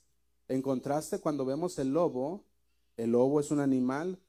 En 0.48 0.62
contraste, 0.62 1.20
cuando 1.20 1.44
vemos 1.44 1.80
el 1.80 1.90
lobo, 1.90 2.44
el 2.96 3.12
lobo 3.12 3.40
es 3.40 3.52
un 3.52 3.60
animal 3.60 4.20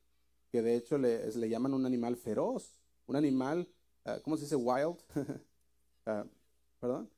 que 0.51 0.63
de 0.63 0.77
hecho 0.77 0.97
le, 0.97 1.31
le 1.31 1.49
llaman 1.49 1.75
un 1.75 1.85
animal 1.85 2.17
feroz, 2.17 2.73
un 3.07 3.17
animal, 3.17 3.69
uh, 4.07 4.21
¿cómo 4.23 4.37
se 4.37 4.45
dice? 4.45 4.57
Wild, 4.57 4.97
uh, 6.07 6.25
perdón, 6.81 7.11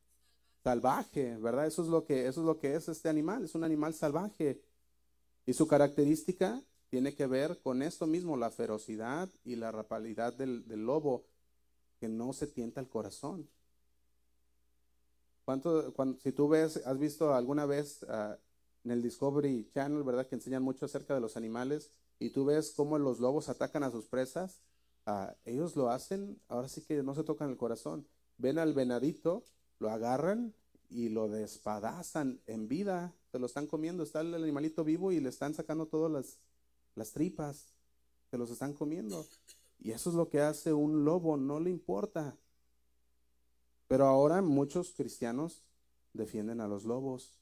salvaje, 0.65 1.37
¿verdad? 1.37 1.67
Eso 1.67 1.83
es 1.83 1.89
lo 1.89 2.05
que 2.05 2.27
eso 2.27 2.41
es 2.41 2.47
lo 2.47 2.59
que 2.59 2.75
es 2.75 2.89
este 2.89 3.09
animal, 3.09 3.45
es 3.45 3.55
un 3.55 3.63
animal 3.63 3.95
salvaje 3.95 4.61
y 5.47 5.53
su 5.53 5.69
característica 5.69 6.61
tiene 6.91 7.15
que 7.15 7.27
ver 7.27 7.59
con 7.63 7.83
esto 7.83 8.07
mismo, 8.07 8.37
la 8.37 8.51
ferocidad 8.51 9.29
y 9.45 9.57
la 9.57 9.71
rapalidad 9.71 10.35
del, 10.35 10.67
del 10.67 10.85
lobo, 10.85 11.25
que 12.01 12.09
no 12.09 12.33
se 12.33 12.47
tienta 12.47 12.81
el 12.81 12.89
corazón. 12.89 13.49
¿Cuánto, 15.45 15.93
cuando, 15.95 16.19
si 16.21 16.33
tú 16.33 16.49
ves, 16.49 16.79
has 16.85 16.99
visto 16.99 17.35
alguna 17.35 17.65
vez 17.67 18.03
uh, 18.03 18.35
en 18.85 18.91
el 18.91 19.03
Discovery 19.03 19.69
Channel, 19.73 20.03
¿verdad? 20.03 20.27
Que 20.27 20.35
enseñan 20.35 20.63
mucho 20.63 20.87
acerca 20.87 21.15
de 21.15 21.21
los 21.21 21.37
animales 21.37 21.91
y 22.19 22.31
tú 22.31 22.45
ves 22.45 22.73
cómo 22.77 22.99
los 22.99 23.21
lobos 23.21 23.49
atacan 23.49 23.83
a 23.83 23.91
sus 23.91 24.07
presas, 24.07 24.61
uh, 25.07 25.33
ellos 25.45 25.77
lo 25.77 25.91
hacen, 25.91 26.41
ahora 26.49 26.69
sí 26.69 26.83
que 26.83 27.03
no 27.03 27.15
se 27.15 27.25
tocan 27.25 27.51
el 27.51 27.57
corazón. 27.57 28.07
Ven 28.37 28.59
al 28.59 28.75
venadito, 28.75 29.45
lo 29.79 29.91
agarran 29.91 30.55
y 30.89 31.09
lo 31.09 31.29
despadazan 31.29 32.41
en 32.47 32.69
vida, 32.69 33.15
se 33.31 33.39
lo 33.39 33.47
están 33.47 33.67
comiendo, 33.67 34.03
está 34.03 34.23
el 34.23 34.35
animalito 34.35 34.83
vivo 34.83 35.13
y 35.13 35.21
le 35.21 35.29
están 35.29 35.55
sacando 35.55 35.87
todas 35.87 36.11
las, 36.11 36.39
las 37.01 37.13
tripas, 37.13 37.73
se 38.31 38.37
los 38.37 38.51
están 38.51 38.75
comiendo. 38.75 39.27
Y 39.79 39.93
eso 39.93 40.11
es 40.11 40.17
lo 40.17 40.29
que 40.29 40.41
hace 40.41 40.75
un 40.75 41.07
lobo, 41.07 41.39
no 41.39 41.59
le 41.59 41.71
importa. 41.71 42.37
Pero 43.89 44.05
ahora 44.05 44.43
muchos 44.43 44.93
cristianos 44.93 45.63
defienden 46.13 46.61
a 46.61 46.69
los 46.69 46.85
lobos. 46.85 47.41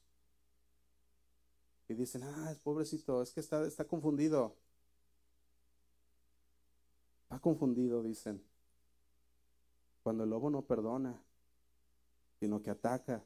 Y 1.89 1.93
dicen, 1.93 2.23
ah, 2.23 2.51
es 2.51 2.59
pobrecito, 2.59 3.21
es 3.21 3.33
que 3.33 3.41
está, 3.41 3.67
está 3.67 3.83
confundido. 3.85 4.55
Está 7.23 7.39
confundido, 7.39 8.01
dicen. 8.01 8.41
Cuando 10.03 10.23
el 10.23 10.29
lobo 10.29 10.49
no 10.49 10.61
perdona, 10.61 11.21
sino 12.39 12.61
que 12.61 12.69
ataca. 12.69 13.25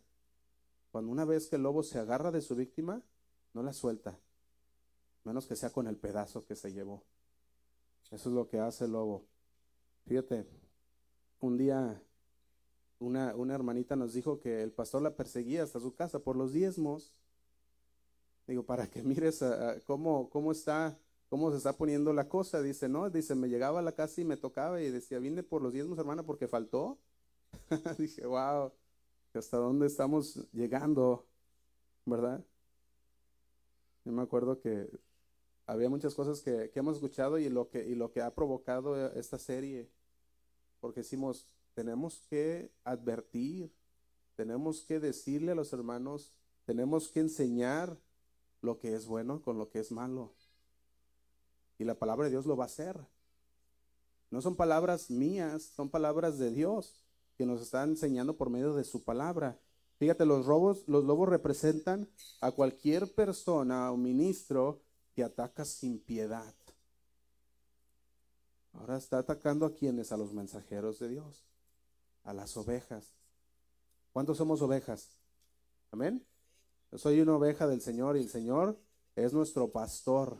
Cuando 0.91 1.11
una 1.11 1.25
vez 1.25 1.45
que 1.47 1.57
el 1.57 1.61
lobo 1.63 1.83
se 1.83 1.99
agarra 1.99 2.31
de 2.31 2.41
su 2.41 2.55
víctima, 2.55 3.03
no 3.53 3.61
la 3.61 3.73
suelta, 3.73 4.17
menos 5.23 5.47
que 5.47 5.55
sea 5.55 5.69
con 5.69 5.87
el 5.87 5.97
pedazo 5.97 6.45
que 6.45 6.55
se 6.55 6.71
llevó. 6.71 7.03
Eso 8.11 8.29
es 8.29 8.35
lo 8.35 8.47
que 8.47 8.59
hace 8.59 8.85
el 8.85 8.91
lobo. 8.91 9.25
Fíjate, 10.05 10.45
un 11.39 11.57
día 11.57 12.01
una, 12.99 13.35
una 13.35 13.55
hermanita 13.55 13.95
nos 13.95 14.13
dijo 14.13 14.39
que 14.39 14.63
el 14.63 14.71
pastor 14.71 15.01
la 15.01 15.15
perseguía 15.15 15.63
hasta 15.63 15.79
su 15.79 15.93
casa 15.93 16.19
por 16.19 16.35
los 16.35 16.53
diezmos. 16.53 17.13
Digo, 18.47 18.65
para 18.65 18.89
que 18.89 19.03
mires 19.03 19.43
cómo, 19.85 20.29
cómo 20.29 20.51
está, 20.51 20.97
cómo 21.29 21.51
se 21.51 21.57
está 21.57 21.73
poniendo 21.73 22.13
la 22.13 22.27
cosa. 22.27 22.61
Dice, 22.61 22.89
no, 22.89 23.09
dice, 23.09 23.35
me 23.35 23.49
llegaba 23.49 23.79
a 23.79 23.83
la 23.83 23.93
casa 23.93 24.21
y 24.21 24.25
me 24.25 24.37
tocaba 24.37 24.81
y 24.81 24.89
decía, 24.89 25.19
vine 25.19 25.43
por 25.43 25.61
los 25.61 25.73
diezmos, 25.73 25.97
hermana, 25.97 26.23
porque 26.23 26.47
faltó. 26.47 26.97
Dije, 27.97 28.25
wow, 28.25 28.71
hasta 29.33 29.57
dónde 29.57 29.87
estamos 29.87 30.35
llegando, 30.51 31.25
¿verdad? 32.05 32.43
Yo 34.05 34.11
me 34.11 34.21
acuerdo 34.21 34.59
que 34.59 34.89
había 35.73 35.89
muchas 35.89 36.13
cosas 36.13 36.41
que, 36.41 36.69
que 36.69 36.79
hemos 36.79 36.97
escuchado 36.97 37.39
y 37.39 37.49
lo 37.49 37.67
que, 37.67 37.83
y 37.87 37.95
lo 37.95 38.11
que 38.11 38.21
ha 38.21 38.33
provocado 38.35 39.11
esta 39.13 39.39
serie, 39.39 39.89
porque 40.79 40.99
decimos, 40.99 41.47
tenemos 41.73 42.21
que 42.29 42.71
advertir, 42.83 43.71
tenemos 44.35 44.83
que 44.83 44.99
decirle 44.99 45.53
a 45.53 45.55
los 45.55 45.73
hermanos, 45.73 46.31
tenemos 46.65 47.09
que 47.09 47.21
enseñar 47.21 47.97
lo 48.61 48.77
que 48.77 48.93
es 48.93 49.07
bueno 49.07 49.41
con 49.41 49.57
lo 49.57 49.69
que 49.69 49.79
es 49.79 49.91
malo. 49.91 50.31
Y 51.79 51.85
la 51.85 51.95
palabra 51.95 52.25
de 52.25 52.31
Dios 52.31 52.45
lo 52.45 52.55
va 52.55 52.65
a 52.65 52.67
hacer. 52.67 52.99
No 54.29 54.41
son 54.41 54.55
palabras 54.55 55.09
mías, 55.09 55.63
son 55.75 55.89
palabras 55.89 56.37
de 56.37 56.51
Dios 56.51 57.03
que 57.35 57.47
nos 57.47 57.61
está 57.61 57.83
enseñando 57.83 58.37
por 58.37 58.51
medio 58.51 58.75
de 58.75 58.83
su 58.83 59.03
palabra. 59.03 59.59
Fíjate, 59.97 60.25
los 60.25 60.45
robos, 60.45 60.83
los 60.87 61.03
lobos 61.03 61.29
representan 61.29 62.07
a 62.41 62.51
cualquier 62.51 63.11
persona 63.15 63.91
o 63.91 63.97
ministro 63.97 64.81
que 65.13 65.23
ataca 65.23 65.65
sin 65.65 65.99
piedad. 65.99 66.53
Ahora 68.73 68.97
está 68.97 69.19
atacando 69.19 69.65
a 69.65 69.73
quienes, 69.73 70.11
a 70.11 70.17
los 70.17 70.33
mensajeros 70.33 70.99
de 70.99 71.09
Dios 71.09 71.45
a 72.23 72.33
las 72.33 72.55
ovejas. 72.57 73.13
¿Cuántos 74.11 74.37
somos 74.37 74.61
ovejas? 74.61 75.09
Amén. 75.91 76.25
Yo 76.91 76.97
soy 76.97 77.21
una 77.21 77.35
oveja 77.35 77.67
del 77.67 77.81
Señor 77.81 78.17
y 78.17 78.21
el 78.21 78.29
Señor 78.29 78.79
es 79.15 79.33
nuestro 79.33 79.71
pastor. 79.71 80.37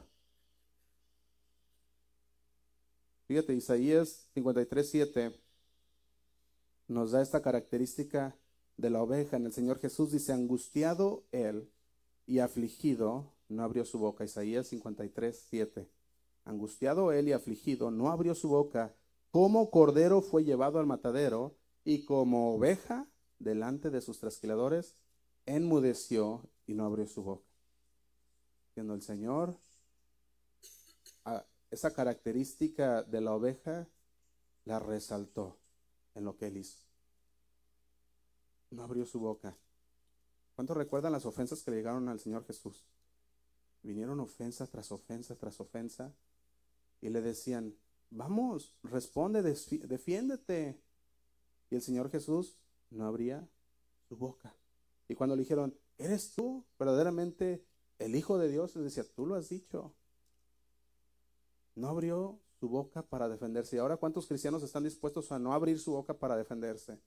Fíjate, 3.28 3.54
Isaías 3.54 4.28
53, 4.34 4.90
7 4.90 5.40
nos 6.88 7.12
da 7.12 7.22
esta 7.22 7.42
característica 7.42 8.36
de 8.78 8.90
la 8.90 9.02
oveja. 9.02 9.38
En 9.38 9.46
el 9.46 9.54
Señor 9.54 9.80
Jesús 9.80 10.12
dice, 10.12 10.34
angustiado 10.34 11.24
él 11.32 11.72
y 12.28 12.40
afligido, 12.40 13.32
no 13.54 13.64
abrió 13.64 13.86
su 13.86 14.00
boca. 14.00 14.24
Isaías 14.24 14.68
53, 14.68 15.46
7. 15.50 15.90
Angustiado 16.46 17.12
él 17.12 17.30
y 17.30 17.32
afligido, 17.32 17.92
no 17.92 18.10
abrió 18.10 18.36
su 18.36 18.50
boca. 18.50 18.96
Como 19.32 19.70
cordero 19.70 20.22
fue 20.22 20.44
llevado 20.44 20.80
al 20.80 20.86
matadero 20.86 21.56
y 21.84 22.06
como 22.06 22.56
oveja 22.56 23.08
delante 23.40 23.90
de 23.90 24.02
sus 24.02 24.20
trasquiladores, 24.20 24.96
enmudeció 25.46 26.50
y 26.66 26.74
no 26.74 26.86
abrió 26.86 27.08
su 27.08 27.24
boca. 27.24 27.48
Siendo 28.74 28.94
el 28.94 29.02
Señor, 29.02 29.58
esa 31.72 31.94
característica 31.94 33.04
de 33.04 33.22
la 33.22 33.34
oveja 33.34 33.88
la 34.66 34.80
resaltó 34.80 35.60
en 36.16 36.26
lo 36.26 36.38
que 36.38 36.48
él 36.48 36.58
hizo. 36.58 36.80
No 38.72 38.84
abrió 38.84 39.06
su 39.06 39.20
boca. 39.20 39.58
¿Cuántos 40.56 40.78
recuerdan 40.78 41.12
las 41.12 41.26
ofensas 41.26 41.64
que 41.64 41.72
le 41.72 41.78
llegaron 41.78 42.08
al 42.10 42.20
Señor 42.20 42.46
Jesús? 42.46 42.86
Vinieron 43.84 44.20
ofensa 44.22 44.66
tras 44.68 44.92
ofensa 44.92 45.36
tras 45.36 45.60
ofensa 45.60 46.14
y 47.02 47.10
le 47.10 47.22
decían, 47.22 47.76
vamos, 48.10 48.74
responde, 48.84 49.42
defiéndete. 49.42 50.80
Y 51.70 51.76
el 51.76 51.82
Señor 51.82 52.10
Jesús 52.10 52.58
no 52.90 53.06
abría 53.06 53.48
su 54.08 54.16
boca. 54.16 54.56
Y 55.10 55.16
cuando 55.16 55.36
le 55.36 55.42
dijeron, 55.42 55.78
¿eres 55.98 56.34
tú 56.34 56.64
verdaderamente 56.80 57.66
el 58.00 58.16
Hijo 58.16 58.38
de 58.38 58.48
Dios? 58.48 58.76
Él 58.76 58.86
decía, 58.86 59.04
tú 59.04 59.26
lo 59.26 59.36
has 59.36 59.50
dicho. 59.50 59.94
No 61.76 61.90
abrió 61.90 62.40
su 62.60 62.70
boca 62.70 63.02
para 63.02 63.28
defenderse. 63.28 63.76
¿Y 63.76 63.80
ahora 63.80 63.98
cuántos 63.98 64.28
cristianos 64.28 64.64
están 64.64 64.84
dispuestos 64.84 65.32
a 65.34 65.40
no 65.40 65.54
abrir 65.54 65.80
su 65.80 65.92
boca 65.92 66.14
para 66.14 66.38
defenderse? 66.38 67.00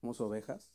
¿Somos 0.00 0.20
ovejas? 0.20 0.70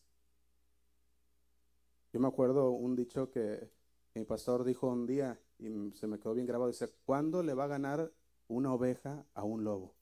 Yo 2.12 2.20
me 2.20 2.28
acuerdo 2.28 2.72
un 2.72 2.96
dicho 2.96 3.30
que 3.30 3.72
mi 4.16 4.26
pastor 4.26 4.64
dijo 4.64 4.88
un 4.88 5.06
día 5.06 5.40
y 5.60 5.92
se 5.92 6.08
me 6.08 6.20
quedó 6.20 6.34
bien 6.34 6.48
grabado. 6.48 6.72
Dice, 6.72 6.90
¿cuándo 7.06 7.44
le 7.44 7.54
va 7.54 7.66
a 7.66 7.68
ganar 7.68 8.12
una 8.48 8.74
oveja 8.74 9.26
a 9.34 9.44
un 9.44 9.64
lobo? 9.64 9.96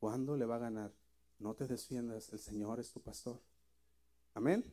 ¿Cuándo 0.00 0.36
le 0.36 0.44
va 0.44 0.56
a 0.56 0.60
ganar? 0.60 0.92
No 1.38 1.54
te 1.54 1.66
defiendas, 1.66 2.32
el 2.32 2.38
Señor 2.38 2.80
es 2.80 2.90
tu 2.90 3.00
pastor. 3.00 3.40
Amén. 4.34 4.64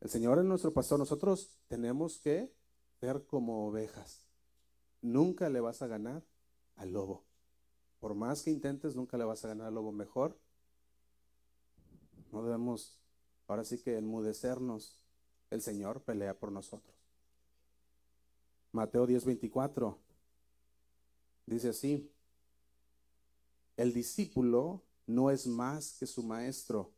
El 0.00 0.08
Señor 0.08 0.38
es 0.38 0.44
nuestro 0.44 0.72
pastor. 0.72 0.98
Nosotros 0.98 1.58
tenemos 1.68 2.18
que 2.18 2.52
ser 3.00 3.24
como 3.24 3.68
ovejas. 3.68 4.26
Nunca 5.00 5.48
le 5.48 5.60
vas 5.60 5.82
a 5.82 5.86
ganar 5.86 6.24
al 6.76 6.92
lobo. 6.92 7.24
Por 8.00 8.14
más 8.14 8.42
que 8.42 8.50
intentes, 8.50 8.96
nunca 8.96 9.16
le 9.16 9.24
vas 9.24 9.44
a 9.44 9.48
ganar 9.48 9.68
al 9.68 9.74
lobo 9.74 9.92
mejor. 9.92 10.38
No 12.32 12.42
debemos, 12.42 13.00
ahora 13.46 13.64
sí 13.64 13.78
que 13.78 13.96
enmudecernos. 13.96 14.96
El 15.50 15.62
Señor 15.62 16.02
pelea 16.02 16.34
por 16.34 16.52
nosotros. 16.52 16.94
Mateo 18.72 19.06
10:24 19.06 19.96
dice 21.46 21.70
así, 21.70 22.10
el 23.76 23.92
discípulo 23.92 24.82
no 25.06 25.30
es 25.30 25.46
más 25.46 25.94
que 25.98 26.06
su 26.06 26.22
maestro, 26.22 26.92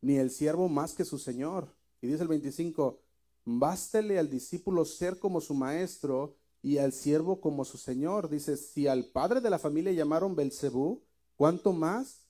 ni 0.00 0.16
el 0.16 0.30
siervo 0.30 0.68
más 0.68 0.94
que 0.94 1.04
su 1.04 1.18
señor. 1.18 1.72
Y 2.00 2.08
dice 2.08 2.22
el 2.22 2.28
25, 2.28 2.98
bástele 3.44 4.18
al 4.18 4.28
discípulo 4.28 4.84
ser 4.84 5.18
como 5.18 5.40
su 5.40 5.54
maestro 5.54 6.36
y 6.62 6.78
al 6.78 6.92
siervo 6.92 7.40
como 7.40 7.64
su 7.64 7.78
señor. 7.78 8.28
Dice, 8.28 8.56
si 8.56 8.88
al 8.88 9.04
padre 9.04 9.40
de 9.40 9.50
la 9.50 9.58
familia 9.58 9.92
llamaron 9.92 10.34
Belcebú, 10.34 11.02
¿cuánto 11.36 11.72
más 11.72 12.22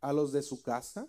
a 0.00 0.12
los 0.12 0.32
de 0.32 0.42
su 0.42 0.62
casa? 0.62 1.08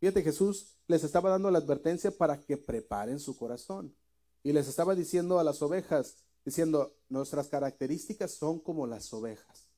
Fíjate, 0.00 0.22
Jesús 0.22 0.77
les 0.88 1.04
estaba 1.04 1.30
dando 1.30 1.50
la 1.50 1.58
advertencia 1.58 2.10
para 2.10 2.40
que 2.40 2.56
preparen 2.56 3.20
su 3.20 3.36
corazón. 3.36 3.94
Y 4.42 4.52
les 4.52 4.66
estaba 4.66 4.94
diciendo 4.94 5.38
a 5.38 5.44
las 5.44 5.60
ovejas, 5.62 6.24
diciendo, 6.44 6.96
nuestras 7.08 7.48
características 7.48 8.32
son 8.32 8.58
como 8.58 8.86
las 8.86 9.12
ovejas, 9.12 9.68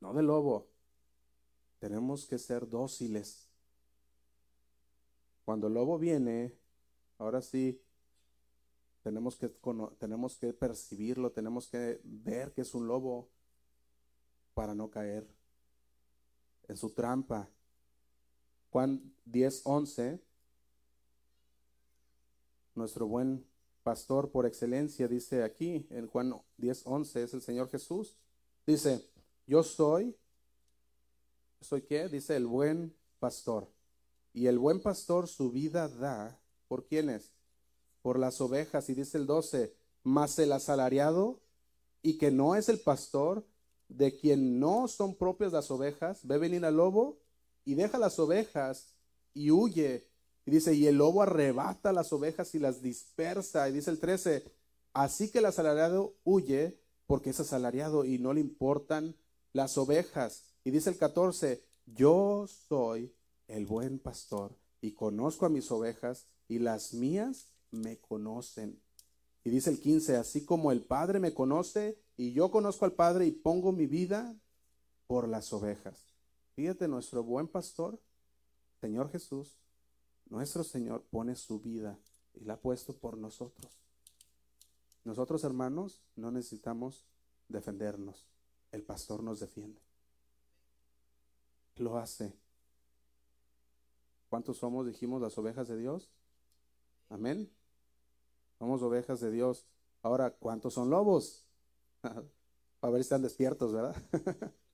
no 0.00 0.12
del 0.12 0.26
lobo. 0.26 0.68
Tenemos 1.78 2.26
que 2.26 2.38
ser 2.38 2.68
dóciles. 2.68 3.48
Cuando 5.44 5.68
el 5.68 5.74
lobo 5.74 5.98
viene, 5.98 6.54
ahora 7.16 7.40
sí, 7.40 7.80
tenemos 9.02 9.36
que, 9.36 9.48
tenemos 9.98 10.36
que 10.36 10.52
percibirlo, 10.52 11.32
tenemos 11.32 11.68
que 11.68 12.00
ver 12.04 12.52
que 12.52 12.60
es 12.60 12.74
un 12.74 12.86
lobo 12.86 13.30
para 14.52 14.74
no 14.74 14.90
caer 14.90 15.26
en 16.66 16.76
su 16.76 16.90
trampa. 16.90 17.48
Juan 18.70 19.14
10, 19.24 19.62
11, 19.64 20.20
nuestro 22.74 23.06
buen 23.06 23.44
pastor 23.82 24.30
por 24.30 24.46
excelencia, 24.46 25.08
dice 25.08 25.42
aquí 25.42 25.86
en 25.90 26.06
Juan 26.06 26.34
10, 26.58 26.82
11, 26.84 27.22
es 27.22 27.34
el 27.34 27.42
Señor 27.42 27.70
Jesús. 27.70 28.16
Dice, 28.66 29.08
yo 29.46 29.62
soy, 29.62 30.14
¿soy 31.60 31.82
qué? 31.82 32.08
Dice 32.08 32.36
el 32.36 32.46
buen 32.46 32.94
pastor. 33.18 33.68
Y 34.32 34.46
el 34.46 34.58
buen 34.58 34.80
pastor 34.80 35.26
su 35.26 35.50
vida 35.50 35.88
da, 35.88 36.38
¿por 36.68 36.84
quiénes? 36.84 37.32
Por 38.02 38.18
las 38.18 38.40
ovejas. 38.40 38.88
Y 38.90 38.94
dice 38.94 39.18
el 39.18 39.26
12, 39.26 39.74
más 40.02 40.38
el 40.38 40.52
asalariado 40.52 41.40
y 42.02 42.18
que 42.18 42.30
no 42.30 42.54
es 42.54 42.68
el 42.68 42.80
pastor, 42.80 43.44
de 43.88 44.14
quien 44.14 44.60
no 44.60 44.86
son 44.86 45.14
propias 45.14 45.52
las 45.52 45.70
ovejas, 45.70 46.26
ve 46.26 46.36
venir 46.36 46.64
al 46.64 46.76
lobo 46.76 47.18
y 47.68 47.74
deja 47.74 47.98
las 47.98 48.18
ovejas 48.18 48.94
y 49.34 49.50
huye. 49.50 50.08
Y 50.46 50.50
dice, 50.50 50.72
y 50.72 50.86
el 50.86 50.96
lobo 50.96 51.20
arrebata 51.20 51.92
las 51.92 52.14
ovejas 52.14 52.54
y 52.54 52.58
las 52.58 52.80
dispersa. 52.80 53.68
Y 53.68 53.72
dice 53.72 53.90
el 53.90 54.00
13, 54.00 54.42
así 54.94 55.30
que 55.30 55.40
el 55.40 55.44
asalariado 55.44 56.14
huye 56.24 56.80
porque 57.04 57.28
es 57.28 57.40
asalariado 57.40 58.06
y 58.06 58.18
no 58.20 58.32
le 58.32 58.40
importan 58.40 59.14
las 59.52 59.76
ovejas. 59.76 60.44
Y 60.64 60.70
dice 60.70 60.88
el 60.88 60.96
14, 60.96 61.62
yo 61.84 62.46
soy 62.48 63.14
el 63.48 63.66
buen 63.66 63.98
pastor 63.98 64.56
y 64.80 64.92
conozco 64.92 65.44
a 65.44 65.50
mis 65.50 65.70
ovejas 65.70 66.26
y 66.48 66.60
las 66.60 66.94
mías 66.94 67.52
me 67.70 67.98
conocen. 67.98 68.80
Y 69.44 69.50
dice 69.50 69.68
el 69.68 69.78
15, 69.78 70.16
así 70.16 70.46
como 70.46 70.72
el 70.72 70.80
Padre 70.80 71.20
me 71.20 71.34
conoce 71.34 71.98
y 72.16 72.32
yo 72.32 72.50
conozco 72.50 72.86
al 72.86 72.92
Padre 72.92 73.26
y 73.26 73.32
pongo 73.32 73.72
mi 73.72 73.86
vida 73.86 74.34
por 75.06 75.28
las 75.28 75.52
ovejas. 75.52 76.07
Fíjate, 76.58 76.88
nuestro 76.88 77.22
buen 77.22 77.46
pastor, 77.46 78.00
Señor 78.80 79.12
Jesús, 79.12 79.60
nuestro 80.28 80.64
Señor 80.64 81.04
pone 81.04 81.36
su 81.36 81.60
vida 81.60 81.96
y 82.34 82.42
la 82.46 82.54
ha 82.54 82.60
puesto 82.60 82.96
por 82.96 83.16
nosotros. 83.16 83.78
Nosotros, 85.04 85.44
hermanos, 85.44 86.02
no 86.16 86.32
necesitamos 86.32 87.06
defendernos. 87.46 88.26
El 88.72 88.82
pastor 88.82 89.22
nos 89.22 89.38
defiende. 89.38 89.80
Lo 91.76 91.96
hace. 91.96 92.34
¿Cuántos 94.28 94.56
somos, 94.56 94.84
dijimos, 94.84 95.22
las 95.22 95.38
ovejas 95.38 95.68
de 95.68 95.76
Dios? 95.76 96.10
Amén. 97.08 97.48
Somos 98.58 98.82
ovejas 98.82 99.20
de 99.20 99.30
Dios. 99.30 99.64
Ahora, 100.02 100.32
¿cuántos 100.32 100.74
son 100.74 100.90
lobos? 100.90 101.46
A 102.02 102.90
ver 102.90 102.96
si 102.96 103.02
están 103.02 103.22
despiertos, 103.22 103.72
¿verdad? 103.72 103.94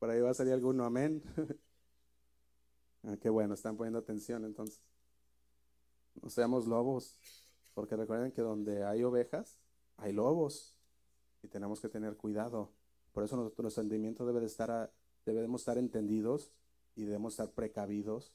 Por 0.00 0.08
ahí 0.08 0.20
va 0.22 0.30
a 0.30 0.34
salir 0.34 0.54
alguno, 0.54 0.86
amén. 0.86 1.22
ah, 3.04 3.18
qué 3.20 3.28
bueno, 3.28 3.52
están 3.52 3.76
poniendo 3.76 3.98
atención 3.98 4.46
entonces. 4.46 4.82
No 6.22 6.30
seamos 6.30 6.66
lobos, 6.66 7.18
porque 7.74 7.96
recuerden 7.96 8.32
que 8.32 8.40
donde 8.40 8.82
hay 8.82 9.04
ovejas, 9.04 9.58
hay 9.98 10.14
lobos 10.14 10.74
y 11.42 11.48
tenemos 11.48 11.82
que 11.82 11.90
tener 11.90 12.16
cuidado. 12.16 12.72
Por 13.12 13.24
eso 13.24 13.36
nuestro, 13.36 13.68
entendimiento 13.68 14.24
debe 14.24 14.40
de 14.40 14.46
estar, 14.46 14.90
debemos 15.26 15.60
estar 15.60 15.76
entendidos 15.76 16.50
y 16.96 17.04
debemos 17.04 17.34
estar 17.34 17.50
precavidos, 17.50 18.32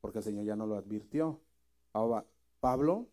porque 0.00 0.18
el 0.18 0.24
Señor 0.24 0.44
ya 0.44 0.56
nos 0.56 0.68
lo 0.68 0.74
advirtió. 0.74 1.40
Ahora, 1.92 2.26
Pablo, 2.58 3.06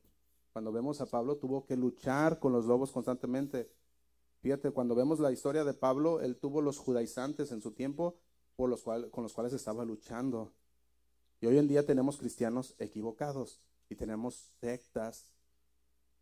cuando 0.54 0.72
vemos 0.72 1.02
a 1.02 1.06
Pablo, 1.06 1.38
tuvo 1.38 1.68
que 1.68 1.78
luchar 1.78 2.40
con 2.40 2.52
los 2.52 2.66
lobos 2.66 2.92
constantemente. 2.92 3.70
Fíjate, 4.42 4.72
cuando 4.72 4.96
vemos 4.96 5.20
la 5.20 5.32
historia 5.32 5.64
de 5.64 5.74
Pablo, 5.74 6.20
él 6.20 6.38
tuvo 6.38 6.62
los 6.62 6.80
judaizantes 6.80 7.52
en 7.52 7.62
su 7.62 7.72
tiempo 7.72 8.18
con 8.56 8.70
los 8.70 8.84
cuales 9.34 9.54
estaba 9.54 9.86
luchando. 9.86 10.52
Y 11.40 11.46
hoy 11.48 11.58
en 11.58 11.68
día 11.68 11.86
tenemos 11.86 12.18
cristianos 12.18 12.76
equivocados 12.80 13.62
y 13.90 13.96
tenemos 13.96 14.52
sectas 14.60 15.32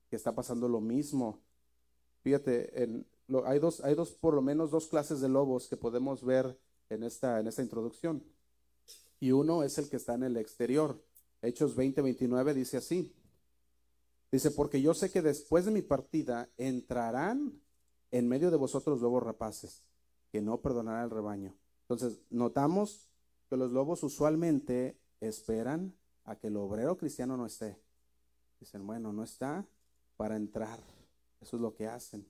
que 0.09 0.15
está 0.15 0.33
pasando 0.33 0.67
lo 0.67 0.81
mismo. 0.81 1.41
Fíjate, 2.21 2.83
en, 2.83 3.07
hay, 3.45 3.59
dos, 3.59 3.81
hay 3.81 3.95
dos, 3.95 4.11
por 4.11 4.33
lo 4.33 4.41
menos 4.41 4.71
dos 4.71 4.87
clases 4.87 5.21
de 5.21 5.29
lobos 5.29 5.67
que 5.67 5.77
podemos 5.77 6.23
ver 6.23 6.59
en 6.89 7.03
esta, 7.03 7.39
en 7.39 7.47
esta 7.47 7.61
introducción. 7.61 8.23
Y 9.19 9.31
uno 9.31 9.63
es 9.63 9.77
el 9.77 9.89
que 9.89 9.97
está 9.97 10.15
en 10.15 10.23
el 10.23 10.37
exterior. 10.37 11.01
Hechos 11.41 11.75
20, 11.75 12.01
29 12.01 12.53
dice 12.53 12.77
así. 12.77 13.13
Dice, 14.31 14.51
porque 14.51 14.81
yo 14.81 14.93
sé 14.93 15.09
que 15.09 15.21
después 15.21 15.65
de 15.65 15.71
mi 15.71 15.81
partida 15.81 16.49
entrarán 16.57 17.61
en 18.11 18.27
medio 18.27 18.51
de 18.51 18.57
vosotros 18.57 19.01
lobos 19.01 19.23
rapaces, 19.23 19.83
que 20.31 20.41
no 20.41 20.61
perdonará 20.61 21.03
el 21.03 21.09
rebaño. 21.09 21.55
Entonces, 21.81 22.19
notamos 22.29 23.09
que 23.49 23.57
los 23.57 23.71
lobos 23.71 24.03
usualmente 24.03 24.99
esperan 25.21 25.95
a 26.23 26.35
que 26.35 26.47
el 26.47 26.57
obrero 26.57 26.97
cristiano 26.97 27.35
no 27.35 27.45
esté. 27.45 27.77
Dicen, 28.59 28.85
bueno, 28.85 29.11
no 29.11 29.23
está 29.23 29.65
para 30.17 30.35
entrar. 30.35 30.79
Eso 31.41 31.55
es 31.55 31.61
lo 31.61 31.73
que 31.73 31.87
hacen. 31.87 32.27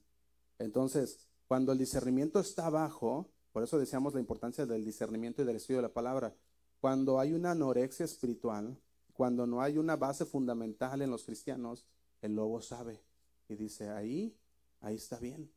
Entonces, 0.59 1.27
cuando 1.47 1.71
el 1.71 1.77
discernimiento 1.77 2.39
está 2.39 2.69
bajo, 2.69 3.30
por 3.51 3.63
eso 3.63 3.80
decíamos 3.80 4.13
la 4.13 4.19
importancia 4.19 4.65
del 4.65 4.86
discernimiento 4.86 5.41
y 5.41 5.45
del 5.45 5.55
estudio 5.57 5.77
de 5.80 5.88
la 5.88 5.93
palabra, 5.93 6.34
cuando 6.80 7.19
hay 7.19 7.34
una 7.34 7.51
anorexia 7.51 8.05
espiritual, 8.05 8.77
cuando 9.13 9.45
no 9.45 9.61
hay 9.61 9.77
una 9.77 9.97
base 9.97 10.25
fundamental 10.25 11.01
en 11.01 11.11
los 11.11 11.25
cristianos, 11.25 11.86
el 12.21 12.36
lobo 12.36 12.61
sabe 12.61 13.01
y 13.49 13.55
dice, 13.55 13.89
ahí, 13.89 14.38
ahí 14.80 14.95
está 14.95 15.19
bien. 15.19 15.51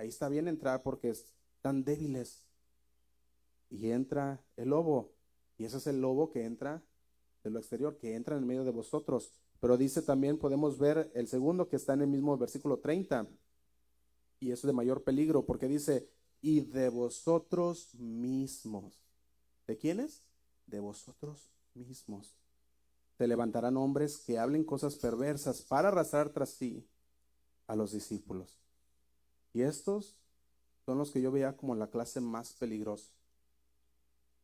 Ahí 0.00 0.08
está 0.08 0.30
bien 0.30 0.48
entrar 0.48 0.82
porque 0.82 1.10
están 1.10 1.84
débiles. 1.84 2.46
Y 3.68 3.90
entra 3.90 4.42
el 4.56 4.70
lobo. 4.70 5.12
Y 5.58 5.66
ese 5.66 5.76
es 5.76 5.86
el 5.86 6.00
lobo 6.00 6.30
que 6.30 6.46
entra 6.46 6.82
de 7.44 7.50
lo 7.50 7.58
exterior, 7.58 7.98
que 7.98 8.14
entra 8.14 8.38
en 8.38 8.46
medio 8.46 8.64
de 8.64 8.70
vosotros. 8.70 9.30
Pero 9.60 9.76
dice 9.76 10.00
también, 10.00 10.38
podemos 10.38 10.78
ver 10.78 11.10
el 11.14 11.28
segundo 11.28 11.68
que 11.68 11.76
está 11.76 11.92
en 11.92 12.00
el 12.00 12.06
mismo 12.06 12.38
versículo 12.38 12.78
30. 12.78 13.28
Y 14.38 14.52
eso 14.52 14.66
es 14.66 14.68
de 14.68 14.72
mayor 14.72 15.04
peligro 15.04 15.44
porque 15.44 15.68
dice, 15.68 16.08
y 16.40 16.60
de 16.62 16.88
vosotros 16.88 17.94
mismos. 17.96 19.04
¿De 19.66 19.76
quiénes? 19.76 20.26
De 20.64 20.80
vosotros 20.80 21.50
mismos. 21.74 22.38
Se 23.18 23.28
levantarán 23.28 23.76
hombres 23.76 24.16
que 24.16 24.38
hablen 24.38 24.64
cosas 24.64 24.96
perversas 24.96 25.60
para 25.60 25.88
arrastrar 25.88 26.30
tras 26.30 26.48
sí 26.48 26.88
a 27.66 27.76
los 27.76 27.92
discípulos. 27.92 28.60
Y 29.52 29.62
estos 29.62 30.16
son 30.84 30.98
los 30.98 31.10
que 31.10 31.20
yo 31.20 31.30
veía 31.30 31.56
como 31.56 31.74
la 31.74 31.88
clase 31.88 32.20
más 32.20 32.52
peligrosa. 32.54 33.10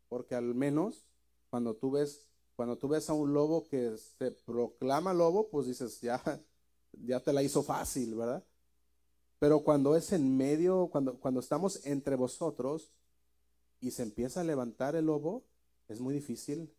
Porque 0.08 0.34
al 0.34 0.54
menos 0.54 1.04
cuando 1.50 1.74
tú 1.74 1.90
ves, 1.90 2.26
cuando 2.54 2.76
tú 2.76 2.88
ves 2.88 3.08
a 3.08 3.12
un 3.12 3.32
lobo 3.32 3.66
que 3.68 3.96
se 3.96 4.30
proclama 4.30 5.14
lobo, 5.14 5.48
pues 5.48 5.66
dices, 5.66 6.00
ya, 6.00 6.22
ya 6.92 7.20
te 7.20 7.32
la 7.32 7.42
hizo 7.42 7.62
fácil, 7.62 8.14
¿verdad? 8.14 8.44
Pero 9.38 9.60
cuando 9.60 9.96
es 9.96 10.12
en 10.12 10.36
medio, 10.36 10.88
cuando, 10.90 11.18
cuando 11.18 11.40
estamos 11.40 11.84
entre 11.84 12.16
vosotros 12.16 12.92
y 13.80 13.90
se 13.90 14.02
empieza 14.02 14.40
a 14.40 14.44
levantar 14.44 14.96
el 14.96 15.06
lobo, 15.06 15.44
es 15.88 16.00
muy 16.00 16.14
difícil 16.14 16.72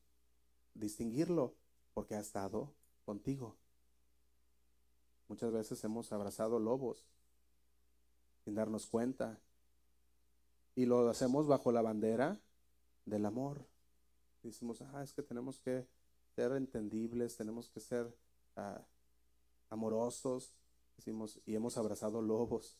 distinguirlo 0.74 1.54
porque 1.94 2.16
ha 2.16 2.20
estado 2.20 2.74
contigo. 3.06 3.56
Muchas 5.28 5.52
veces 5.52 5.84
hemos 5.84 6.12
abrazado 6.12 6.60
lobos 6.60 7.06
sin 8.48 8.56
darnos 8.56 8.88
cuenta. 8.88 9.38
y 10.74 10.86
lo 10.86 11.10
hacemos 11.10 11.48
bajo 11.48 11.74
la 11.74 11.82
bandera 11.82 12.40
del 13.04 13.26
amor. 13.26 13.66
Decimos, 14.42 14.82
ah, 14.82 15.04
es 15.04 15.12
que 15.12 15.22
tenemos 15.22 15.60
que 15.60 15.86
ser 16.34 16.54
entendibles, 16.54 17.36
tenemos 17.36 17.68
que 17.68 17.82
ser 17.82 18.08
ah, 18.56 18.86
amorosos. 19.70 20.54
Decimos, 20.96 21.42
y 21.46 21.56
hemos 21.56 21.76
abrazado 21.76 22.22
lobos. 22.22 22.80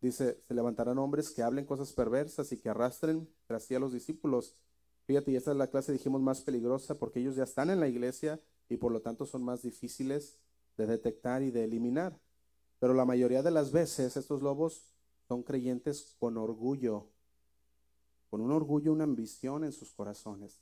Dice, 0.00 0.42
se 0.42 0.54
levantarán 0.54 0.98
hombres 0.98 1.30
que 1.30 1.44
hablen 1.44 1.66
cosas 1.66 1.92
perversas 1.92 2.50
y 2.50 2.58
que 2.58 2.68
arrastren 2.68 3.32
tras 3.46 3.62
sí 3.62 3.76
a 3.76 3.78
los 3.78 3.92
discípulos. 3.92 4.56
Fíjate, 5.04 5.30
y 5.30 5.36
esta 5.36 5.52
es 5.52 5.56
la 5.56 5.70
clase, 5.70 5.92
dijimos, 5.92 6.20
más 6.20 6.40
peligrosa 6.40 6.98
porque 6.98 7.20
ellos 7.20 7.36
ya 7.36 7.44
están 7.44 7.70
en 7.70 7.78
la 7.78 7.86
iglesia 7.86 8.40
y 8.68 8.76
por 8.76 8.90
lo 8.90 9.02
tanto 9.02 9.24
son 9.24 9.44
más 9.44 9.62
difíciles 9.62 10.36
de 10.76 10.88
detectar 10.88 11.42
y 11.42 11.52
de 11.52 11.62
eliminar. 11.62 12.18
Pero 12.78 12.94
la 12.94 13.04
mayoría 13.04 13.42
de 13.42 13.50
las 13.50 13.72
veces 13.72 14.16
estos 14.16 14.42
lobos 14.42 14.82
son 15.28 15.42
creyentes 15.42 16.14
con 16.18 16.36
orgullo, 16.36 17.08
con 18.30 18.40
un 18.40 18.52
orgullo, 18.52 18.92
una 18.92 19.04
ambición 19.04 19.64
en 19.64 19.72
sus 19.72 19.92
corazones. 19.92 20.60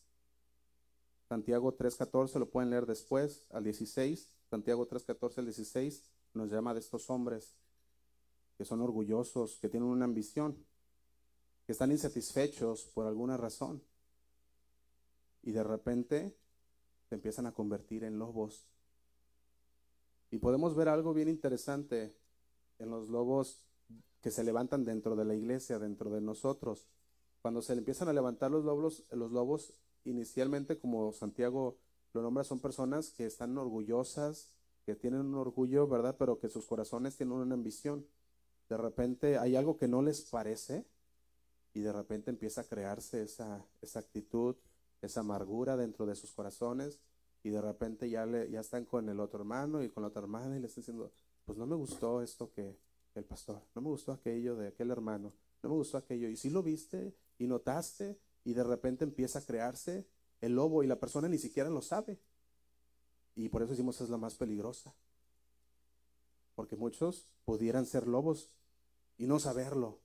Santiago 1.29 1.77
3.14 1.77 2.39
lo 2.39 2.51
pueden 2.51 2.71
leer 2.71 2.87
después, 2.87 3.47
al 3.51 3.65
16. 3.65 4.29
Santiago 4.51 4.87
3.14 4.87 5.39
al 5.39 5.45
16 5.47 6.05
nos 6.35 6.51
llama 6.51 6.75
de 6.75 6.81
estos 6.81 7.11
hombres 7.11 7.57
que 8.57 8.65
son 8.65 8.81
orgullosos, 8.81 9.59
que 9.61 9.69
tienen 9.69 9.89
una 9.89 10.05
ambición, 10.05 10.57
que 11.67 11.73
están 11.73 11.91
insatisfechos 11.91 12.85
por 12.95 13.07
alguna 13.07 13.37
razón. 13.37 13.83
Y 15.43 15.53
de 15.53 15.65
repente 15.65 16.37
se 17.09 17.17
empiezan 17.17 17.47
a 17.47 17.53
convertir 17.53 18.05
en 18.05 18.19
lobos. 18.19 18.67
Y 20.35 20.39
podemos 20.39 20.75
ver 20.75 20.89
algo 20.89 21.15
bien 21.15 21.29
interesante 21.29 22.13
en 22.81 22.91
los 22.91 23.09
lobos 23.09 23.69
que 24.21 24.33
se 24.33 24.43
levantan 24.43 24.85
dentro 24.85 25.15
de 25.15 25.25
la 25.25 25.37
iglesia, 25.37 25.79
dentro 25.79 26.11
de 26.11 26.21
nosotros. 26.21 26.89
Cuando 27.41 27.63
se 27.63 27.75
empiezan 27.75 28.09
a 28.09 28.13
levantar 28.13 28.51
los 28.51 28.65
lobos, 28.65 29.05
los 29.13 29.31
lobos 29.31 29.75
inicialmente, 30.03 30.77
como 30.77 31.13
Santiago 31.13 31.79
lo 32.15 32.21
nombra, 32.21 32.43
son 32.43 32.59
personas 32.59 33.13
que 33.13 33.27
están 33.27 33.57
orgullosas, 33.57 34.51
que 34.85 34.97
tienen 34.97 35.21
un 35.21 35.37
orgullo, 35.37 35.87
¿verdad? 35.87 36.17
Pero 36.19 36.41
que 36.41 36.49
sus 36.49 36.67
corazones 36.67 37.17
tienen 37.17 37.37
una 37.37 37.55
ambición. 37.55 38.05
De 38.69 38.77
repente 38.77 39.39
hay 39.39 39.55
algo 39.55 39.77
que 39.77 39.87
no 39.87 40.03
les 40.03 40.23
parece 40.23 40.85
y 41.75 41.81
de 41.83 41.93
repente 41.93 42.33
empieza 42.33 42.63
a 42.63 42.65
crearse 42.65 43.23
esa, 43.23 43.65
esa 43.83 44.01
actitud, 44.01 44.57
esa 45.01 45.21
amargura 45.21 45.77
dentro 45.77 46.07
de 46.07 46.17
sus 46.17 46.33
corazones 46.33 46.99
y 47.45 47.51
de 47.51 47.61
repente 47.61 48.09
ya, 48.09 48.25
le, 48.25 48.51
ya 48.51 48.61
están 48.61 48.87
con 48.87 49.07
el 49.11 49.21
otro 49.21 49.39
hermano 49.39 49.83
y 49.83 49.91
con 49.91 50.03
la 50.03 50.09
otra 50.09 50.23
hermana 50.23 50.57
y 50.57 50.61
le 50.61 50.67
están 50.67 50.81
diciendo, 50.81 51.13
pues 51.45 51.59
no 51.59 51.67
me 51.67 51.77
gustó 51.77 52.23
esto 52.23 52.51
que 52.51 52.75
el 53.15 53.25
pastor, 53.25 53.63
no 53.75 53.83
me 53.83 53.91
gustó 53.91 54.13
aquello 54.13 54.57
de 54.57 54.69
aquel 54.69 54.91
hermano, 54.91 55.35
no 55.63 55.69
me 55.69 55.75
gustó 55.77 55.99
aquello. 55.99 56.29
Y 56.29 56.37
si 56.37 56.49
lo 56.49 56.63
viste 56.63 57.15
y 57.39 57.47
notaste 57.47 58.19
y 58.45 58.55
de 58.55 58.65
repente 58.65 59.05
empieza 59.05 59.41
a 59.41 59.43
crearse 59.43 60.07
el 60.41 60.55
lobo 60.55 60.83
y 60.83 60.87
la 60.87 60.99
persona 60.99 61.29
ni 61.29 61.37
siquiera 61.37 61.69
lo 61.69 61.83
sabe. 61.83 62.19
Y 63.37 63.51
por 63.51 63.63
eso 63.63 63.73
decimos 63.73 64.01
es 64.01 64.09
la 64.09 64.17
más 64.17 64.37
peligrosa. 64.37 64.95
Porque 66.55 66.77
muchos 66.77 67.29
pudieran 67.45 67.85
ser 67.85 68.07
lobos 68.07 68.57
y 69.19 69.27
no 69.27 69.39
saberlo. 69.39 70.01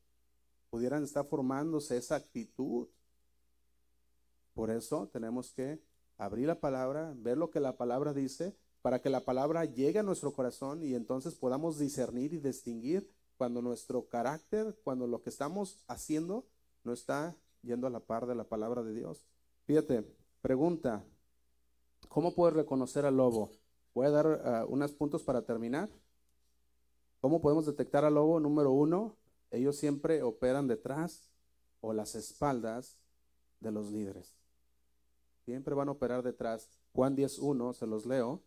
Pudieran 0.69 1.05
estar 1.05 1.25
formándose 1.25 1.95
esa 1.95 2.15
actitud. 2.15 2.89
Por 4.53 4.71
eso 4.71 5.07
tenemos 5.07 5.51
que 5.53 5.81
abrir 6.19 6.47
la 6.47 6.59
palabra, 6.59 7.13
ver 7.17 7.37
lo 7.37 7.49
que 7.49 7.59
la 7.59 7.77
palabra 7.77 8.13
dice, 8.13 8.55
para 8.81 9.01
que 9.01 9.09
la 9.09 9.21
palabra 9.21 9.65
llegue 9.65 9.99
a 9.99 10.03
nuestro 10.03 10.33
corazón 10.33 10.83
y 10.83 10.93
entonces 10.93 11.33
podamos 11.33 11.79
discernir 11.79 12.33
y 12.33 12.37
distinguir 12.37 13.09
cuando 13.37 13.61
nuestro 13.61 14.07
carácter, 14.07 14.77
cuando 14.83 15.07
lo 15.07 15.21
que 15.21 15.29
estamos 15.29 15.79
haciendo 15.87 16.45
no 16.83 16.93
está 16.93 17.35
yendo 17.61 17.87
a 17.87 17.89
la 17.89 18.01
par 18.01 18.27
de 18.27 18.35
la 18.35 18.43
palabra 18.43 18.83
de 18.83 18.93
Dios. 18.93 19.25
Fíjate, 19.65 20.05
pregunta, 20.41 21.03
¿cómo 22.09 22.35
puedes 22.35 22.55
reconocer 22.55 23.05
al 23.05 23.17
lobo? 23.17 23.51
Voy 23.95 24.07
a 24.07 24.11
dar 24.11 24.65
uh, 24.65 24.71
unos 24.71 24.91
puntos 24.91 25.23
para 25.23 25.41
terminar. 25.41 25.89
¿Cómo 27.21 27.41
podemos 27.41 27.65
detectar 27.65 28.03
al 28.03 28.15
lobo? 28.15 28.39
Número 28.39 28.71
uno, 28.71 29.15
ellos 29.51 29.77
siempre 29.77 30.21
operan 30.21 30.67
detrás 30.67 31.31
o 31.79 31.93
las 31.93 32.15
espaldas 32.15 32.97
de 33.59 33.71
los 33.71 33.91
líderes. 33.91 34.38
Siempre 35.49 35.73
van 35.73 35.87
a 35.87 35.93
operar 35.93 36.21
detrás. 36.21 36.69
Juan 36.93 37.17
10.1, 37.17 37.73
se 37.73 37.87
los 37.87 38.05
leo, 38.05 38.43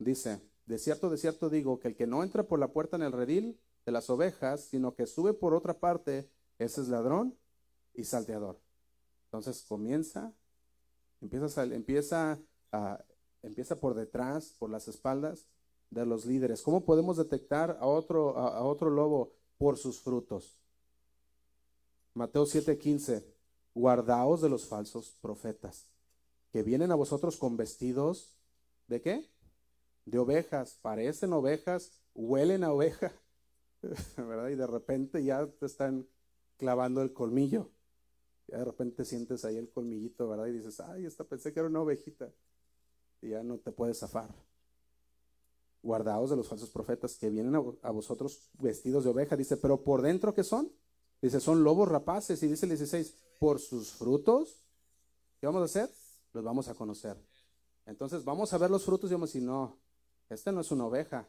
dice, 0.00 0.40
de 0.66 0.78
cierto, 0.78 1.08
de 1.08 1.16
cierto 1.16 1.48
digo 1.48 1.78
que 1.78 1.86
el 1.86 1.94
que 1.94 2.08
no 2.08 2.24
entra 2.24 2.42
por 2.42 2.58
la 2.58 2.72
puerta 2.72 2.96
en 2.96 3.02
el 3.02 3.12
redil 3.12 3.60
de 3.86 3.92
las 3.92 4.10
ovejas, 4.10 4.62
sino 4.62 4.96
que 4.96 5.06
sube 5.06 5.32
por 5.32 5.54
otra 5.54 5.78
parte, 5.78 6.28
ese 6.58 6.80
es 6.80 6.88
ladrón 6.88 7.38
y 7.94 8.02
salteador. 8.02 8.58
Entonces 9.26 9.62
comienza, 9.62 10.34
empieza, 11.20 11.62
empieza, 11.62 12.40
empieza 13.40 13.78
por 13.78 13.94
detrás, 13.94 14.56
por 14.58 14.70
las 14.70 14.88
espaldas 14.88 15.46
de 15.90 16.04
los 16.04 16.26
líderes. 16.26 16.62
¿Cómo 16.62 16.84
podemos 16.84 17.16
detectar 17.16 17.78
a 17.80 17.86
otro, 17.86 18.36
a, 18.36 18.64
otro 18.64 18.90
lobo 18.90 19.34
por 19.56 19.78
sus 19.78 20.00
frutos? 20.00 20.58
Mateo 22.12 22.44
7:15, 22.44 23.24
guardaos 23.72 24.40
de 24.40 24.48
los 24.48 24.66
falsos 24.66 25.16
profetas, 25.22 25.93
que 26.54 26.62
vienen 26.62 26.92
a 26.92 26.94
vosotros 26.94 27.36
con 27.36 27.56
vestidos 27.56 28.38
de 28.86 29.00
qué? 29.00 29.28
De 30.04 30.20
ovejas, 30.20 30.78
parecen 30.80 31.32
ovejas, 31.32 32.00
huelen 32.14 32.62
a 32.62 32.72
oveja, 32.72 33.12
¿verdad? 34.16 34.50
Y 34.50 34.54
de 34.54 34.68
repente 34.68 35.24
ya 35.24 35.48
te 35.48 35.66
están 35.66 36.06
clavando 36.56 37.02
el 37.02 37.12
colmillo. 37.12 37.72
Ya 38.46 38.58
de 38.58 38.66
repente 38.66 39.04
sientes 39.04 39.44
ahí 39.44 39.56
el 39.56 39.68
colmillito, 39.68 40.28
¿verdad? 40.28 40.46
Y 40.46 40.52
dices, 40.52 40.78
ay, 40.78 41.06
esta 41.06 41.24
pensé 41.24 41.52
que 41.52 41.58
era 41.58 41.68
una 41.68 41.80
ovejita. 41.80 42.32
Y 43.20 43.30
ya 43.30 43.42
no 43.42 43.58
te 43.58 43.72
puedes 43.72 43.98
zafar. 43.98 44.32
Guardaos 45.82 46.30
de 46.30 46.36
los 46.36 46.46
falsos 46.46 46.70
profetas 46.70 47.16
que 47.16 47.30
vienen 47.30 47.56
a, 47.82 47.90
vosotros 47.90 48.48
vestidos 48.60 49.02
de 49.02 49.10
oveja. 49.10 49.36
Dice, 49.36 49.56
pero 49.56 49.82
por 49.82 50.02
dentro, 50.02 50.32
¿qué 50.32 50.44
son? 50.44 50.70
Dice, 51.20 51.40
son 51.40 51.64
lobos 51.64 51.88
rapaces. 51.88 52.40
Y 52.44 52.46
dice 52.46 52.66
el 52.66 52.70
16, 52.70 53.12
por 53.40 53.58
sus 53.58 53.90
frutos, 53.90 54.68
¿qué 55.40 55.48
vamos 55.48 55.62
a 55.62 55.64
hacer? 55.64 56.03
Los 56.34 56.44
vamos 56.44 56.68
a 56.68 56.74
conocer. 56.74 57.16
Entonces 57.86 58.24
vamos 58.24 58.52
a 58.52 58.58
ver 58.58 58.70
los 58.70 58.84
frutos 58.84 59.10
y 59.10 59.14
vamos 59.14 59.30
a 59.30 59.32
decir, 59.32 59.42
no, 59.42 59.78
este 60.28 60.50
no 60.52 60.60
es 60.60 60.70
una 60.72 60.86
oveja. 60.86 61.28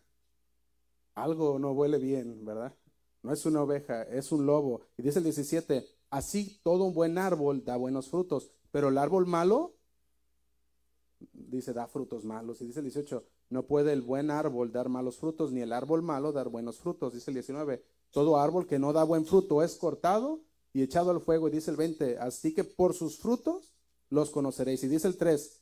Algo 1.14 1.60
no 1.60 1.72
huele 1.72 2.00
bien, 2.00 2.44
¿verdad? 2.44 2.76
No 3.22 3.32
es 3.32 3.46
una 3.46 3.62
oveja, 3.62 4.04
es 4.04 4.32
un 4.32 4.46
lobo. 4.46 4.82
Y 4.98 5.04
dice 5.04 5.20
el 5.20 5.24
17, 5.26 5.88
así 6.10 6.60
todo 6.64 6.84
un 6.86 6.94
buen 6.94 7.18
árbol 7.18 7.64
da 7.64 7.78
buenos 7.78 8.10
frutos, 8.10 8.50
pero 8.72 8.90
el 8.90 8.98
árbol 8.98 9.28
malo, 9.28 9.76
dice, 11.32 11.72
da 11.72 11.88
frutos 11.88 12.26
malos. 12.26 12.62
Y 12.62 12.66
dice 12.66 12.80
el 12.80 12.86
18, 12.86 13.24
no 13.50 13.68
puede 13.68 13.94
el 13.94 14.02
buen 14.02 14.32
árbol 14.32 14.72
dar 14.72 14.90
malos 14.90 15.18
frutos, 15.18 15.52
ni 15.52 15.62
el 15.62 15.72
árbol 15.72 16.02
malo 16.02 16.32
dar 16.32 16.50
buenos 16.50 16.80
frutos. 16.80 17.14
Dice 17.14 17.30
el 17.30 17.36
19, 17.36 17.84
todo 18.10 18.38
árbol 18.38 18.66
que 18.66 18.80
no 18.80 18.92
da 18.92 19.04
buen 19.04 19.26
fruto 19.26 19.62
es 19.62 19.76
cortado 19.76 20.42
y 20.74 20.82
echado 20.82 21.12
al 21.12 21.22
fuego. 21.22 21.48
Y 21.48 21.52
dice 21.52 21.70
el 21.70 21.78
20, 21.78 22.18
así 22.18 22.56
que 22.56 22.64
por 22.64 22.96
sus 22.96 23.20
frutos 23.20 23.75
los 24.10 24.30
conoceréis. 24.30 24.84
Y 24.84 24.88
dice 24.88 25.08
el 25.08 25.18
3, 25.18 25.62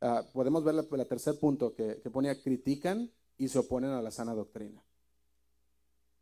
ah, 0.00 0.24
podemos 0.32 0.64
ver 0.64 0.74
el 0.74 1.06
tercer 1.06 1.38
punto 1.38 1.74
que, 1.74 2.00
que 2.02 2.10
pone, 2.10 2.40
critican 2.42 3.10
y 3.36 3.48
se 3.48 3.58
oponen 3.58 3.90
a 3.90 4.02
la 4.02 4.10
sana 4.10 4.34
doctrina. 4.34 4.82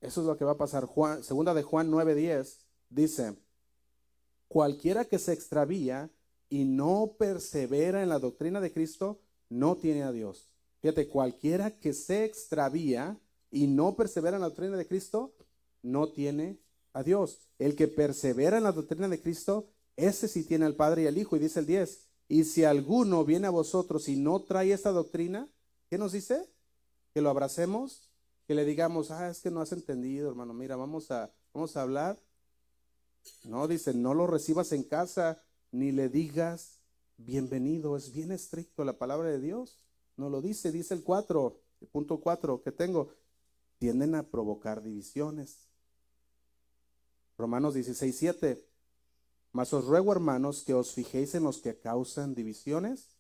Eso 0.01 0.21
es 0.21 0.27
lo 0.27 0.37
que 0.37 0.45
va 0.45 0.53
a 0.53 0.59
pasar. 0.59 0.85
Juan, 0.85 1.23
segunda 1.23 1.55
de 1.55 1.63
Juan 1.63 1.91
9:10 1.91 2.59
dice, 2.91 3.37
cualquiera 4.49 5.05
que 5.05 5.19
se 5.19 5.33
extravía 5.33 6.11
y 6.49 6.65
no 6.65 7.15
persevera 7.19 8.03
en 8.03 8.09
la 8.09 8.19
doctrina 8.19 8.61
de 8.61 8.73
Cristo, 8.73 9.21
no 9.49 9.77
tiene 9.77 10.03
a 10.03 10.13
Dios. 10.13 10.53
Fíjate, 10.81 11.09
cualquiera 11.09 11.71
que 11.71 11.95
se 11.95 12.25
extravía 12.25 13.19
y 13.51 13.69
no 13.69 13.95
persevera 13.95 14.37
en 14.37 14.43
la 14.43 14.49
doctrina 14.49 14.77
de 14.77 14.89
Cristo, 14.89 15.33
no 15.83 16.09
tiene 16.09 16.59
a 16.93 17.05
Dios. 17.05 17.49
El 17.59 17.77
que 17.77 17.87
persevera 17.87 18.57
en 18.57 18.65
la 18.65 18.73
doctrina 18.73 19.09
de 19.09 19.21
Cristo, 19.21 19.69
ese 19.97 20.29
sí 20.29 20.45
tiene 20.45 20.67
al 20.67 20.77
Padre 20.77 21.03
y 21.03 21.07
al 21.07 21.19
Hijo. 21.19 21.37
Y 21.37 21.41
dice 21.41 21.61
el 21.61 21.67
10, 21.67 22.09
y 22.29 22.45
si 22.45 22.65
alguno 22.65 23.25
viene 23.25 23.47
a 23.47 23.51
vosotros 23.51 24.09
y 24.09 24.17
no 24.17 24.43
trae 24.43 24.73
esta 24.73 24.91
doctrina, 24.91 25.49
¿qué 25.91 25.99
nos 25.99 26.13
dice? 26.13 26.49
Que 27.13 27.21
lo 27.21 27.31
abracemos 27.31 28.13
que 28.47 28.55
le 28.55 28.65
digamos, 28.65 29.11
ah, 29.11 29.31
es 29.31 29.41
que 29.41 29.51
no 29.51 29.61
has 29.61 29.73
entendido, 29.73 30.29
hermano, 30.29 30.53
mira, 30.53 30.77
vamos 30.77 31.11
a, 31.11 31.33
vamos 31.55 31.77
a 31.77 31.83
hablar. 31.83 32.19
No, 33.45 33.69
dice, 33.69 33.95
no 33.95 34.15
lo 34.15 34.27
recibas 34.27 34.73
en 34.73 34.83
casa, 34.83 35.43
ni 35.71 35.93
le 35.93 36.09
digas 36.09 36.81
bienvenido. 37.17 37.97
Es 37.97 38.13
bien 38.13 38.33
estricto 38.33 38.85
la 38.85 38.99
palabra 38.99 39.29
de 39.29 39.41
Dios. 39.41 39.85
No 40.17 40.29
lo 40.29 40.43
dice, 40.43 40.73
dice 40.73 40.95
el 40.95 41.05
4, 41.05 41.61
el 41.81 41.89
punto 41.89 42.21
4 42.21 42.63
que 42.63 42.73
tengo. 42.73 43.15
Tienden 43.79 44.15
a 44.15 44.25
provocar 44.25 44.83
divisiones. 44.83 45.69
Romanos 47.39 47.75
16, 47.75 48.17
7. 48.17 48.72
Mas 49.53 49.73
os 49.73 49.85
ruego, 49.85 50.13
hermanos, 50.13 50.65
que 50.65 50.75
os 50.75 50.93
fijéis 50.93 51.35
en 51.35 51.45
los 51.45 51.61
que 51.61 51.79
causan 51.79 52.35
divisiones 52.35 53.17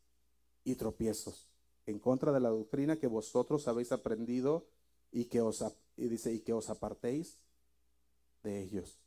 y 0.64 0.76
tropiezos, 0.76 1.48
en 1.86 1.98
contra 1.98 2.32
de 2.32 2.40
la 2.40 2.48
doctrina 2.48 2.96
que 2.96 3.06
vosotros 3.06 3.68
habéis 3.68 3.92
aprendido 3.92 4.66
y 5.10 5.26
que 5.26 5.42
os, 5.42 5.62
y 5.96 6.08
dice, 6.08 6.32
y 6.32 6.40
que 6.40 6.54
os 6.54 6.70
apartéis 6.70 7.38
de 8.42 8.62
ellos. 8.62 8.98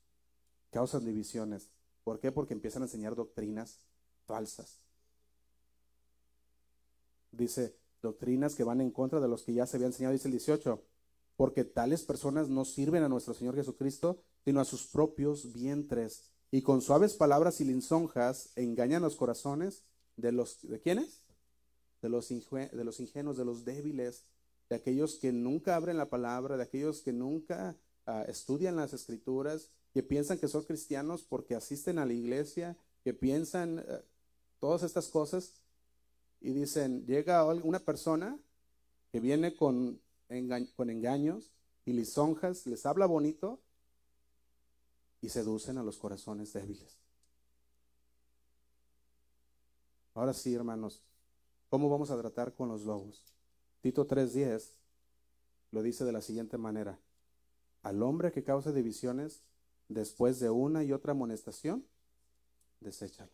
causan 0.70 1.06
divisiones. 1.06 1.70
¿Por 2.04 2.20
qué? 2.20 2.32
Porque 2.32 2.54
empiezan 2.54 2.84
a 2.84 2.86
enseñar 2.86 3.16
doctrinas 3.16 3.80
falsas. 4.26 4.82
Dice, 7.32 7.76
doctrinas 8.02 8.56
que 8.56 8.64
van 8.64 8.82
en 8.82 8.92
contra 8.92 9.20
de 9.20 9.28
los 9.28 9.44
que 9.44 9.54
ya 9.54 9.66
se 9.66 9.78
había 9.78 9.88
enseñado, 9.88 10.14
dice 10.14 10.28
el 10.28 10.34
18, 10.34 10.84
porque 11.38 11.64
tales 11.64 12.04
personas 12.04 12.50
no 12.50 12.66
sirven 12.66 13.04
a 13.04 13.10
nuestro 13.10 13.34
Señor 13.34 13.56
Jesucristo, 13.56 14.22
sino 14.44 14.60
a 14.60 14.66
sus 14.66 14.86
propios 14.88 15.52
vientres, 15.54 16.32
y 16.52 16.62
con 16.62 16.82
suaves 16.82 17.14
palabras 17.14 17.60
y 17.62 17.66
lisonjas 17.66 18.52
engañan 18.56 19.02
los 19.02 19.16
corazones 19.16 19.84
de 20.16 20.32
los, 20.32 20.62
¿de 20.68 20.80
quiénes? 20.80 21.22
De 22.02 22.10
los, 22.10 22.30
de 22.30 22.84
los 22.84 23.00
ingenuos, 23.00 23.38
de 23.38 23.46
los 23.46 23.66
débiles, 23.66 24.26
de 24.70 24.76
aquellos 24.76 25.16
que 25.16 25.32
nunca 25.32 25.76
abren 25.76 25.98
la 25.98 26.10
palabra, 26.10 26.58
de 26.58 26.64
aquellos 26.64 27.02
que 27.02 27.14
nunca 27.14 27.78
ah, 28.06 28.24
estudian 28.28 28.76
las 28.76 28.94
escrituras, 28.94 29.72
que 29.94 30.04
piensan 30.04 30.38
que 30.38 30.48
son 30.48 30.64
cristianos 30.64 31.24
porque 31.24 31.56
asisten 31.56 32.00
a 32.00 32.06
la 32.06 32.14
iglesia, 32.14 32.78
que 33.04 33.14
piensan 33.14 33.80
ah, 33.80 34.02
todas 34.60 34.84
estas 34.84 35.08
cosas 35.08 35.62
y 36.42 36.54
dicen, 36.54 37.06
llega 37.06 37.44
una 37.46 37.80
persona 37.80 38.38
que 39.12 39.20
viene 39.20 39.56
con, 39.56 40.00
con 40.76 40.90
engaños 40.90 41.52
y 41.86 41.94
lisonjas, 41.94 42.66
les 42.66 42.86
habla 42.86 43.06
bonito 43.06 43.60
y 45.26 45.30
seducen 45.30 45.80
a 45.80 45.84
los 45.84 45.98
corazones 45.98 46.54
débiles. 46.54 47.00
Ahora 50.14 50.34
sí, 50.34 50.54
hermanos, 50.54 51.02
¿cómo 51.68 51.90
vamos 51.90 52.12
a 52.12 52.18
tratar 52.18 52.54
con 52.54 52.70
los 52.70 52.86
lobos? 52.86 53.34
Tito 53.82 54.06
3:10 54.06 54.78
lo 55.72 55.82
dice 55.82 56.06
de 56.06 56.12
la 56.12 56.22
siguiente 56.22 56.60
manera. 56.60 57.00
Al 57.82 58.04
hombre 58.04 58.32
que 58.32 58.44
causa 58.44 58.72
divisiones, 58.72 59.42
después 59.90 60.40
de 60.40 60.52
una 60.52 60.84
y 60.84 60.94
otra 60.94 61.14
amonestación, 61.14 61.84
deséchalo. 62.80 63.32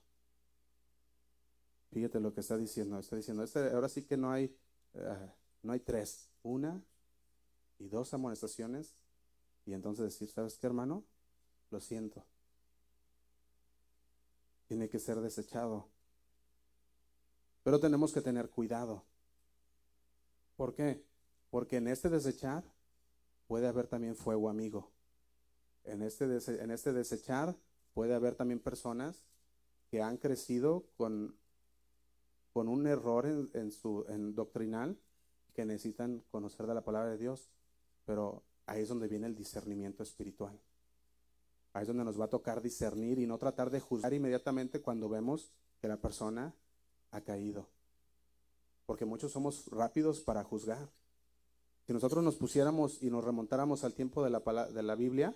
Fíjate 1.91 2.21
lo 2.21 2.33
que 2.33 2.39
está 2.39 2.57
diciendo. 2.57 2.99
Está 2.99 3.17
diciendo, 3.17 3.43
este, 3.43 3.69
ahora 3.69 3.89
sí 3.89 4.03
que 4.03 4.15
no 4.15 4.31
hay, 4.31 4.55
eh, 4.93 5.31
no 5.61 5.73
hay 5.73 5.81
tres, 5.81 6.29
una 6.41 6.81
y 7.79 7.89
dos 7.89 8.13
amonestaciones. 8.13 8.95
Y 9.65 9.73
entonces 9.73 10.05
decir, 10.05 10.29
¿sabes 10.29 10.57
qué, 10.57 10.67
hermano? 10.67 11.03
Lo 11.71 11.79
siento. 11.79 12.23
Tiene 14.67 14.87
que 14.87 14.99
ser 14.99 15.19
desechado. 15.19 15.87
Pero 17.63 17.79
tenemos 17.79 18.13
que 18.13 18.21
tener 18.21 18.49
cuidado. 18.49 19.03
¿Por 20.55 20.73
qué? 20.73 21.03
Porque 21.49 21.77
en 21.77 21.87
este 21.87 22.09
desechar 22.09 22.63
puede 23.47 23.67
haber 23.67 23.87
también 23.87 24.15
fuego 24.15 24.49
amigo. 24.49 24.91
En 25.83 26.01
este, 26.01 26.25
en 26.61 26.71
este 26.71 26.93
desechar 26.93 27.55
puede 27.93 28.13
haber 28.13 28.35
también 28.35 28.59
personas 28.59 29.25
que 29.89 30.01
han 30.01 30.17
crecido 30.17 30.85
con, 30.97 31.35
con 32.53 32.67
un 32.67 32.87
error 32.87 33.25
en, 33.25 33.71
su 33.71 34.05
en 34.07 34.35
doctrinal 34.35 34.97
que 35.53 35.65
necesitan 35.65 36.23
conocer 36.31 36.65
de 36.67 36.75
la 36.75 36.83
palabra 36.83 37.11
de 37.11 37.17
Dios. 37.17 37.49
Pero 38.05 38.43
ahí 38.65 38.81
es 38.81 38.89
donde 38.89 39.07
viene 39.07 39.27
el 39.27 39.35
discernimiento 39.35 40.03
espiritual. 40.03 40.59
Ahí 41.73 41.83
es 41.83 41.87
donde 41.87 42.03
nos 42.03 42.19
va 42.19 42.25
a 42.25 42.29
tocar 42.29 42.61
discernir 42.61 43.19
y 43.19 43.27
no 43.27 43.37
tratar 43.37 43.69
de 43.69 43.79
juzgar 43.79 44.13
inmediatamente 44.13 44.81
cuando 44.81 45.07
vemos 45.07 45.51
que 45.79 45.87
la 45.87 45.97
persona 45.97 46.53
ha 47.11 47.21
caído. 47.21 47.67
Porque 48.85 49.05
muchos 49.05 49.31
somos 49.31 49.67
rápidos 49.67 50.19
para 50.19 50.43
juzgar. 50.43 50.89
Si 51.87 51.93
nosotros 51.93 52.23
nos 52.23 52.35
pusiéramos 52.35 53.01
y 53.01 53.09
nos 53.09 53.23
remontáramos 53.23 53.83
al 53.83 53.93
tiempo 53.93 54.23
de 54.23 54.29
la, 54.29 54.39
de 54.67 54.83
la 54.83 54.95
Biblia, 54.95 55.35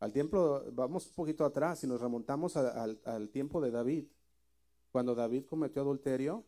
al 0.00 0.12
tiempo, 0.12 0.62
vamos 0.72 1.06
un 1.06 1.14
poquito 1.14 1.44
atrás 1.44 1.84
y 1.84 1.86
nos 1.86 2.00
remontamos 2.00 2.56
al 2.56 3.28
tiempo 3.30 3.60
de 3.60 3.70
David, 3.70 4.06
cuando 4.92 5.14
David 5.14 5.44
cometió 5.48 5.82
adulterio 5.82 6.44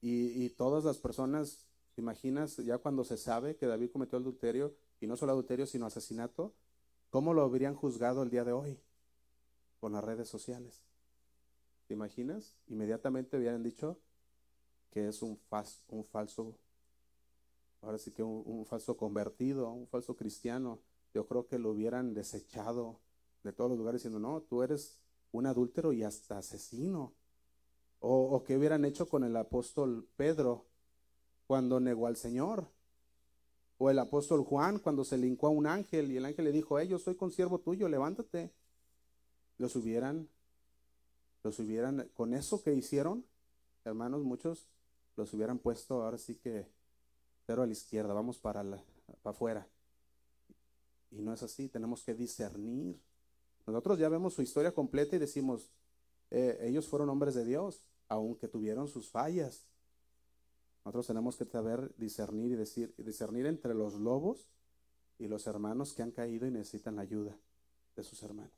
y, 0.00 0.44
y 0.44 0.50
todas 0.50 0.84
las 0.84 0.98
personas, 0.98 1.66
¿te 1.94 2.00
imaginas 2.00 2.56
ya 2.56 2.78
cuando 2.78 3.04
se 3.04 3.16
sabe 3.16 3.56
que 3.56 3.66
David 3.66 3.90
cometió 3.90 4.18
adulterio, 4.18 4.74
y 5.00 5.06
no 5.06 5.16
solo 5.16 5.32
adulterio, 5.32 5.66
sino 5.66 5.86
asesinato, 5.86 6.54
cómo 7.12 7.34
lo 7.34 7.42
habrían 7.42 7.74
juzgado 7.74 8.22
el 8.22 8.30
día 8.30 8.42
de 8.42 8.52
hoy? 8.52 8.80
Con 9.80 9.92
las 9.92 10.02
redes 10.02 10.28
sociales. 10.28 10.82
¿Te 11.86 11.92
imaginas? 11.92 12.56
Inmediatamente 12.68 13.36
hubieran 13.36 13.62
dicho, 13.62 13.98
que 14.90 15.08
es 15.08 15.20
un, 15.20 15.38
falso, 16.06 16.58
ahora 17.82 17.98
sí 17.98 18.12
que 18.12 18.22
un, 18.22 18.64
falso 18.64 18.96
convertido, 18.96 19.70
un 19.70 19.86
falso 19.86 20.16
cristiano, 20.16 20.80
yo 21.12 21.26
creo 21.26 21.46
que 21.46 21.58
lo 21.58 21.72
hubieran 21.72 22.14
desechado 22.14 22.98
de 23.44 23.52
todos 23.52 23.68
los 23.68 23.78
lugares 23.78 24.00
diciendo, 24.00 24.18
no, 24.18 24.40
tú 24.40 24.62
eres 24.62 24.98
un 25.32 25.44
adúltero 25.44 25.92
y 25.92 26.04
hasta 26.04 26.38
asesino. 26.38 27.12
O, 28.00 28.36
o 28.36 28.42
que 28.42 28.56
hubieran 28.56 28.86
hecho 28.86 29.06
con 29.06 29.22
el 29.22 29.36
apóstol 29.36 30.08
Pedro 30.16 30.64
cuando 31.46 31.78
negó 31.78 32.06
al 32.06 32.16
Señor. 32.16 32.66
O 33.78 33.90
el 33.90 33.98
apóstol 33.98 34.44
Juan 34.44 34.78
cuando 34.78 35.04
se 35.04 35.18
lincó 35.18 35.48
a 35.48 35.50
un 35.50 35.66
ángel 35.66 36.10
y 36.12 36.16
el 36.16 36.24
ángel 36.24 36.44
le 36.44 36.52
dijo, 36.52 36.78
hey, 36.78 36.88
yo 36.88 36.98
soy 36.98 37.14
consiervo 37.14 37.58
tuyo, 37.58 37.88
levántate. 37.88 38.52
Los 39.58 39.76
hubieran, 39.76 40.28
los 41.42 41.58
hubieran, 41.58 42.08
con 42.14 42.34
eso 42.34 42.62
que 42.62 42.74
hicieron, 42.74 43.24
hermanos, 43.84 44.22
muchos 44.22 44.68
los 45.16 45.32
hubieran 45.34 45.58
puesto 45.58 46.02
ahora 46.02 46.18
sí 46.18 46.36
que 46.36 46.66
pero 47.46 47.62
a 47.62 47.66
la 47.66 47.72
izquierda, 47.72 48.14
vamos 48.14 48.38
para, 48.38 48.62
la, 48.62 48.82
afuera. 49.24 49.66
Y 51.10 51.20
no 51.20 51.34
es 51.34 51.42
así, 51.42 51.68
tenemos 51.68 52.02
que 52.02 52.14
discernir. 52.14 52.98
Nosotros 53.66 53.98
ya 53.98 54.08
vemos 54.08 54.34
su 54.34 54.42
historia 54.42 54.72
completa 54.72 55.16
y 55.16 55.18
decimos, 55.18 55.70
eh, 56.30 56.58
ellos 56.62 56.88
fueron 56.88 57.10
hombres 57.10 57.34
de 57.34 57.44
Dios, 57.44 57.84
aunque 58.08 58.48
tuvieron 58.48 58.88
sus 58.88 59.10
fallas. 59.10 59.66
Nosotros 60.84 61.06
tenemos 61.06 61.36
que 61.36 61.44
saber 61.44 61.94
discernir 61.96 62.52
y 62.52 62.56
decir, 62.56 62.94
discernir 62.98 63.46
entre 63.46 63.74
los 63.74 63.94
lobos 63.94 64.48
y 65.18 65.28
los 65.28 65.46
hermanos 65.46 65.92
que 65.94 66.02
han 66.02 66.10
caído 66.10 66.46
y 66.46 66.50
necesitan 66.50 66.96
la 66.96 67.02
ayuda 67.02 67.38
de 67.94 68.02
sus 68.02 68.22
hermanos. 68.22 68.52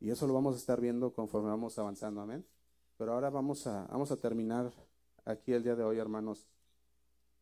Y 0.00 0.10
eso 0.10 0.26
lo 0.26 0.34
vamos 0.34 0.54
a 0.54 0.58
estar 0.58 0.80
viendo 0.80 1.12
conforme 1.14 1.48
vamos 1.48 1.78
avanzando, 1.78 2.20
amén. 2.20 2.44
Pero 2.98 3.14
ahora 3.14 3.30
vamos 3.30 3.66
a, 3.66 3.86
vamos 3.86 4.10
a 4.10 4.16
terminar 4.16 4.72
aquí 5.24 5.52
el 5.52 5.62
día 5.62 5.76
de 5.76 5.84
hoy, 5.84 5.98
hermanos. 5.98 6.46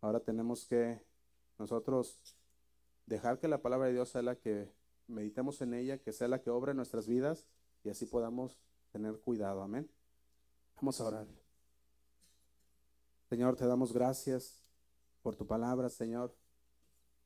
Ahora 0.00 0.20
tenemos 0.20 0.66
que 0.66 1.02
nosotros 1.58 2.20
dejar 3.06 3.38
que 3.38 3.48
la 3.48 3.60
palabra 3.62 3.88
de 3.88 3.94
Dios 3.94 4.10
sea 4.10 4.22
la 4.22 4.36
que 4.36 4.70
meditemos 5.08 5.60
en 5.60 5.74
ella, 5.74 5.98
que 5.98 6.12
sea 6.12 6.28
la 6.28 6.40
que 6.40 6.50
obre 6.50 6.70
en 6.70 6.76
nuestras 6.76 7.08
vidas 7.08 7.46
y 7.82 7.90
así 7.90 8.06
podamos 8.06 8.58
tener 8.92 9.18
cuidado. 9.20 9.62
Amén. 9.62 9.90
Vamos 10.76 11.00
a 11.00 11.04
orar. 11.06 11.39
Señor, 13.30 13.54
te 13.54 13.64
damos 13.64 13.92
gracias 13.92 14.60
por 15.22 15.36
tu 15.36 15.46
palabra, 15.46 15.88
Señor, 15.88 16.34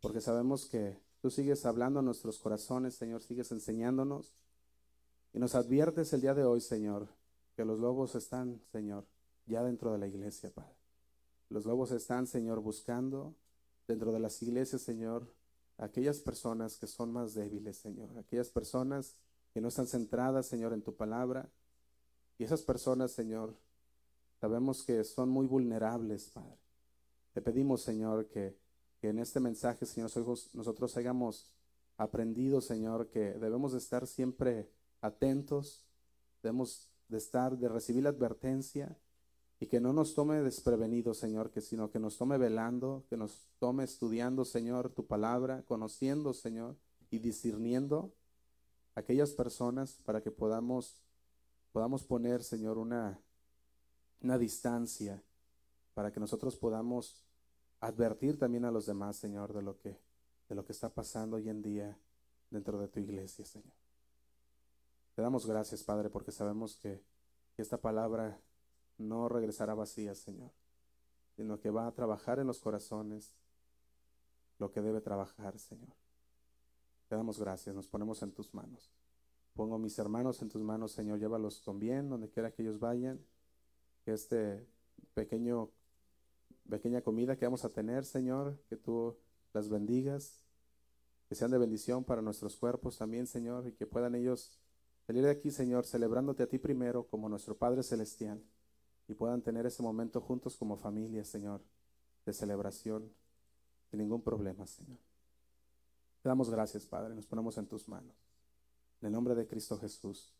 porque 0.02 0.20
sabemos 0.20 0.66
que 0.66 1.00
tú 1.22 1.30
sigues 1.30 1.64
hablando 1.64 2.00
a 2.00 2.02
nuestros 2.02 2.38
corazones, 2.38 2.94
Señor, 2.94 3.22
sigues 3.22 3.50
enseñándonos 3.52 4.34
y 5.32 5.38
nos 5.38 5.54
adviertes 5.54 6.12
el 6.12 6.20
día 6.20 6.34
de 6.34 6.44
hoy, 6.44 6.60
Señor, 6.60 7.08
que 7.56 7.64
los 7.64 7.80
lobos 7.80 8.14
están, 8.16 8.60
Señor, 8.70 9.06
ya 9.46 9.62
dentro 9.62 9.92
de 9.92 9.98
la 9.98 10.06
iglesia, 10.06 10.52
Padre. 10.52 10.76
Los 11.48 11.64
lobos 11.64 11.90
están, 11.90 12.26
Señor, 12.26 12.60
buscando 12.60 13.34
dentro 13.88 14.12
de 14.12 14.20
las 14.20 14.42
iglesias, 14.42 14.82
Señor, 14.82 15.26
aquellas 15.78 16.18
personas 16.18 16.76
que 16.76 16.86
son 16.86 17.14
más 17.14 17.32
débiles, 17.32 17.78
Señor, 17.78 18.10
aquellas 18.18 18.50
personas 18.50 19.16
que 19.54 19.62
no 19.62 19.68
están 19.68 19.86
centradas, 19.86 20.44
Señor, 20.48 20.74
en 20.74 20.82
tu 20.82 20.94
palabra. 20.94 21.48
Y 22.36 22.44
esas 22.44 22.60
personas, 22.60 23.12
Señor, 23.12 23.56
sabemos 24.44 24.82
que 24.82 25.02
son 25.04 25.30
muy 25.30 25.46
vulnerables, 25.46 26.28
Padre. 26.28 26.58
Te 27.32 27.40
pedimos, 27.40 27.80
Señor, 27.80 28.28
que, 28.28 28.54
en 29.00 29.18
este 29.18 29.40
mensaje, 29.40 29.86
Señor, 29.86 30.10
nosotros 30.52 30.96
hayamos 30.98 31.50
aprendido, 31.96 32.60
Señor, 32.60 33.08
que 33.08 33.32
debemos 33.32 33.72
de 33.72 33.78
estar 33.78 34.06
siempre 34.06 34.68
atentos, 35.00 35.86
debemos 36.42 36.90
de 37.08 37.16
estar, 37.16 37.56
de 37.56 37.70
recibir 37.70 38.02
la 38.02 38.10
advertencia, 38.10 38.98
y 39.60 39.66
que 39.66 39.80
no 39.80 39.94
nos 39.94 40.14
tome 40.14 40.42
desprevenidos, 40.42 41.16
Señor, 41.16 41.50
que 41.50 41.62
sino 41.62 41.90
que 41.90 41.98
nos 41.98 42.18
tome 42.18 42.36
velando, 42.36 43.06
que 43.08 43.16
nos 43.16 43.48
tome 43.58 43.84
estudiando, 43.84 44.44
Señor, 44.44 44.90
tu 44.90 45.06
palabra, 45.06 45.62
conociendo, 45.62 46.34
Señor, 46.34 46.76
y 47.10 47.18
discerniendo 47.18 48.12
aquellas 48.94 49.30
personas 49.30 50.02
para 50.04 50.22
que 50.22 50.30
podamos 50.30 51.00
podamos 51.72 52.04
poner, 52.04 52.42
Señor, 52.42 52.76
una 52.76 53.18
una 54.24 54.38
distancia 54.38 55.22
para 55.94 56.10
que 56.10 56.18
nosotros 56.18 56.56
podamos 56.56 57.22
advertir 57.80 58.38
también 58.38 58.64
a 58.64 58.70
los 58.70 58.86
demás, 58.86 59.16
Señor, 59.16 59.52
de 59.52 59.62
lo 59.62 59.78
que 59.78 60.00
de 60.48 60.54
lo 60.54 60.64
que 60.64 60.72
está 60.72 60.88
pasando 60.88 61.36
hoy 61.36 61.48
en 61.48 61.62
día 61.62 61.96
dentro 62.50 62.78
de 62.78 62.88
tu 62.88 63.00
iglesia, 63.00 63.44
Señor. 63.44 63.72
Te 65.14 65.22
damos 65.22 65.46
gracias, 65.46 65.82
Padre, 65.82 66.10
porque 66.10 66.32
sabemos 66.32 66.76
que 66.76 67.02
esta 67.56 67.78
palabra 67.78 68.40
no 68.98 69.28
regresará 69.28 69.74
vacía, 69.74 70.14
Señor, 70.14 70.50
sino 71.36 71.60
que 71.60 71.70
va 71.70 71.86
a 71.86 71.92
trabajar 71.92 72.38
en 72.38 72.46
los 72.46 72.60
corazones 72.60 73.32
lo 74.58 74.70
que 74.70 74.82
debe 74.82 75.00
trabajar, 75.00 75.58
Señor. 75.58 75.94
Te 77.08 77.16
damos 77.16 77.38
gracias, 77.38 77.74
nos 77.74 77.86
ponemos 77.86 78.22
en 78.22 78.32
tus 78.32 78.52
manos. 78.54 78.92
Pongo 79.54 79.78
mis 79.78 79.98
hermanos 79.98 80.42
en 80.42 80.48
tus 80.48 80.62
manos, 80.62 80.92
Señor, 80.92 81.18
llévalos 81.18 81.60
con 81.60 81.78
bien, 81.78 82.08
donde 82.08 82.28
quiera 82.28 82.50
que 82.50 82.62
ellos 82.62 82.78
vayan. 82.80 83.24
Este 84.06 84.66
pequeño, 85.14 85.70
pequeña 86.68 87.00
comida 87.00 87.36
que 87.36 87.46
vamos 87.46 87.64
a 87.64 87.70
tener, 87.70 88.04
Señor, 88.04 88.58
que 88.68 88.76
tú 88.76 89.16
las 89.52 89.68
bendigas, 89.68 90.40
que 91.28 91.34
sean 91.34 91.50
de 91.50 91.58
bendición 91.58 92.04
para 92.04 92.20
nuestros 92.20 92.56
cuerpos 92.56 92.98
también, 92.98 93.26
Señor, 93.26 93.66
y 93.66 93.72
que 93.72 93.86
puedan 93.86 94.14
ellos 94.14 94.58
salir 95.06 95.24
de 95.24 95.30
aquí, 95.30 95.50
Señor, 95.50 95.86
celebrándote 95.86 96.42
a 96.42 96.48
ti 96.48 96.58
primero 96.58 97.06
como 97.06 97.28
nuestro 97.28 97.56
Padre 97.56 97.82
Celestial, 97.82 98.42
y 99.06 99.14
puedan 99.14 99.42
tener 99.42 99.66
ese 99.66 99.82
momento 99.82 100.20
juntos 100.20 100.56
como 100.56 100.76
familia, 100.76 101.24
Señor, 101.24 101.62
de 102.24 102.32
celebración, 102.32 103.10
sin 103.90 104.00
ningún 104.00 104.22
problema, 104.22 104.66
Señor. 104.66 104.98
Te 106.22 106.28
damos 106.28 106.48
gracias, 106.48 106.86
Padre, 106.86 107.14
nos 107.14 107.26
ponemos 107.26 107.58
en 107.58 107.66
tus 107.66 107.86
manos. 107.86 108.16
En 109.00 109.08
el 109.08 109.12
nombre 109.12 109.34
de 109.34 109.46
Cristo 109.46 109.78
Jesús. 109.78 110.34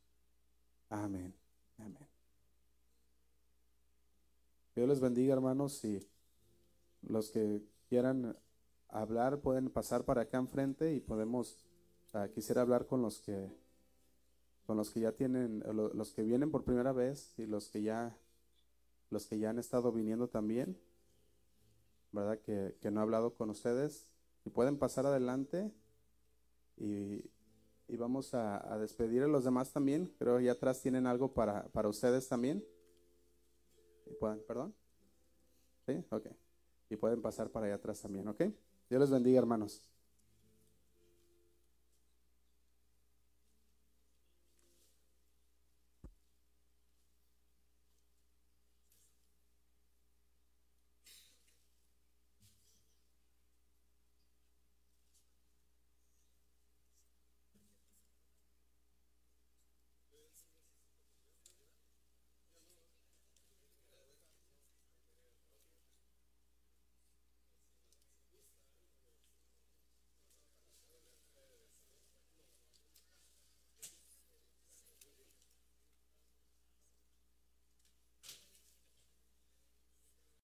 Amén. 0.89 1.35
Amén. 1.79 2.14
Dios 4.75 4.89
les 4.89 5.01
bendiga, 5.01 5.35
hermanos, 5.35 5.85
y 5.85 6.01
los 7.03 7.31
que 7.31 7.63
quieran 7.89 8.37
hablar 8.89 9.41
pueden 9.41 9.71
pasar 9.71 10.05
para 10.05 10.23
acá 10.23 10.39
enfrente 10.39 10.95
y 10.95 11.01
podemos, 11.01 11.65
quisiera 12.35 12.63
hablar 12.63 12.87
con 12.87 13.01
los 13.01 13.21
que, 13.21 13.49
con 14.67 14.77
los 14.77 14.91
que 14.91 15.01
ya 15.01 15.13
tienen, 15.13 15.63
los 15.65 16.13
que 16.13 16.23
vienen 16.23 16.51
por 16.51 16.65
primera 16.65 16.93
vez 16.93 17.39
y 17.39 17.47
los 17.47 17.69
que 17.69 17.83
ya, 17.83 18.19
los 19.11 19.27
que 19.27 19.39
ya 19.39 19.51
han 19.51 19.61
estado 19.61 19.93
viniendo 19.93 20.29
también, 20.29 20.77
¿verdad? 22.11 22.41
Que, 22.41 22.77
que 22.81 22.91
no 22.91 22.99
he 22.99 23.03
hablado 23.05 23.35
con 23.35 23.51
ustedes 23.51 24.09
y 24.45 24.51
pueden 24.51 24.77
pasar 24.77 25.07
adelante 25.07 25.73
y, 26.77 27.31
y 27.87 27.97
vamos 27.97 28.35
a, 28.35 28.77
despedir 28.79 29.23
a 29.23 29.29
los 29.29 29.45
demás 29.45 29.73
también. 29.73 30.13
Creo 30.19 30.37
que 30.37 30.43
allá 30.43 30.53
atrás 30.53 30.81
tienen 30.81 31.07
algo 31.07 31.33
para, 31.33 31.69
para 31.69 31.89
ustedes 31.89 32.29
también. 32.29 32.65
Y 34.07 34.15
pueden, 34.15 34.43
perdón. 34.47 34.75
¿Sí? 35.87 36.05
Ok. 36.11 36.27
Y 36.91 36.97
pueden 36.97 37.21
pasar 37.23 37.51
para 37.51 37.67
allá 37.67 37.77
atrás 37.77 38.01
también, 38.01 38.29
¿ok? 38.29 38.43
Dios 38.89 39.01
les 39.01 39.11
bendiga, 39.11 39.39
hermanos. 39.39 39.85